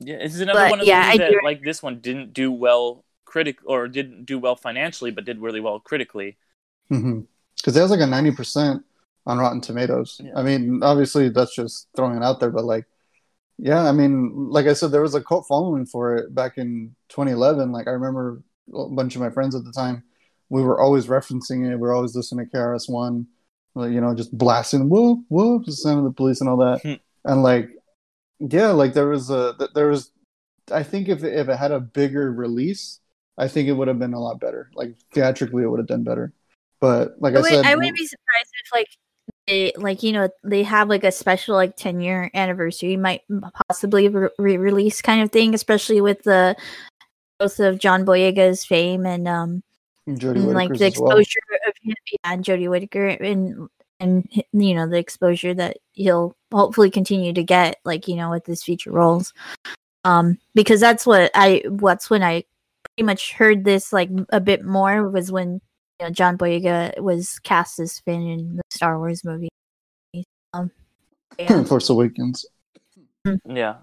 Yeah, 0.00 0.18
this 0.18 0.34
is 0.34 0.40
another 0.40 0.60
But, 0.60 0.70
one 0.70 0.80
of 0.80 0.86
yeah, 0.86 1.12
the 1.12 1.18
that 1.18 1.30
do- 1.30 1.40
like 1.42 1.62
this 1.62 1.82
one 1.82 2.00
didn't 2.00 2.32
do 2.32 2.50
well 2.50 3.04
critic 3.24 3.58
or 3.64 3.88
didn't 3.88 4.24
do 4.24 4.38
well 4.38 4.56
financially, 4.56 5.10
but 5.10 5.24
did 5.24 5.40
really 5.40 5.60
well 5.60 5.80
critically. 5.80 6.36
Because 6.88 7.76
it 7.76 7.80
has 7.80 7.90
like 7.90 8.00
a 8.00 8.06
ninety 8.06 8.30
percent 8.30 8.84
on 9.26 9.38
Rotten 9.38 9.60
Tomatoes. 9.60 10.20
Yeah. 10.22 10.32
I 10.36 10.42
mean, 10.42 10.82
obviously 10.82 11.28
that's 11.28 11.54
just 11.54 11.88
throwing 11.96 12.16
it 12.16 12.24
out 12.24 12.40
there, 12.40 12.50
but 12.50 12.64
like, 12.64 12.86
yeah, 13.58 13.84
I 13.88 13.92
mean, 13.92 14.50
like 14.50 14.66
I 14.66 14.72
said, 14.72 14.90
there 14.90 15.02
was 15.02 15.14
a 15.14 15.22
cult 15.22 15.46
following 15.46 15.86
for 15.86 16.16
it 16.16 16.34
back 16.34 16.58
in 16.58 16.96
2011. 17.10 17.70
Like 17.70 17.86
I 17.86 17.92
remember 17.92 18.42
a 18.74 18.86
bunch 18.88 19.14
of 19.14 19.20
my 19.20 19.30
friends 19.30 19.54
at 19.54 19.64
the 19.64 19.72
time, 19.72 20.02
we 20.48 20.62
were 20.62 20.80
always 20.80 21.06
referencing 21.06 21.64
it. 21.64 21.76
We 21.76 21.76
were 21.76 21.94
always 21.94 22.16
listening 22.16 22.48
to 22.48 22.56
KRS 22.56 22.90
One, 22.90 23.26
like, 23.74 23.92
you 23.92 24.00
know, 24.00 24.14
just 24.14 24.36
blasting 24.36 24.88
whoop 24.88 25.20
whoop, 25.28 25.64
the 25.64 25.72
sound 25.72 25.98
of 25.98 26.04
the 26.04 26.12
police 26.12 26.40
and 26.40 26.50
all 26.50 26.56
that, 26.58 26.82
Hmm. 26.82 26.94
and 27.24 27.42
like, 27.42 27.70
yeah, 28.40 28.70
like 28.70 28.94
there 28.94 29.08
was 29.08 29.30
a 29.30 29.54
there 29.74 29.88
was, 29.88 30.10
I 30.70 30.82
think 30.82 31.08
if 31.08 31.22
it, 31.22 31.34
if 31.34 31.48
it 31.48 31.56
had 31.56 31.70
a 31.70 31.80
bigger 31.80 32.32
release, 32.32 32.98
I 33.38 33.48
think 33.48 33.68
it 33.68 33.72
would 33.72 33.88
have 33.88 33.98
been 33.98 34.14
a 34.14 34.20
lot 34.20 34.40
better. 34.40 34.70
Like 34.74 34.96
theatrically, 35.14 35.62
it 35.62 35.68
would 35.68 35.80
have 35.80 35.86
done 35.86 36.02
better. 36.02 36.32
But 36.80 37.14
like 37.20 37.34
I, 37.34 37.38
I, 37.38 37.40
would, 37.40 37.50
said, 37.50 37.64
I 37.64 37.74
wouldn't 37.76 37.96
be 37.96 38.06
surprised 38.06 38.50
if 38.64 38.72
like 38.72 38.88
they 39.46 39.72
like 39.76 40.02
you 40.02 40.12
know 40.12 40.28
they 40.44 40.62
have 40.62 40.88
like 40.88 41.04
a 41.04 41.12
special 41.12 41.54
like 41.54 41.76
10 41.76 42.00
year 42.00 42.30
anniversary 42.34 42.96
might 42.96 43.22
possibly 43.68 44.08
re- 44.08 44.28
re-release 44.38 45.02
kind 45.02 45.22
of 45.22 45.32
thing 45.32 45.54
especially 45.54 46.00
with 46.00 46.22
the 46.22 46.56
growth 47.38 47.58
of 47.60 47.78
john 47.78 48.04
boyega's 48.04 48.64
fame 48.64 49.06
and 49.06 49.26
um 49.26 49.62
and, 50.06 50.22
like 50.52 50.68
the 50.74 50.86
as 50.86 50.98
well. 50.98 51.10
exposure 51.10 51.40
of 51.66 51.74
him 51.82 51.94
yeah, 52.12 52.32
and 52.32 52.44
jodie 52.44 52.70
whittaker 52.70 53.06
and 53.08 53.68
and 54.00 54.28
you 54.52 54.74
know 54.74 54.88
the 54.88 54.98
exposure 54.98 55.54
that 55.54 55.78
he'll 55.92 56.36
hopefully 56.52 56.90
continue 56.90 57.32
to 57.32 57.42
get 57.42 57.78
like 57.84 58.08
you 58.08 58.16
know 58.16 58.30
with 58.30 58.46
his 58.46 58.62
future 58.62 58.90
roles 58.90 59.32
um 60.04 60.38
because 60.54 60.80
that's 60.80 61.06
what 61.06 61.30
i 61.34 61.62
what's 61.68 62.10
when 62.10 62.22
i 62.22 62.44
pretty 62.82 63.06
much 63.06 63.32
heard 63.32 63.64
this 63.64 63.92
like 63.92 64.10
a 64.30 64.40
bit 64.40 64.64
more 64.64 65.08
was 65.08 65.30
when 65.30 65.60
you 66.02 66.08
know 66.08 66.12
john 66.12 66.36
boyega 66.36 66.98
was 67.00 67.38
cast 67.44 67.78
as 67.78 68.00
finn 68.00 68.22
in 68.22 68.56
the 68.56 68.62
star 68.70 68.98
wars 68.98 69.24
movie 69.24 69.48
um 70.52 70.70
yeah. 71.38 71.62
Force 71.64 71.88
Awakens. 71.88 72.44
Yeah, 73.46 73.76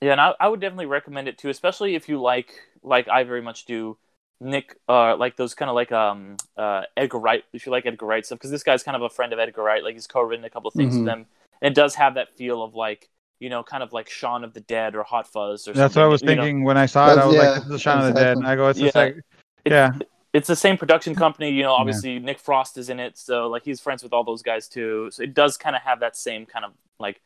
yeah, 0.00 0.12
and 0.12 0.20
I, 0.20 0.34
I 0.40 0.48
would 0.48 0.60
definitely 0.60 0.86
recommend 0.86 1.28
it 1.28 1.38
too, 1.38 1.48
especially 1.48 1.94
if 1.94 2.08
you 2.08 2.20
like 2.20 2.54
like 2.82 3.06
I 3.08 3.22
very 3.22 3.40
much 3.42 3.66
do 3.66 3.96
Nick, 4.40 4.74
uh, 4.88 5.14
like 5.16 5.36
those 5.36 5.54
kind 5.54 5.68
of 5.68 5.76
like 5.76 5.92
um 5.92 6.38
uh 6.56 6.82
Edgar 6.96 7.18
Wright. 7.18 7.44
If 7.52 7.66
you 7.66 7.70
like 7.72 7.86
Edgar 7.86 8.06
Wright 8.06 8.26
stuff, 8.26 8.38
because 8.38 8.50
this 8.50 8.64
guy's 8.64 8.82
kind 8.82 8.96
of 8.96 9.02
a 9.02 9.08
friend 9.10 9.32
of 9.32 9.38
Edgar 9.38 9.62
Wright. 9.62 9.84
Like 9.84 9.94
he's 9.94 10.08
co-written 10.08 10.44
a 10.44 10.50
couple 10.50 10.68
of 10.68 10.74
things 10.74 10.94
Mhm. 10.94 10.98
with 10.98 11.06
them, 11.06 11.26
and 11.60 11.70
it 11.70 11.74
does 11.76 11.94
have 11.94 12.14
that 12.14 12.34
feel 12.34 12.62
of 12.64 12.74
like 12.74 13.08
you 13.38 13.48
know, 13.48 13.62
kind 13.62 13.82
of 13.84 13.92
like 13.92 14.08
Shaun 14.10 14.42
of 14.42 14.54
the 14.54 14.60
Dead 14.62 14.96
or 14.96 15.04
Hot 15.04 15.28
Fuzz 15.28 15.68
or 15.68 15.74
That's 15.74 15.94
something. 15.94 16.00
what 16.00 16.06
I 16.06 16.08
was 16.08 16.22
you 16.22 16.34
know. 16.34 16.42
thinking 16.42 16.64
when 16.64 16.76
I 16.78 16.86
saw 16.86 17.12
it. 17.12 17.18
I 17.18 17.26
was 17.26 17.34
yeah, 17.36 17.42
like, 17.42 17.62
"This 17.64 17.74
is 17.74 17.82
Shaun 17.82 17.98
of 18.00 18.14
the 18.14 18.20
Dead." 18.20 18.36
And 18.38 18.46
I 18.46 18.56
go, 18.56 18.68
"It's 18.68 18.78
Yeah. 18.80 18.86
just 18.86 18.96
like, 18.96 19.16
It- 19.64 19.72
yeah, 19.72 19.92
it's 20.32 20.48
the 20.48 20.56
same 20.56 20.76
production 20.78 21.14
company, 21.14 21.50
you 21.50 21.62
know. 21.62 21.72
Obviously, 21.72 22.18
Nick 22.18 22.38
Frost 22.38 22.78
is 22.78 22.88
in 22.90 22.98
it, 23.00 23.18
so 23.18 23.48
like 23.48 23.64
he's 23.64 23.80
friends 23.80 24.02
with 24.02 24.12
all 24.12 24.24
those 24.24 24.42
guys 24.42 24.68
too. 24.68 25.10
So 25.12 25.22
it 25.22 25.34
does 25.34 25.56
kind 25.56 25.76
of 25.76 25.82
have 25.82 26.00
that 26.00 26.16
same 26.16 26.46
kind 26.46 26.64
of 26.64 26.72
like 26.98 27.20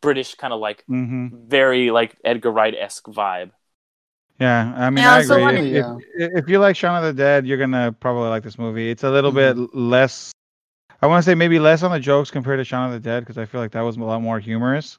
British 0.00 0.34
kind 0.34 0.52
of 0.52 0.60
like 0.60 0.84
hmm 0.86 1.28
very 1.32 1.90
like 1.90 2.16
Edgar 2.24 2.50
Wright 2.50 2.74
esque 2.78 3.06
vibe. 3.06 3.50
yeah." 4.38 4.72
I 4.76 4.90
mean, 4.90 5.04
I 5.04 5.16
I, 5.16 5.20
agree. 5.20 5.40
wanted- 5.40 5.64
If, 5.66 5.72
Yeah. 5.74 5.96
if, 6.16 6.30
if 6.44 6.48
you 6.48 6.58
like 6.58 6.76
Shaun 6.76 6.96
of 6.96 7.04
the 7.04 7.12
Dead, 7.12 7.46
you're 7.46 7.58
gonna 7.58 7.92
probably 7.92 8.28
like 8.28 8.42
this 8.42 8.58
movie. 8.58 8.90
It's 8.90 9.04
a 9.04 9.10
little 9.10 9.32
Mhm. 9.32 9.34
bit 9.34 9.74
less. 9.74 10.32
I 11.02 11.06
want 11.06 11.24
to 11.24 11.30
say 11.30 11.34
maybe 11.34 11.58
less 11.58 11.82
on 11.82 11.90
the 11.92 12.00
jokes 12.00 12.30
compared 12.30 12.58
to 12.58 12.64
Shaun 12.64 12.86
of 12.86 12.92
the 12.92 13.00
Dead 13.00 13.20
because 13.20 13.38
I 13.38 13.46
feel 13.46 13.60
like 13.60 13.72
that 13.72 13.80
was 13.82 13.96
a 13.96 14.00
lot 14.00 14.20
more 14.22 14.38
humorous. 14.38 14.98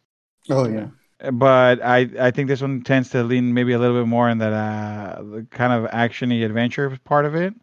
Oh 0.49 0.67
yeah. 0.67 0.87
But 1.33 1.83
I 1.83 2.09
I 2.19 2.31
think 2.31 2.47
this 2.47 2.61
one 2.61 2.81
tends 2.81 3.09
to 3.11 3.23
lean 3.23 3.53
maybe 3.53 3.73
a 3.73 3.79
little 3.79 3.99
bit 3.99 4.07
more 4.07 4.29
in 4.29 4.39
that 4.39 4.53
uh 4.53 5.41
kind 5.51 5.73
of 5.73 5.89
actiony 5.91 6.45
adventure 6.45 6.97
part 7.03 7.25
of 7.25 7.35
it. 7.35 7.53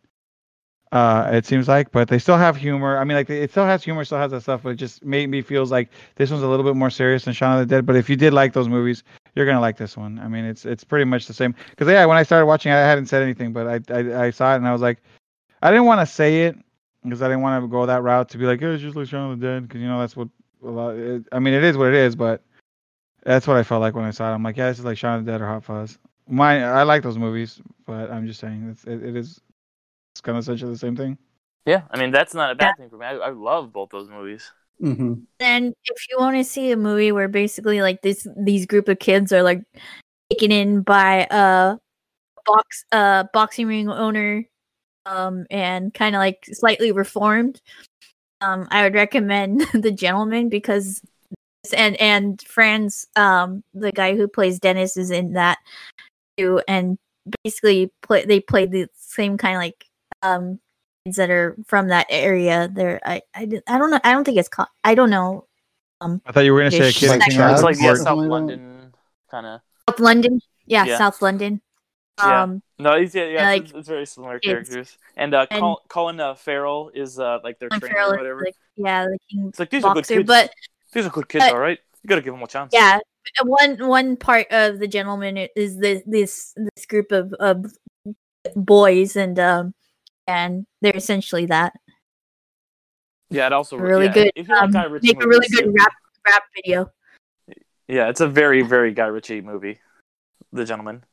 Uh, 0.90 1.28
it 1.34 1.44
seems 1.44 1.68
like, 1.68 1.92
but 1.92 2.08
they 2.08 2.18
still 2.18 2.38
have 2.38 2.56
humor. 2.56 2.96
I 2.96 3.04
mean, 3.04 3.16
like 3.16 3.28
it 3.28 3.50
still 3.50 3.66
has 3.66 3.84
humor, 3.84 4.06
still 4.06 4.16
has 4.18 4.30
that 4.30 4.40
stuff, 4.40 4.62
but 4.62 4.70
it 4.70 4.76
just 4.76 5.04
made 5.04 5.28
me 5.28 5.42
feels 5.42 5.70
like 5.70 5.90
this 6.14 6.30
one's 6.30 6.42
a 6.42 6.48
little 6.48 6.64
bit 6.64 6.76
more 6.76 6.88
serious 6.88 7.24
than 7.24 7.34
Shaun 7.34 7.60
of 7.60 7.68
the 7.68 7.74
Dead. 7.74 7.84
But 7.84 7.96
if 7.96 8.08
you 8.08 8.16
did 8.16 8.32
like 8.32 8.54
those 8.54 8.68
movies, 8.68 9.04
you're 9.34 9.44
gonna 9.44 9.60
like 9.60 9.76
this 9.76 9.98
one. 9.98 10.18
I 10.18 10.28
mean, 10.28 10.46
it's 10.46 10.64
it's 10.64 10.84
pretty 10.84 11.04
much 11.04 11.26
the 11.26 11.34
same. 11.34 11.54
Because 11.70 11.88
yeah, 11.88 12.06
when 12.06 12.16
I 12.16 12.22
started 12.22 12.46
watching, 12.46 12.72
it 12.72 12.76
I 12.76 12.88
hadn't 12.88 13.06
said 13.06 13.22
anything, 13.22 13.52
but 13.52 13.66
I 13.66 13.94
I, 13.94 14.26
I 14.26 14.30
saw 14.30 14.54
it 14.54 14.56
and 14.56 14.66
I 14.66 14.72
was 14.72 14.80
like, 14.80 15.02
I 15.62 15.70
didn't 15.70 15.84
want 15.84 16.00
to 16.00 16.06
say 16.06 16.46
it 16.46 16.56
because 17.02 17.20
I 17.20 17.28
didn't 17.28 17.42
want 17.42 17.62
to 17.62 17.68
go 17.68 17.84
that 17.84 18.02
route 18.02 18.30
to 18.30 18.38
be 18.38 18.46
like, 18.46 18.62
oh, 18.62 18.72
it's 18.72 18.82
just 18.82 18.96
like 18.96 19.08
Shaun 19.08 19.32
of 19.32 19.40
the 19.40 19.46
Dead, 19.46 19.68
because 19.68 19.82
you 19.82 19.88
know 19.88 20.00
that's 20.00 20.16
what 20.16 20.28
a 20.64 20.70
lot. 20.70 20.96
It, 20.96 21.24
I 21.32 21.38
mean, 21.38 21.52
it 21.52 21.64
is 21.64 21.76
what 21.76 21.88
it 21.88 21.94
is, 21.94 22.16
but 22.16 22.42
that's 23.24 23.46
what 23.46 23.56
I 23.56 23.62
felt 23.62 23.80
like 23.80 23.94
when 23.94 24.04
I 24.04 24.10
saw 24.10 24.30
it. 24.30 24.34
I'm 24.34 24.42
like, 24.42 24.56
yeah, 24.56 24.68
this 24.68 24.78
is 24.78 24.84
like 24.84 24.98
Shaun 24.98 25.18
of 25.18 25.24
the 25.24 25.32
Dead 25.32 25.40
or 25.40 25.46
Hot 25.46 25.64
Fuzz. 25.64 25.98
My, 26.28 26.64
I 26.64 26.82
like 26.82 27.02
those 27.02 27.18
movies, 27.18 27.60
but 27.86 28.10
I'm 28.10 28.26
just 28.26 28.40
saying 28.40 28.68
it's, 28.70 28.84
it, 28.84 29.02
it 29.02 29.16
is, 29.16 29.40
it's 30.12 30.20
kind 30.20 30.36
of 30.36 30.42
essentially 30.42 30.72
the 30.72 30.78
same 30.78 30.96
thing. 30.96 31.16
Yeah, 31.66 31.82
I 31.90 31.98
mean 31.98 32.10
that's 32.10 32.32
not 32.32 32.50
a 32.50 32.54
bad 32.54 32.76
thing 32.78 32.88
for 32.88 32.96
me. 32.96 33.04
I, 33.04 33.14
I 33.16 33.30
love 33.30 33.72
both 33.72 33.90
those 33.90 34.08
movies. 34.08 34.50
hmm 34.80 35.14
And 35.38 35.74
if 35.84 36.02
you 36.10 36.16
want 36.18 36.36
to 36.36 36.44
see 36.44 36.72
a 36.72 36.76
movie 36.76 37.12
where 37.12 37.28
basically 37.28 37.82
like 37.82 38.00
this 38.00 38.26
these 38.38 38.64
group 38.64 38.88
of 38.88 38.98
kids 38.98 39.32
are 39.32 39.42
like 39.42 39.62
taken 40.30 40.50
in 40.50 40.82
by 40.82 41.26
a 41.30 41.76
box 42.46 42.84
uh 42.92 43.24
boxing 43.34 43.66
ring 43.66 43.90
owner 43.90 44.44
um 45.04 45.44
and 45.50 45.92
kind 45.92 46.14
of 46.14 46.20
like 46.20 46.38
slightly 46.52 46.92
reformed 46.92 47.60
um 48.40 48.66
i 48.70 48.82
would 48.82 48.94
recommend 48.94 49.60
the 49.74 49.92
gentleman 49.92 50.48
because 50.48 51.02
and 51.72 51.96
and 52.00 52.42
friends 52.42 53.06
um 53.16 53.62
the 53.74 53.92
guy 53.92 54.16
who 54.16 54.26
plays 54.28 54.58
dennis 54.58 54.96
is 54.96 55.10
in 55.10 55.32
that 55.34 55.58
too 56.36 56.60
and 56.68 56.98
basically 57.44 57.90
play 58.02 58.24
they 58.24 58.40
played 58.40 58.70
the 58.70 58.88
same 58.94 59.36
kind 59.38 59.56
of 59.56 59.60
like 59.60 59.84
um 60.22 60.58
kids 61.04 61.16
that 61.16 61.30
are 61.30 61.56
from 61.66 61.88
that 61.88 62.06
area 62.10 62.68
they're 62.72 63.00
i 63.04 63.20
i, 63.34 63.48
I 63.66 63.78
don't 63.78 63.90
know 63.90 64.00
i 64.04 64.12
don't 64.12 64.24
think 64.24 64.38
it's 64.38 64.48
called 64.48 64.68
i 64.84 64.94
don't 64.94 65.10
know 65.10 65.44
I 66.00 66.30
thought 66.30 66.44
you 66.44 66.52
were 66.52 66.60
gonna 66.60 66.70
say 66.70 66.88
a 66.90 66.92
kid 66.92 67.08
Like 67.08 67.22
King 67.22 67.32
It's 67.32 67.38
Arthur 67.40 67.62
like 67.64 67.76
yeah, 67.80 67.94
South 67.94 68.04
something? 68.04 68.28
London 68.28 68.92
kind 69.30 69.46
of. 69.46 69.60
south 69.88 69.98
london 69.98 70.40
yeah, 70.66 70.84
Yeah. 70.84 70.98
south 70.98 71.20
london 71.20 71.60
Yeah. 72.18 72.42
um 72.44 72.62
No, 72.78 73.00
he's, 73.00 73.16
yeah, 73.16 73.24
yeah, 73.26 73.42
like, 73.48 73.62
it's, 73.64 73.72
it's 73.72 73.88
very 73.88 74.06
similar 74.06 74.38
characters. 74.38 74.96
And 75.16 75.34
uh, 75.34 75.46
And- 75.50 75.58
Col- 75.60 75.82
Colin 75.88 76.20
uh, 76.20 76.34
Farrell 76.36 76.92
is 76.94 77.18
uh, 77.18 77.40
like 77.42 77.58
their 77.58 77.68
Colin 77.68 77.80
trainer 77.80 77.94
Farrell 77.96 78.12
or 78.12 78.16
whatever. 78.18 78.42
like, 78.44 78.54
yeah 78.76 79.06
the 79.06 79.18
king 79.28 79.48
it's 79.48 79.58
like 79.58 79.70
these 79.70 79.82
are 79.82 79.92
good 79.94 80.06
kids. 80.06 80.24
but 80.28 80.52
these 80.92 81.06
are 81.06 81.10
good 81.10 81.28
kids, 81.28 81.44
but- 81.44 81.52
all 81.54 81.60
right. 81.60 81.78
You 82.02 82.08
gotta 82.08 82.22
give 82.22 82.32
them 82.32 82.42
a 82.42 82.46
chance. 82.46 82.72
yeah 82.72 83.00
one 83.44 83.76
one 83.88 84.16
part 84.16 84.46
of 84.50 84.78
the 84.78 84.86
gentleman 84.88 85.36
is 85.56 85.76
the 85.78 86.02
this 86.06 86.54
this 86.56 86.86
group 86.86 87.12
of 87.12 87.32
of 87.34 87.66
boys 88.56 89.16
and 89.16 89.38
um 89.38 89.74
and 90.26 90.64
they're 90.80 90.96
essentially 90.96 91.44
that 91.46 91.72
yeah. 93.30 93.46
It 93.46 93.52
also 93.52 93.76
really 93.76 94.06
yeah, 94.06 94.12
good 94.14 94.32
If 94.36 94.48
you 94.48 94.54
like 94.54 94.62
um, 94.64 94.70
Guy 94.70 94.84
Ritchie 94.84 95.06
make 95.08 95.22
a 95.22 95.28
really 95.28 95.46
movies, 95.50 95.60
good 95.60 95.74
rap 95.78 95.92
rap 96.26 96.42
video 96.56 96.90
Yeah, 97.88 98.08
it's 98.08 98.20
a 98.22 98.28
very 98.28 98.62
very 98.62 98.94
Guy 98.94 99.06
Ritchie 99.06 99.42
movie. 99.42 99.80
The 100.52 100.64
Gentleman. 100.64 101.04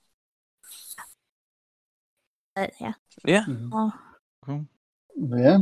but 2.56 2.72
yeah 2.80 2.94
Yeah. 3.26 3.44
Mhm. 3.44 3.70
oh, 3.74 3.94
Cool. 4.46 4.66
Yeah, 5.18 5.58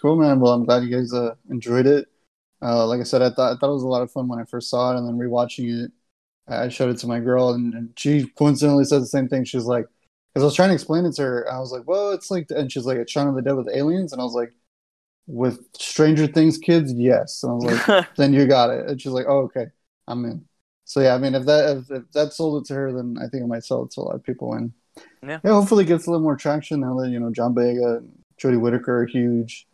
cool, 0.00 0.16
man. 0.16 0.38
Well, 0.40 0.52
I'm 0.52 0.64
glad 0.64 0.84
you 0.84 0.90
guys 0.96 1.12
uh, 1.12 1.34
enjoyed 1.50 1.86
it. 1.86 2.06
Uh, 2.62 2.86
like 2.86 3.00
I 3.00 3.04
said, 3.04 3.22
I 3.22 3.30
thought 3.30 3.54
I 3.54 3.58
thought 3.58 3.70
it 3.70 3.74
was 3.74 3.82
a 3.82 3.88
lot 3.88 4.02
of 4.02 4.10
fun 4.10 4.28
when 4.28 4.38
I 4.40 4.44
first 4.44 4.70
saw 4.70 4.92
it, 4.94 4.98
and 4.98 5.06
then 5.06 5.18
rewatching 5.18 5.84
it, 5.86 5.92
I 6.48 6.68
showed 6.68 6.90
it 6.90 6.98
to 7.00 7.06
my 7.08 7.20
girl, 7.20 7.50
and, 7.50 7.74
and 7.74 7.90
she 7.98 8.28
coincidentally 8.38 8.84
said 8.84 9.02
the 9.02 9.06
same 9.06 9.28
thing. 9.28 9.44
She's 9.44 9.64
like, 9.66 9.86
because 10.34 10.44
I 10.44 10.46
was 10.46 10.56
trying 10.56 10.70
to 10.70 10.74
explain 10.74 11.06
it 11.06 11.14
to 11.16 11.22
her, 11.22 11.52
I 11.52 11.58
was 11.60 11.72
like, 11.72 11.86
well, 11.86 12.12
it's 12.12 12.30
like, 12.30 12.46
and 12.50 12.70
she's 12.72 12.86
like, 12.86 12.98
it's 12.98 13.12
Shaun 13.12 13.28
of 13.28 13.34
the 13.36 13.42
Dead 13.42 13.56
with 13.56 13.68
aliens, 13.74 14.12
and 14.12 14.20
I 14.20 14.24
was 14.24 14.34
like, 14.34 14.52
with 15.26 15.60
Stranger 15.78 16.26
Things 16.26 16.58
kids, 16.58 16.92
yes. 16.92 17.42
And 17.42 17.52
I 17.52 17.54
was 17.54 17.64
like, 17.64 17.82
then 18.16 18.32
you 18.32 18.46
got 18.46 18.70
it. 18.70 18.88
And 18.88 19.00
she's 19.00 19.12
like, 19.12 19.26
oh, 19.28 19.40
okay, 19.44 19.66
I'm 20.08 20.24
in. 20.24 20.44
So 20.84 21.00
yeah, 21.00 21.14
I 21.14 21.18
mean, 21.18 21.34
if 21.34 21.46
that 21.46 21.78
if, 21.78 21.90
if 21.90 22.12
that 22.12 22.32
sold 22.32 22.62
it 22.62 22.68
to 22.68 22.74
her, 22.74 22.92
then 22.92 23.16
I 23.20 23.28
think 23.28 23.42
I 23.42 23.46
might 23.46 23.64
sell 23.64 23.84
it 23.84 23.90
to 23.92 24.00
a 24.00 24.02
lot 24.02 24.14
of 24.14 24.22
people. 24.24 24.54
And 24.54 24.72
Yeah. 25.22 25.40
hopefully 25.44 25.84
it 25.84 25.88
gets 25.88 26.06
a 26.06 26.10
little 26.10 26.22
more 26.24 26.36
traction 26.36 26.80
now 26.80 26.98
that 27.00 27.10
you 27.10 27.20
know 27.20 27.32
John 27.32 27.54
Boyega, 27.54 27.98
and 27.98 28.12
Jodie 28.40 28.60
Whittaker 28.60 29.02
are 29.02 29.06
huge 29.06 29.66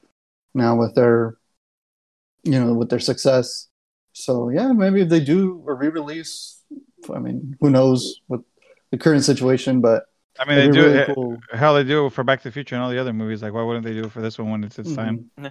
now 0.54 0.76
with 0.76 0.94
their, 0.94 1.36
you 2.44 2.58
know, 2.58 2.74
with 2.74 2.90
their 2.90 3.00
success. 3.00 3.68
So 4.12 4.48
yeah, 4.50 4.72
maybe 4.72 5.00
if 5.02 5.08
they 5.08 5.20
do 5.20 5.64
a 5.68 5.74
re-release, 5.74 6.60
I 7.12 7.18
mean, 7.18 7.56
who 7.60 7.70
knows 7.70 8.20
with 8.28 8.42
the 8.90 8.98
current 8.98 9.24
situation, 9.24 9.80
but 9.80 10.04
I 10.38 10.44
mean, 10.46 10.56
they 10.58 10.68
do 10.70 10.84
really 10.84 10.98
it. 10.98 11.14
cool. 11.14 11.38
Hell, 11.52 11.74
they 11.74 11.84
do 11.84 12.06
it 12.06 12.12
for 12.12 12.24
Back 12.24 12.40
to 12.42 12.48
the 12.48 12.52
Future 12.52 12.74
and 12.74 12.84
all 12.84 12.90
the 12.90 12.98
other 12.98 13.12
movies. 13.12 13.42
Like, 13.42 13.52
why 13.52 13.62
wouldn't 13.62 13.84
they 13.84 13.94
do 13.94 14.04
it 14.04 14.12
for 14.12 14.20
this 14.20 14.38
one 14.38 14.50
when 14.50 14.64
it's 14.64 14.78
its 14.78 14.94
time? 14.94 15.30
Mhm. 15.38 15.44
Yeah. 15.44 15.50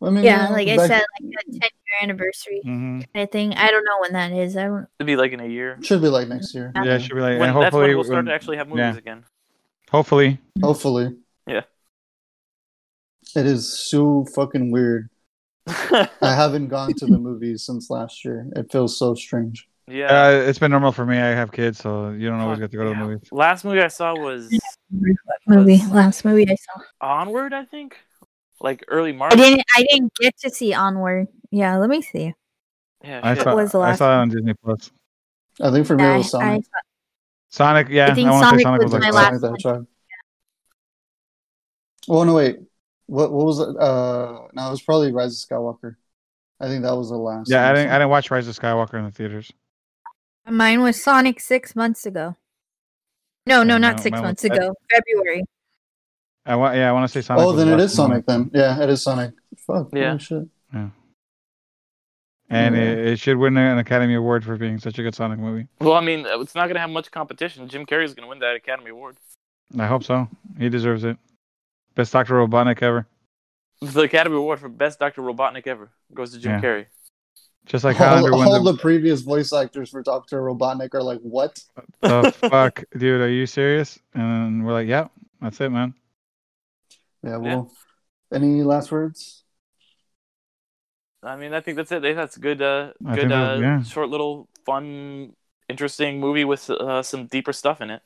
Well, 0.00 0.10
I 0.10 0.14
mean, 0.14 0.24
yeah 0.24 0.44
you 0.44 0.48
know, 0.48 0.54
like 0.54 0.68
i 0.68 0.76
said 0.86 1.02
like 1.20 1.46
a 1.46 1.50
10 1.50 1.60
year 1.60 1.70
anniversary 2.02 2.60
hmm 2.64 3.00
kind 3.12 3.22
of 3.24 3.30
thing 3.30 3.52
i 3.52 3.70
don't 3.70 3.84
know 3.84 3.98
when 4.00 4.12
that 4.14 4.32
is 4.32 4.56
i 4.56 4.64
don't 4.64 4.86
It'd 4.98 5.06
be 5.06 5.14
like 5.16 5.32
in 5.32 5.40
a 5.40 5.46
year. 5.46 5.76
should 5.82 6.00
be 6.00 6.08
like 6.08 6.26
next 6.26 6.54
year. 6.54 6.72
Yeah. 6.74 6.84
Yeah, 6.84 6.94
it 6.94 7.00
should 7.02 7.16
be 7.16 7.20
like, 7.20 7.38
When, 7.38 7.50
and 7.50 7.60
that's 7.62 7.74
when 7.74 7.82
hopefully, 7.82 7.94
we'll 7.94 8.04
start 8.04 8.16
when- 8.16 8.24
to 8.26 8.32
actually 8.32 8.56
have 8.56 8.68
movies 8.68 8.80
yeah. 8.80 8.96
again. 8.96 9.24
hopefully, 9.90 10.38
Hopefully. 10.62 11.16
Yeah. 11.46 11.64
It 13.36 13.44
is 13.44 13.78
so 13.90 14.24
fucking 14.34 14.70
weird. 14.70 15.10
I 16.22 16.34
haven't 16.34 16.68
gone 16.68 16.92
to 16.94 17.06
the 17.06 17.18
movies 17.18 17.64
since 17.64 17.90
last 17.90 18.24
year. 18.24 18.46
It 18.56 18.70
feels 18.70 18.98
so 18.98 19.14
strange. 19.14 19.68
yeah. 19.88 20.06
uh, 20.26 20.30
it's 20.30 20.58
been 20.58 20.70
normal 20.70 20.92
for 20.92 21.04
me. 21.06 21.16
I 21.18 21.28
have 21.28 21.52
kids, 21.52 21.78
so 21.78 22.10
you 22.10 22.28
don't 22.28 22.40
always 22.40 22.58
get 22.58 22.70
to 22.70 22.76
go 22.76 22.84
to 22.84 22.90
the 22.90 22.96
movies. 22.96 23.28
Last 23.32 23.64
movie 23.64 23.80
I 23.80 23.88
saw 23.88 24.14
was 24.14 24.50
movie 25.46 25.72
Was- 25.78 25.90
last 25.90 26.24
movie 26.24 26.48
i 26.50 26.54
saw 26.56 26.80
Onward, 27.00 27.52
I 27.52 27.64
think. 27.64 27.96
Like 28.60 28.84
early 28.88 29.12
March. 29.12 29.32
i 29.32 29.36
didn't 29.36 29.62
i 29.76 29.82
didn't 29.90 30.12
get 30.20 30.36
to 30.40 30.50
see 30.50 30.74
onward 30.74 31.28
yeah 31.50 31.76
let 31.78 31.88
me 31.88 32.02
see 32.02 32.34
Yeah, 33.02 33.20
I 33.22 33.34
shit. 33.34 33.44
saw, 33.44 33.54
was 33.56 33.72
the 33.72 33.78
last 33.78 33.94
I 33.94 33.96
saw 33.98 34.18
it 34.18 34.22
on 34.22 34.28
Disney 34.28 34.52
Plus. 34.62 34.90
I 35.62 35.70
think 35.70 35.86
for 35.86 35.96
me 35.96 36.02
Yeah, 36.04 36.14
it 36.14 36.18
was 36.18 36.34
I, 36.34 36.38
I, 36.38 36.42
Sonic. 36.42 36.64
Sonic, 37.48 37.88
yeah, 37.88 38.06
I, 38.10 38.14
think 38.14 38.30
want 38.30 38.42
to 38.44 38.58
say 38.58 38.62
Sonic 38.62 38.64
Sonic 38.64 38.82
was 38.82 38.92
was 38.92 39.00
like 39.00 39.02
my 39.02 39.10
that. 39.10 39.16
last 39.32 39.40
Sonic 39.40 39.40
the 39.40 39.68
one. 39.68 39.74
Hedgehog. 39.76 39.86
Oh 42.08 42.24
no, 42.24 42.34
wait. 42.34 42.58
What 43.10 43.32
what 43.32 43.46
was 43.46 43.58
it? 43.60 43.76
Uh, 43.76 44.46
no, 44.52 44.68
it 44.68 44.70
was 44.70 44.82
probably 44.82 45.12
Rise 45.12 45.42
of 45.42 45.48
Skywalker. 45.48 45.96
I 46.60 46.68
think 46.68 46.84
that 46.84 46.94
was 46.94 47.08
the 47.10 47.16
last. 47.16 47.50
Yeah, 47.50 47.64
I 47.64 47.66
one. 47.68 47.74
didn't. 47.76 47.90
I 47.90 47.94
didn't 47.98 48.10
watch 48.10 48.30
Rise 48.30 48.46
of 48.46 48.56
Skywalker 48.56 48.94
in 48.94 49.04
the 49.04 49.10
theaters. 49.10 49.50
mine 50.48 50.80
was 50.80 51.02
sonic 51.02 51.40
six 51.40 51.74
months 51.76 52.06
ago 52.06 52.36
no 53.46 53.62
no 53.62 53.78
not 53.78 53.94
mine- 53.96 54.02
six 54.02 54.12
mine 54.12 54.22
was 54.22 54.28
months 54.28 54.44
Ed- 54.44 54.52
ago 54.56 54.74
february 54.90 55.44
I 56.46 56.56
want. 56.56 56.76
Yeah, 56.76 56.88
I 56.88 56.92
want 56.92 57.04
to 57.04 57.08
say 57.12 57.20
Sonic. 57.24 57.44
Oh, 57.44 57.52
then 57.52 57.68
it 57.68 57.72
is 57.72 57.78
it 57.78 57.82
last. 57.82 57.94
Sonic. 57.96 58.26
Then 58.26 58.50
yeah, 58.54 58.82
it 58.82 58.88
is 58.90 59.02
Sonic. 59.02 59.32
Fuck. 59.66 59.88
Yeah. 59.92 60.08
holy 60.08 60.18
shit. 60.18 60.48
and 60.72 60.92
Yeah. 62.74 62.82
it, 62.82 62.98
it 63.08 63.18
should 63.18 63.36
win 63.36 63.56
an 63.56 63.78
Academy 63.78 64.14
Award 64.14 64.44
for 64.44 64.56
being 64.56 64.78
such 64.78 64.98
a 64.98 65.02
good 65.02 65.14
Sonic 65.14 65.38
movie. 65.38 65.68
Well, 65.80 65.94
I 65.94 66.00
mean, 66.00 66.24
it's 66.26 66.54
not 66.54 66.66
gonna 66.68 66.80
have 66.80 66.90
much 66.90 67.10
competition. 67.10 67.68
Jim 67.68 67.86
Carrey's 67.86 68.14
gonna 68.14 68.28
win 68.28 68.38
that 68.40 68.56
Academy 68.56 68.90
Award. 68.90 69.16
I 69.78 69.86
hope 69.86 70.04
so. 70.04 70.28
He 70.58 70.68
deserves 70.68 71.04
it. 71.04 71.16
Best 71.94 72.12
Doctor 72.12 72.34
Robotnik 72.34 72.82
ever. 72.82 73.06
The 73.82 74.02
Academy 74.02 74.36
Award 74.36 74.60
for 74.60 74.68
Best 74.68 74.98
Doctor 74.98 75.22
Robotnik 75.22 75.66
ever 75.66 75.90
goes 76.14 76.32
to 76.32 76.38
Jim 76.38 76.52
Yeah. 76.52 76.60
Carrey. 76.60 76.86
Just 77.66 77.84
like 77.84 78.00
all, 78.00 78.34
all 78.34 78.62
the, 78.64 78.72
the 78.72 78.78
previous 78.78 79.20
voice 79.20 79.52
actors 79.52 79.90
for 79.90 80.02
Doctor 80.02 80.40
Robotnik 80.42 80.94
are 80.94 81.02
like, 81.02 81.20
what? 81.20 81.58
the 82.00 82.32
fuck, 82.50 82.82
dude. 82.96 83.20
Are 83.20 83.28
you 83.28 83.46
serious? 83.46 83.98
And 84.14 84.64
we're 84.64 84.72
like, 84.72 84.88
yeah, 84.88 85.08
that's 85.40 85.60
it, 85.60 85.68
man. 85.70 85.94
Yeah. 87.22 87.36
Well, 87.36 87.70
any 88.32 88.62
last 88.62 88.90
words? 88.90 89.44
I 91.22 91.36
mean, 91.36 91.52
I 91.52 91.60
think 91.60 91.76
that's 91.76 91.92
it. 91.92 92.02
That's 92.02 92.36
a 92.38 92.40
good, 92.40 92.62
uh, 92.62 92.92
good, 93.04 93.14
think 93.16 93.28
that- 93.28 93.56
uh, 93.58 93.60
yeah. 93.60 93.82
short 93.82 94.08
little 94.08 94.48
fun, 94.64 95.34
interesting 95.68 96.18
movie 96.18 96.44
with 96.46 96.68
uh, 96.70 97.02
some 97.02 97.26
deeper 97.26 97.52
stuff 97.52 97.80
in 97.82 97.90
it. 97.90 98.02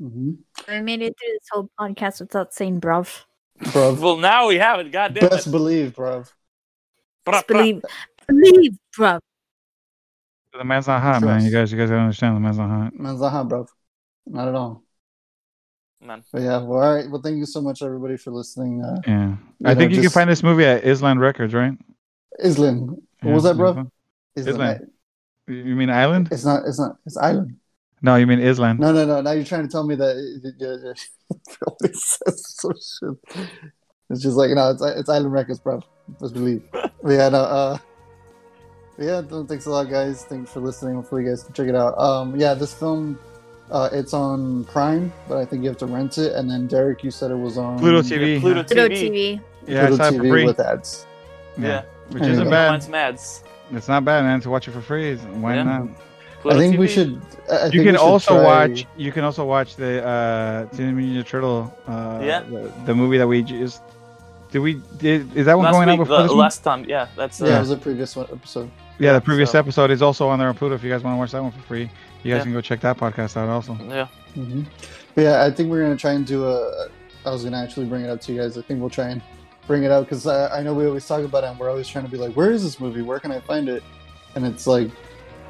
Mm-hmm. 0.00 0.32
i 0.68 0.80
made 0.80 1.02
it 1.02 1.14
through 1.18 1.32
this 1.34 1.48
whole 1.52 1.70
podcast 1.78 2.20
without 2.20 2.52
saying 2.52 2.80
bruv 2.80 3.24
Bro, 3.72 3.94
Well, 3.94 4.16
now 4.16 4.48
we 4.48 4.56
have 4.56 4.80
it. 4.80 4.90
God 4.90 5.14
damn 5.14 5.28
best 5.30 5.46
it. 5.46 5.50
believe, 5.52 5.94
bro. 5.94 6.24
Just 7.30 7.46
believe 7.46 7.80
believe 8.26 8.72
bruv 8.98 9.20
The 10.52 10.64
man's 10.64 10.88
not 10.88 11.00
hot, 11.00 11.22
man. 11.22 11.44
You 11.44 11.52
guys, 11.52 11.70
you 11.70 11.78
guys 11.78 11.88
gotta 11.90 12.00
understand. 12.02 12.34
The 12.36 12.40
man's 12.40 12.58
not 12.58 12.68
hot. 12.68 12.98
Man's 12.98 13.20
not 13.20 13.30
hot, 13.30 13.48
bro. 13.48 13.66
Not 14.26 14.48
at 14.48 14.54
all. 14.56 14.82
Man. 16.00 16.22
But 16.32 16.42
yeah. 16.42 16.58
Well, 16.58 16.82
all 16.82 16.94
right. 16.96 17.08
Well, 17.08 17.22
thank 17.22 17.36
you 17.36 17.46
so 17.46 17.60
much, 17.62 17.80
everybody, 17.82 18.16
for 18.16 18.32
listening. 18.32 18.82
Uh, 18.82 19.00
Yeah. 19.06 19.28
You 19.30 19.38
I 19.64 19.74
know, 19.74 19.78
think 19.80 19.92
you 19.92 20.00
can 20.00 20.10
find 20.10 20.28
this 20.28 20.42
movie 20.42 20.64
at 20.64 20.84
Island 20.84 21.20
Records, 21.20 21.54
right? 21.54 21.72
Island. 22.44 22.90
What 22.90 22.98
Yeah, 23.22 23.34
was 23.34 23.44
that, 23.44 23.56
bro? 23.56 23.70
Island. 23.70 23.90
Island. 24.36 24.62
Island. 24.62 24.90
You 25.46 25.74
mean 25.76 25.90
Island? 25.90 26.28
It's 26.32 26.44
not. 26.44 26.66
It's 26.66 26.78
not. 26.80 26.96
It's 27.06 27.16
island. 27.16 27.56
No, 28.04 28.16
you 28.16 28.26
mean 28.26 28.46
Island. 28.46 28.78
No, 28.80 28.92
no, 28.92 29.06
no. 29.06 29.22
Now 29.22 29.30
you're 29.32 29.46
trying 29.46 29.62
to 29.62 29.68
tell 29.68 29.82
me 29.86 29.94
that. 29.94 30.14
It's 34.10 34.22
just 34.22 34.36
like 34.36 34.50
no. 34.50 34.70
It's 34.70 34.82
it's 34.82 35.08
Island 35.08 35.32
Records, 35.32 35.58
bro. 35.58 35.80
Just 36.20 36.34
believe. 36.34 36.62
But 36.70 36.92
yeah. 37.06 37.30
No. 37.30 37.38
Uh. 37.40 37.78
Yeah. 38.98 39.22
Thanks 39.48 39.64
a 39.64 39.70
lot, 39.70 39.88
guys. 39.88 40.24
Thanks 40.26 40.52
for 40.52 40.60
listening. 40.60 40.96
Hopefully, 40.96 41.24
you 41.24 41.30
guys 41.30 41.42
can 41.44 41.54
check 41.54 41.66
it 41.68 41.74
out. 41.74 41.98
Um. 41.98 42.38
Yeah. 42.38 42.52
This 42.52 42.74
film. 42.74 43.18
Uh, 43.70 43.88
it's 43.92 44.12
on 44.12 44.64
Prime, 44.64 45.10
but 45.26 45.38
I 45.38 45.46
think 45.46 45.62
you 45.62 45.70
have 45.70 45.78
to 45.78 45.86
rent 45.86 46.18
it. 46.18 46.34
And 46.34 46.48
then 46.50 46.66
Derek, 46.66 47.02
you 47.02 47.10
said 47.10 47.30
it 47.30 47.34
was 47.38 47.56
on 47.56 47.78
Pluto 47.78 48.02
Yeah, 48.06 48.18
TV. 48.18 48.40
Pluto 48.40 48.62
Pluto 48.62 48.88
TV. 48.88 49.10
tv 49.10 49.40
Yeah, 49.66 49.84
I 49.84 49.86
Pluto 49.86 49.96
saw 50.04 50.08
it 50.10 50.16
for 50.18 50.22
TV 50.24 50.28
free. 50.28 50.44
with 50.44 50.60
ads. 50.60 51.06
Yeah. 51.58 51.82
Which 52.10 52.22
There 52.22 52.32
isn't 52.32 52.50
bad. 52.50 52.70
Mine's 52.72 52.88
Mads. 52.90 53.42
It's 53.72 53.88
not 53.88 54.04
bad, 54.04 54.22
man. 54.24 54.42
To 54.42 54.50
watch 54.50 54.68
it 54.68 54.72
for 54.72 54.82
free. 54.82 55.16
Why 55.16 55.54
Yeah. 55.54 55.62
not? 55.62 55.88
Pluto 56.44 56.56
I 56.56 56.60
think 56.60 56.78
we 56.78 56.86
should. 56.88 57.20
I 57.50 57.56
I 57.56 57.60
think 57.62 57.74
You 57.74 57.82
can 57.84 57.96
also 57.96 58.34
try- 58.36 58.44
watch. 58.44 58.86
You 58.96 59.10
can 59.12 59.24
also 59.24 59.44
watch 59.44 59.76
the 59.76 60.04
uh, 60.06 60.66
Teenage 60.76 60.94
Mutant 60.94 61.26
Ninja 61.26 61.28
Turtle. 61.28 61.76
Uh, 61.88 62.20
Yeah. 62.22 62.40
The, 62.42 62.70
the 62.86 62.94
movie 62.94 63.18
that 63.18 63.26
we 63.26 63.42
just. 63.42 63.82
Did 64.52 64.60
we? 64.60 64.74
Did 64.98 65.34
is 65.36 65.46
that 65.46 65.56
one 65.56 65.64
Last 65.64 65.72
going 65.74 65.88
week, 65.88 65.94
out 65.98 66.02
before 66.04 66.16
the, 66.18 66.22
this 66.22 66.30
one? 66.30 66.38
last 66.38 66.58
time, 66.62 66.84
yeah, 66.86 67.08
that's 67.16 67.42
uh, 67.42 67.46
Yeah, 67.46 67.56
it 67.56 67.60
was 67.60 67.70
a 67.72 67.76
previous 67.76 68.14
one 68.14 68.26
episode. 68.30 68.70
Yeah, 69.00 69.06
yeah, 69.08 69.12
the 69.14 69.20
previous 69.20 69.50
so- 69.52 69.58
episode 69.58 69.90
is 69.90 70.00
also 70.02 70.28
on 70.28 70.38
there 70.38 70.48
on 70.48 70.54
Pluto. 70.54 70.74
If 70.76 70.84
you 70.84 70.90
guys 70.90 71.02
want 71.02 71.14
to 71.14 71.18
watch 71.18 71.32
that 71.32 71.42
one 71.42 71.50
for 71.50 71.60
free, 71.62 71.90
you 72.22 72.30
guys 72.32 72.38
Yeah. 72.38 72.42
can 72.44 72.52
go 72.52 72.60
check 72.60 72.80
that 72.82 72.96
podcast 72.96 73.36
out 73.36 73.48
also. 73.48 73.76
yeah. 73.88 74.06
hmm 74.34 74.62
yeah, 75.16 75.44
I 75.44 75.50
think 75.50 75.70
we're 75.70 75.82
gonna 75.82 75.96
try 75.96 76.12
and 76.12 76.24
do 76.26 76.46
a. 76.46 76.88
I 77.26 77.30
was 77.30 77.42
gonna 77.44 77.56
actually 77.62 77.86
bring 77.86 78.04
it 78.04 78.10
up 78.10 78.20
to 78.22 78.32
you 78.32 78.40
guys. 78.40 78.56
I 78.58 78.62
think 78.62 78.80
we'll 78.80 78.90
try 78.90 79.08
and 79.08 79.20
bring 79.66 79.82
it 79.82 79.90
up 79.90 80.04
because 80.04 80.26
I, 80.26 80.58
I 80.58 80.62
know 80.62 80.72
we 80.74 80.86
always 80.86 81.06
talk 81.06 81.24
about 81.24 81.42
it. 81.44 81.48
and 81.48 81.58
We're 81.58 81.70
always 81.70 81.88
trying 81.88 82.04
to 82.04 82.10
be 82.10 82.16
like, 82.18 82.34
where 82.34 82.50
is 82.52 82.62
this 82.62 82.78
movie? 82.80 83.02
Where 83.02 83.18
can 83.18 83.32
I 83.32 83.40
find 83.40 83.68
it? 83.68 83.82
And 84.36 84.44
it's 84.46 84.66
like 84.66 84.90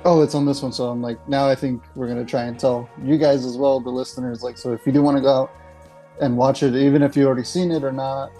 Oh, 0.05 0.22
it's 0.22 0.34
on 0.34 0.44
this 0.44 0.62
one. 0.62 0.72
So 0.72 0.88
I'm 0.88 1.00
like, 1.00 1.26
now 1.28 1.48
I 1.48 1.55
think 1.55 1.82
we're 1.94 2.09
gonna 2.09 2.24
try 2.24 2.44
and 2.44 2.59
tell 2.59 2.88
you 3.02 3.16
guys 3.16 3.44
as 3.44 3.57
well, 3.57 3.80
the 3.80 3.90
listeners. 3.90 4.42
Like, 4.42 4.59
so 4.59 4.72
if 4.72 4.86
you 4.86 4.92
do 4.92 5.02
want 5.02 5.16
to 5.16 5.22
go 5.22 5.42
out 5.42 5.52
and 6.20 6.36
watch 6.36 6.62
it, 6.62 6.74
even 6.74 7.02
if 7.02 7.16
you 7.16 7.26
already 7.26 7.44
seen 7.44 7.70
it 7.70 7.84
or 7.84 7.92
not, 7.92 8.30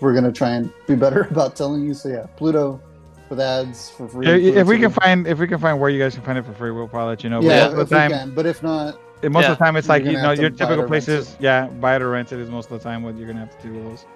we're 0.00 0.14
gonna 0.14 0.32
try 0.32 0.50
and 0.50 0.72
be 0.86 0.94
better 0.94 1.22
about 1.30 1.56
telling 1.56 1.84
you. 1.84 1.94
So 1.94 2.08
yeah, 2.08 2.26
Pluto 2.36 2.80
with 3.28 3.40
ads 3.40 3.90
for 3.90 4.08
free. 4.08 4.26
If, 4.26 4.56
if 4.56 4.66
we 4.66 4.78
can 4.78 4.90
find 4.90 5.26
if 5.26 5.38
we 5.38 5.46
can 5.46 5.58
find 5.58 5.78
where 5.80 5.90
you 5.90 5.98
guys 5.98 6.14
can 6.14 6.22
find 6.22 6.38
it 6.38 6.44
for 6.44 6.54
free, 6.54 6.70
we'll 6.70 6.88
probably 6.88 7.10
let 7.10 7.24
you 7.24 7.30
know. 7.30 7.40
But 7.40 7.46
yeah, 7.48 7.64
most 7.64 7.72
of 7.72 7.78
if 7.80 7.88
the 7.88 7.94
we 7.94 8.00
time, 8.00 8.10
can. 8.10 8.34
But 8.34 8.46
if 8.46 8.62
not, 8.62 8.98
and 9.22 9.32
most 9.32 9.46
of 9.46 9.58
the 9.58 9.64
time 9.64 9.76
it's 9.76 9.88
like 9.88 10.04
you 10.04 10.12
know 10.12 10.32
your 10.32 10.50
typical 10.50 10.74
or 10.74 10.78
rent 10.78 10.88
places. 10.88 11.36
Yeah, 11.40 11.66
buy 11.66 11.96
it 11.96 12.02
or 12.02 12.10
rent 12.10 12.32
it 12.32 12.38
is 12.38 12.50
most 12.50 12.70
of 12.70 12.78
the 12.78 12.88
time 12.88 13.02
what 13.02 13.16
you're 13.16 13.26
gonna 13.26 13.40
have 13.40 13.60
to 13.60 13.68
do 13.68 13.74
with 13.74 13.84
those. 13.84 14.06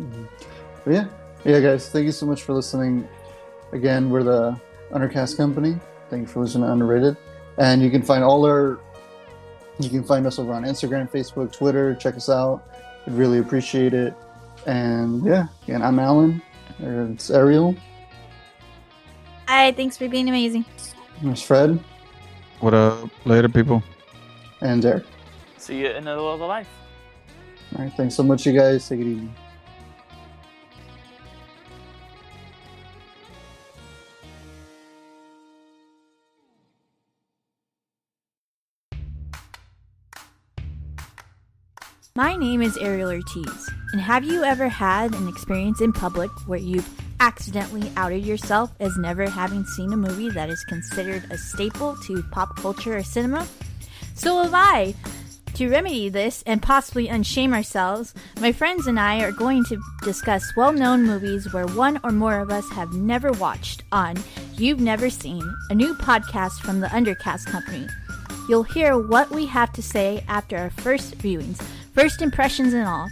Mm-hmm. 0.00 0.24
But 0.84 0.92
yeah, 0.92 1.06
yeah, 1.44 1.60
guys, 1.60 1.88
thank 1.90 2.06
you 2.06 2.12
so 2.12 2.26
much 2.26 2.42
for 2.42 2.54
listening. 2.54 3.08
Again, 3.72 4.10
we're 4.10 4.22
the 4.22 4.58
Undercast 4.92 5.36
Company. 5.36 5.78
Thank 6.10 6.22
you 6.22 6.26
for 6.28 6.40
listening 6.40 6.64
to 6.66 6.72
Underrated, 6.72 7.16
and 7.58 7.82
you 7.82 7.90
can 7.90 8.02
find 8.02 8.24
all 8.24 8.44
our. 8.46 8.78
You 9.80 9.88
can 9.90 10.02
find 10.02 10.26
us 10.26 10.38
over 10.38 10.52
on 10.52 10.64
Instagram, 10.64 11.08
Facebook, 11.10 11.52
Twitter. 11.52 11.94
Check 11.94 12.16
us 12.16 12.28
out. 12.28 12.62
We'd 13.06 13.14
really 13.14 13.38
appreciate 13.38 13.94
it. 13.94 14.14
And 14.66 15.24
yeah, 15.24 15.46
again, 15.64 15.82
I'm 15.82 15.98
Alan. 15.98 16.42
It's 16.80 17.30
Ariel. 17.30 17.76
Hi, 19.46 19.72
thanks 19.72 19.96
for 19.96 20.08
being 20.08 20.28
amazing. 20.28 20.64
There's 21.22 21.42
Fred 21.42 21.82
What 22.60 22.74
up, 22.74 23.08
later 23.24 23.48
people? 23.48 23.82
and 24.60 24.82
Derek. 24.82 25.04
See 25.58 25.78
you 25.80 25.88
in 25.90 26.04
the 26.04 26.10
middle 26.10 26.32
of 26.32 26.40
life. 26.40 26.68
All 27.76 27.84
right, 27.84 27.92
thanks 27.96 28.14
so 28.16 28.22
much, 28.24 28.46
you 28.46 28.52
guys. 28.52 28.88
Take 28.88 29.00
it 29.00 29.06
easy. 29.06 29.28
My 42.18 42.34
name 42.34 42.62
is 42.62 42.76
Ariel 42.78 43.12
Ortiz, 43.12 43.70
and 43.92 44.00
have 44.00 44.24
you 44.24 44.42
ever 44.42 44.68
had 44.68 45.14
an 45.14 45.28
experience 45.28 45.80
in 45.80 45.92
public 45.92 46.32
where 46.48 46.58
you've 46.58 46.90
accidentally 47.20 47.92
outed 47.96 48.26
yourself 48.26 48.72
as 48.80 48.96
never 48.96 49.30
having 49.30 49.64
seen 49.64 49.92
a 49.92 49.96
movie 49.96 50.28
that 50.30 50.50
is 50.50 50.64
considered 50.64 51.30
a 51.30 51.38
staple 51.38 51.96
to 52.06 52.20
pop 52.32 52.56
culture 52.56 52.96
or 52.96 53.04
cinema? 53.04 53.46
So 54.16 54.42
have 54.42 54.52
I. 54.52 54.96
To 55.54 55.70
remedy 55.70 56.08
this 56.08 56.42
and 56.44 56.60
possibly 56.60 57.06
unshame 57.06 57.54
ourselves, 57.54 58.14
my 58.40 58.50
friends 58.50 58.88
and 58.88 58.98
I 58.98 59.22
are 59.22 59.30
going 59.30 59.64
to 59.66 59.80
discuss 60.02 60.56
well 60.56 60.72
known 60.72 61.04
movies 61.04 61.52
where 61.52 61.68
one 61.68 62.00
or 62.02 62.10
more 62.10 62.40
of 62.40 62.50
us 62.50 62.68
have 62.70 62.94
never 62.94 63.30
watched 63.30 63.84
on 63.92 64.16
You've 64.56 64.80
Never 64.80 65.08
Seen, 65.08 65.48
a 65.70 65.74
new 65.76 65.94
podcast 65.94 66.62
from 66.62 66.80
the 66.80 66.88
Undercast 66.88 67.46
Company. 67.46 67.86
You'll 68.48 68.64
hear 68.64 68.98
what 68.98 69.30
we 69.30 69.46
have 69.46 69.72
to 69.74 69.82
say 69.82 70.24
after 70.26 70.56
our 70.56 70.70
first 70.70 71.16
viewings, 71.18 71.62
first 71.92 72.22
impressions 72.22 72.74
and 72.74 72.86
all. 72.86 73.08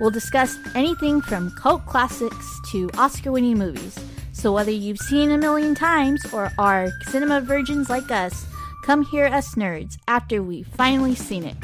We'll 0.00 0.10
discuss 0.10 0.58
anything 0.74 1.20
from 1.20 1.50
cult 1.52 1.86
classics 1.86 2.60
to 2.72 2.90
Oscar 2.98 3.32
winning 3.32 3.58
movies. 3.58 3.98
So 4.32 4.52
whether 4.52 4.70
you've 4.70 4.98
seen 4.98 5.30
a 5.30 5.38
million 5.38 5.74
times 5.74 6.24
or 6.32 6.50
are 6.58 6.88
cinema 7.08 7.40
virgins 7.40 7.88
like 7.88 8.10
us, 8.10 8.46
come 8.84 9.04
hear 9.04 9.26
us 9.26 9.54
nerds 9.54 9.96
after 10.08 10.42
we've 10.42 10.66
finally 10.66 11.14
seen 11.14 11.44
it. 11.44 11.56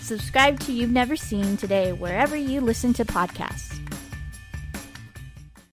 Subscribe 0.00 0.58
to 0.60 0.72
You've 0.72 0.90
Never 0.90 1.16
Seen 1.16 1.56
today 1.56 1.92
wherever 1.92 2.34
you 2.34 2.60
listen 2.60 2.92
to 2.94 3.04
podcasts. 3.04 3.87